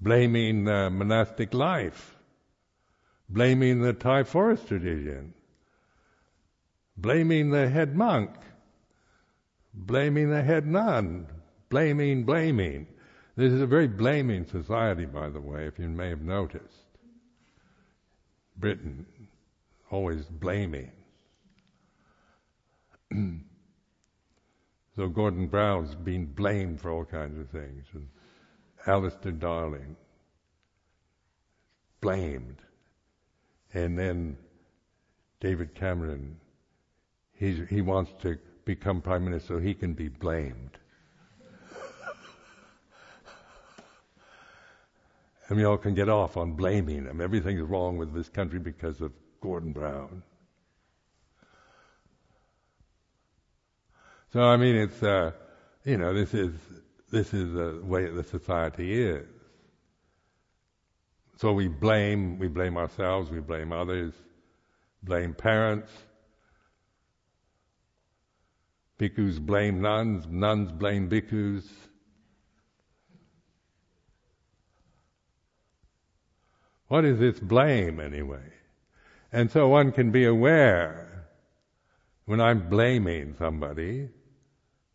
blaming 0.00 0.64
the 0.64 0.90
monastic 0.90 1.54
life 1.54 2.16
blaming 3.28 3.80
the 3.80 3.92
Thai 3.92 4.24
forest 4.24 4.66
tradition 4.66 5.32
blaming 6.96 7.50
the 7.50 7.68
head 7.68 7.96
monk 7.96 8.30
blaming 9.74 10.30
the 10.30 10.42
head 10.42 10.66
nun 10.66 11.26
blaming 11.68 12.24
blaming 12.24 12.86
this 13.34 13.52
is 13.52 13.62
a 13.62 13.66
very 13.66 13.88
blaming 13.88 14.44
society, 14.44 15.06
by 15.06 15.30
the 15.30 15.40
way, 15.40 15.66
if 15.66 15.78
you 15.78 15.88
may 15.88 16.10
have 16.10 16.20
noticed. 16.20 16.84
Britain, 18.56 19.06
always 19.90 20.26
blaming. 20.26 20.92
so 24.96 25.08
Gordon 25.08 25.46
Brown's 25.46 25.94
been 25.94 26.26
blamed 26.26 26.80
for 26.80 26.90
all 26.90 27.06
kinds 27.06 27.38
of 27.38 27.48
things. 27.48 27.86
And 27.94 28.06
Alistair 28.86 29.32
Darling, 29.32 29.96
blamed. 32.02 32.58
And 33.72 33.98
then 33.98 34.36
David 35.40 35.74
Cameron, 35.74 36.36
he's, 37.32 37.66
he 37.70 37.80
wants 37.80 38.12
to 38.20 38.36
become 38.64 39.00
prime 39.00 39.24
minister 39.24 39.54
so 39.54 39.58
he 39.60 39.74
can 39.74 39.94
be 39.94 40.08
blamed. 40.08 40.78
and 45.48 45.58
we 45.58 45.64
all 45.64 45.76
can 45.76 45.94
get 45.94 46.08
off 46.08 46.36
on 46.36 46.52
blaming 46.52 47.04
him. 47.04 47.20
Everything's 47.20 47.62
wrong 47.62 47.96
with 47.96 48.14
this 48.14 48.28
country 48.28 48.58
because 48.58 49.00
of 49.00 49.12
Gordon 49.40 49.72
Brown. 49.72 50.22
So 54.32 54.40
I 54.40 54.56
mean, 54.56 54.76
it's 54.76 55.02
uh, 55.02 55.32
you 55.84 55.98
know, 55.98 56.14
this 56.14 56.32
is 56.32 56.52
this 57.10 57.34
is 57.34 57.52
the 57.52 57.80
way 57.82 58.06
the 58.06 58.24
society 58.24 59.02
is. 59.02 59.26
So 61.36 61.52
we 61.52 61.68
blame, 61.68 62.38
we 62.38 62.48
blame 62.48 62.76
ourselves, 62.76 63.30
we 63.30 63.40
blame 63.40 63.72
others, 63.72 64.14
blame 65.02 65.34
parents. 65.34 65.90
Bhikkhus 69.02 69.40
blame 69.40 69.80
nuns, 69.80 70.28
nuns 70.28 70.70
blame 70.70 71.10
bhikkhus. 71.10 71.64
What 76.86 77.04
is 77.04 77.18
this 77.18 77.40
blame 77.40 77.98
anyway? 77.98 78.52
And 79.32 79.50
so 79.50 79.66
one 79.66 79.90
can 79.90 80.12
be 80.12 80.24
aware 80.24 81.26
when 82.26 82.40
I'm 82.40 82.68
blaming 82.68 83.34
somebody. 83.36 84.08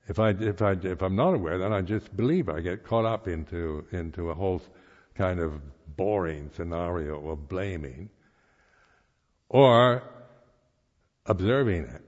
If 0.07 0.19
I 0.19 0.29
if 0.29 0.61
I 0.61 0.77
if 0.83 1.01
I'm 1.01 1.17
not 1.17 1.33
aware, 1.33 1.57
then 1.57 1.73
I 1.73 1.81
just 1.81 2.15
believe 2.15 2.47
I 2.47 2.61
get 2.61 2.85
caught 2.85 3.03
up 3.03 3.27
into 3.27 3.85
into 3.91 4.29
a 4.29 4.33
whole 4.33 4.61
kind 5.15 5.41
of 5.41 5.59
boring 5.97 6.49
scenario 6.55 7.29
of 7.29 7.49
blaming, 7.49 8.09
or 9.49 10.01
observing 11.25 11.83
it. 11.83 12.06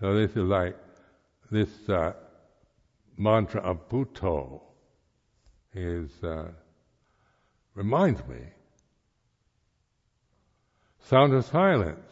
So 0.00 0.14
this 0.14 0.30
is 0.30 0.36
like 0.36 0.76
this 1.50 1.88
uh, 1.88 2.12
mantra 3.16 3.60
of 3.60 3.88
Buddho 3.88 4.60
is. 5.74 6.10
Uh, 6.22 6.48
reminds 7.76 8.26
me. 8.26 8.40
Sound 11.04 11.32
of 11.34 11.44
silence, 11.44 12.10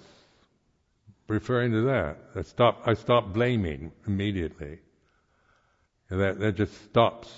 referring 1.26 1.72
to 1.72 1.82
that. 1.86 2.18
I 2.36 2.42
stop, 2.42 2.82
I 2.86 2.94
stop 2.94 3.32
blaming 3.32 3.90
immediately. 4.06 4.78
And 6.10 6.20
that, 6.20 6.38
that 6.38 6.54
just 6.54 6.84
stops 6.84 7.34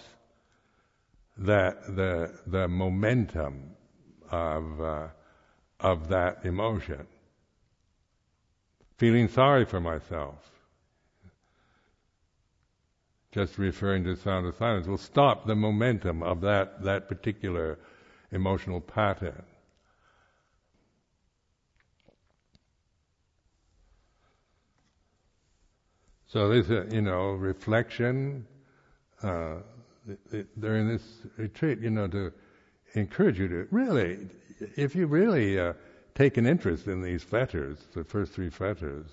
that, 1.38 1.96
the, 1.96 2.38
the 2.46 2.68
momentum 2.68 3.70
of, 4.30 4.80
uh, 4.80 5.06
of 5.80 6.08
that 6.08 6.44
emotion. 6.44 7.06
Feeling 8.96 9.28
sorry 9.28 9.66
for 9.66 9.80
myself, 9.80 10.36
just 13.30 13.58
referring 13.58 14.04
to 14.04 14.16
sound 14.16 14.46
of 14.46 14.56
silence, 14.56 14.86
will 14.86 14.96
stop 14.96 15.46
the 15.46 15.54
momentum 15.54 16.22
of 16.22 16.40
that, 16.40 16.82
that 16.82 17.06
particular 17.06 17.78
emotional 18.32 18.80
pattern. 18.80 19.42
So 26.28 26.48
this, 26.48 26.70
a, 26.70 26.86
you 26.94 27.02
know, 27.02 27.32
reflection 27.32 28.46
uh, 29.22 29.56
during 30.58 30.88
this 30.88 31.02
retreat, 31.36 31.80
you 31.80 31.90
know, 31.90 32.08
to 32.08 32.32
encourage 32.94 33.38
you 33.38 33.48
to 33.48 33.68
really, 33.70 34.28
if 34.76 34.94
you 34.94 35.06
really 35.06 35.58
uh, 35.58 35.74
take 36.16 36.36
an 36.36 36.46
interest 36.46 36.88
in 36.88 37.00
these 37.00 37.22
fetters, 37.22 37.78
the 37.94 38.02
first 38.02 38.32
three 38.32 38.50
fetters, 38.50 39.06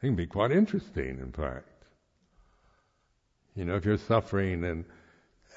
they 0.00 0.08
can 0.08 0.16
be 0.16 0.26
quite 0.26 0.50
interesting, 0.50 1.20
in 1.20 1.30
fact. 1.30 1.68
You 3.54 3.66
know, 3.66 3.76
if 3.76 3.84
you're 3.84 3.98
suffering 3.98 4.64
and 4.64 4.84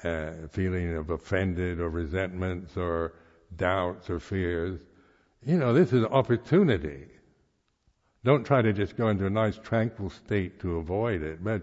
uh, 0.04 0.32
feeling 0.50 0.94
of 0.96 1.10
offended 1.10 1.80
or 1.80 1.88
resentments 1.88 2.76
or 2.76 3.14
doubts 3.56 4.10
or 4.10 4.20
fears. 4.20 4.78
You 5.44 5.58
know, 5.58 5.72
this 5.72 5.92
is 5.92 6.04
opportunity. 6.04 7.06
Don't 8.24 8.44
try 8.44 8.60
to 8.60 8.72
just 8.72 8.96
go 8.96 9.08
into 9.08 9.26
a 9.26 9.30
nice 9.30 9.58
tranquil 9.58 10.10
state 10.10 10.60
to 10.60 10.76
avoid 10.76 11.22
it, 11.22 11.42
but, 11.42 11.62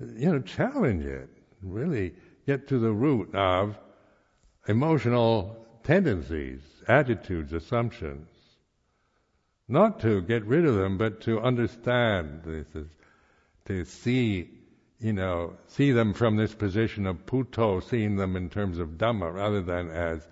you 0.00 0.32
know, 0.32 0.40
challenge 0.40 1.04
it. 1.04 1.28
Really 1.62 2.14
get 2.46 2.66
to 2.68 2.78
the 2.78 2.90
root 2.90 3.34
of 3.34 3.78
emotional 4.66 5.66
tendencies, 5.84 6.60
attitudes, 6.88 7.52
assumptions. 7.52 8.28
Not 9.70 10.00
to 10.00 10.20
get 10.20 10.44
rid 10.44 10.66
of 10.66 10.74
them, 10.74 10.98
but 10.98 11.20
to 11.22 11.40
understand 11.40 12.42
this, 12.44 12.66
is, 12.74 12.88
to 13.66 13.84
see 13.84 14.50
you 15.00 15.14
know, 15.14 15.54
see 15.66 15.92
them 15.92 16.12
from 16.12 16.36
this 16.36 16.54
position 16.54 17.06
of 17.06 17.24
Buddho, 17.24 17.82
seeing 17.82 18.16
them 18.16 18.36
in 18.36 18.50
terms 18.50 18.78
of 18.78 18.98
Dhamma 18.98 19.32
rather 19.32 19.62
than 19.62 19.88
as 19.90 20.28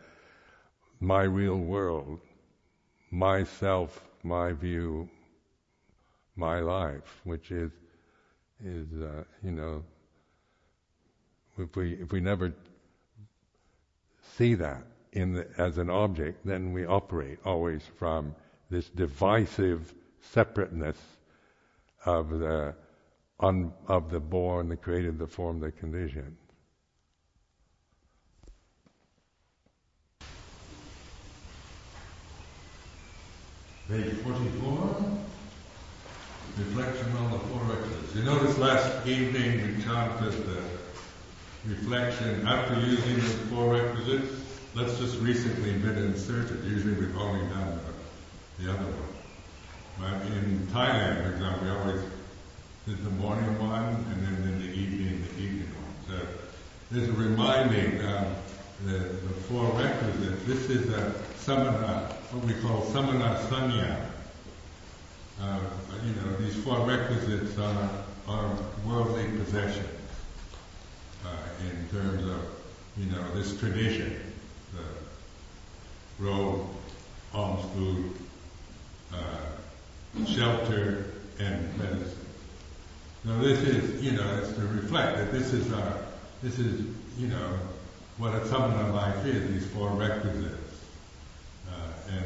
my 1.01 1.23
real 1.23 1.57
world, 1.57 2.21
myself, 3.11 4.05
my 4.23 4.53
view, 4.53 5.09
my 6.37 6.61
life, 6.61 7.21
which 7.25 7.51
is, 7.51 7.73
is 8.63 8.87
uh, 9.01 9.25
you 9.43 9.53
know, 9.53 9.83
if 11.57 11.75
we 11.75 11.95
if 11.95 12.13
we 12.13 12.21
never 12.21 12.53
see 14.37 14.55
that 14.55 14.85
in 15.13 15.33
the, 15.33 15.49
as 15.57 15.79
an 15.79 15.89
object, 15.89 16.45
then 16.45 16.73
we 16.73 16.85
operate 16.85 17.39
always 17.45 17.83
from 17.99 18.35
this 18.71 18.89
divisive 18.91 19.95
separateness 20.21 20.99
of 22.05 22.31
the 22.31 22.75
un, 23.41 23.73
of 23.87 24.11
the 24.11 24.21
born, 24.21 24.69
the 24.69 24.77
created, 24.77 25.19
the 25.19 25.27
form, 25.27 25.61
the 25.61 25.71
conditioned. 25.71 26.37
Page 33.89 34.17
44, 34.17 35.05
reflection 36.59 37.17
on 37.17 37.33
the 37.33 37.39
four 37.39 37.61
requisites. 37.63 38.15
You 38.15 38.23
notice 38.25 38.59
last 38.59 39.07
evening 39.07 39.77
we 39.77 39.83
chanted 39.83 40.33
the 40.47 40.63
reflection 41.67 42.47
after 42.47 42.79
using 42.81 43.15
the 43.15 43.47
four 43.47 43.73
requisites. 43.73 44.45
Let's 44.75 44.99
just 44.99 45.19
recently 45.21 45.73
been 45.73 45.97
inserted. 45.97 46.65
Usually 46.65 46.95
we've 46.95 47.17
only 47.17 47.49
done 47.49 47.81
the, 48.59 48.65
the 48.65 48.73
other 48.73 48.85
one. 48.85 49.09
But 50.01 50.27
in 50.33 50.67
Thailand, 50.69 51.23
for 51.23 51.33
example, 51.33 51.65
we 51.65 51.71
always 51.71 52.03
did 52.87 53.05
the 53.05 53.11
morning 53.11 53.59
one 53.59 53.85
and 53.85 54.27
then 54.27 54.49
in 54.49 54.59
the 54.61 54.73
evening, 54.73 55.25
the 55.37 55.43
evening 55.43 55.69
one. 55.75 56.21
So 56.21 56.27
there's 56.91 57.09
a 57.09 57.13
reminding 57.13 58.01
of 58.05 58.27
the, 58.85 58.99
the 58.99 59.35
four 59.49 59.65
requisites. 59.73 60.45
This 60.47 60.71
is 60.71 60.89
a 60.91 61.15
samana, 61.37 62.15
what 62.31 62.45
we 62.45 62.55
call 62.63 62.85
samana 62.87 63.45
sanya. 63.49 64.05
Uh, 65.41 65.61
you 66.05 66.15
know, 66.15 66.37
these 66.39 66.57
four 66.65 66.81
requisites 66.81 67.59
are, 67.59 67.91
are 68.27 68.57
worldly 68.87 69.27
possessions 69.39 69.89
uh, 71.25 71.29
in 71.65 71.89
terms 71.97 72.25
of, 72.25 72.41
you 72.97 73.07
know, 73.07 73.35
this 73.35 73.59
tradition, 73.59 74.21
the 74.73 76.25
robe, 76.25 76.67
alms 77.33 77.65
food, 77.75 78.13
shelter, 80.27 81.05
and 81.39 81.79
medicine. 81.79 82.27
Now 83.25 83.41
this 83.41 83.61
is, 83.61 84.03
you 84.03 84.13
know, 84.13 84.39
it's 84.39 84.53
to 84.55 84.61
reflect 84.61 85.19
that 85.19 85.33
this 85.33 85.53
is 85.53 85.73
our, 85.73 85.99
this 86.43 86.59
is, 86.59 86.87
you 87.17 87.29
know, 87.29 87.59
what 88.17 88.35
a 88.35 88.47
samana 88.47 88.93
life 88.93 89.25
is, 89.25 89.51
these 89.51 89.67
four 89.73 89.91
requisites. 89.91 90.85
Uh, 91.71 92.13
and 92.17 92.25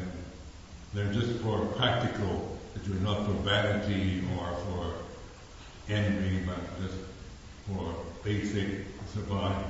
they're 0.93 1.13
just 1.13 1.39
for 1.41 1.65
practical, 1.77 2.57
that 2.73 2.85
you're 2.87 2.97
not 2.97 3.25
for 3.25 3.33
vanity 3.33 4.23
or 4.37 4.55
for 4.55 4.93
envy, 5.89 6.43
but 6.45 6.57
just 6.81 6.97
for 7.67 7.95
basic 8.23 8.85
survival. 9.13 9.65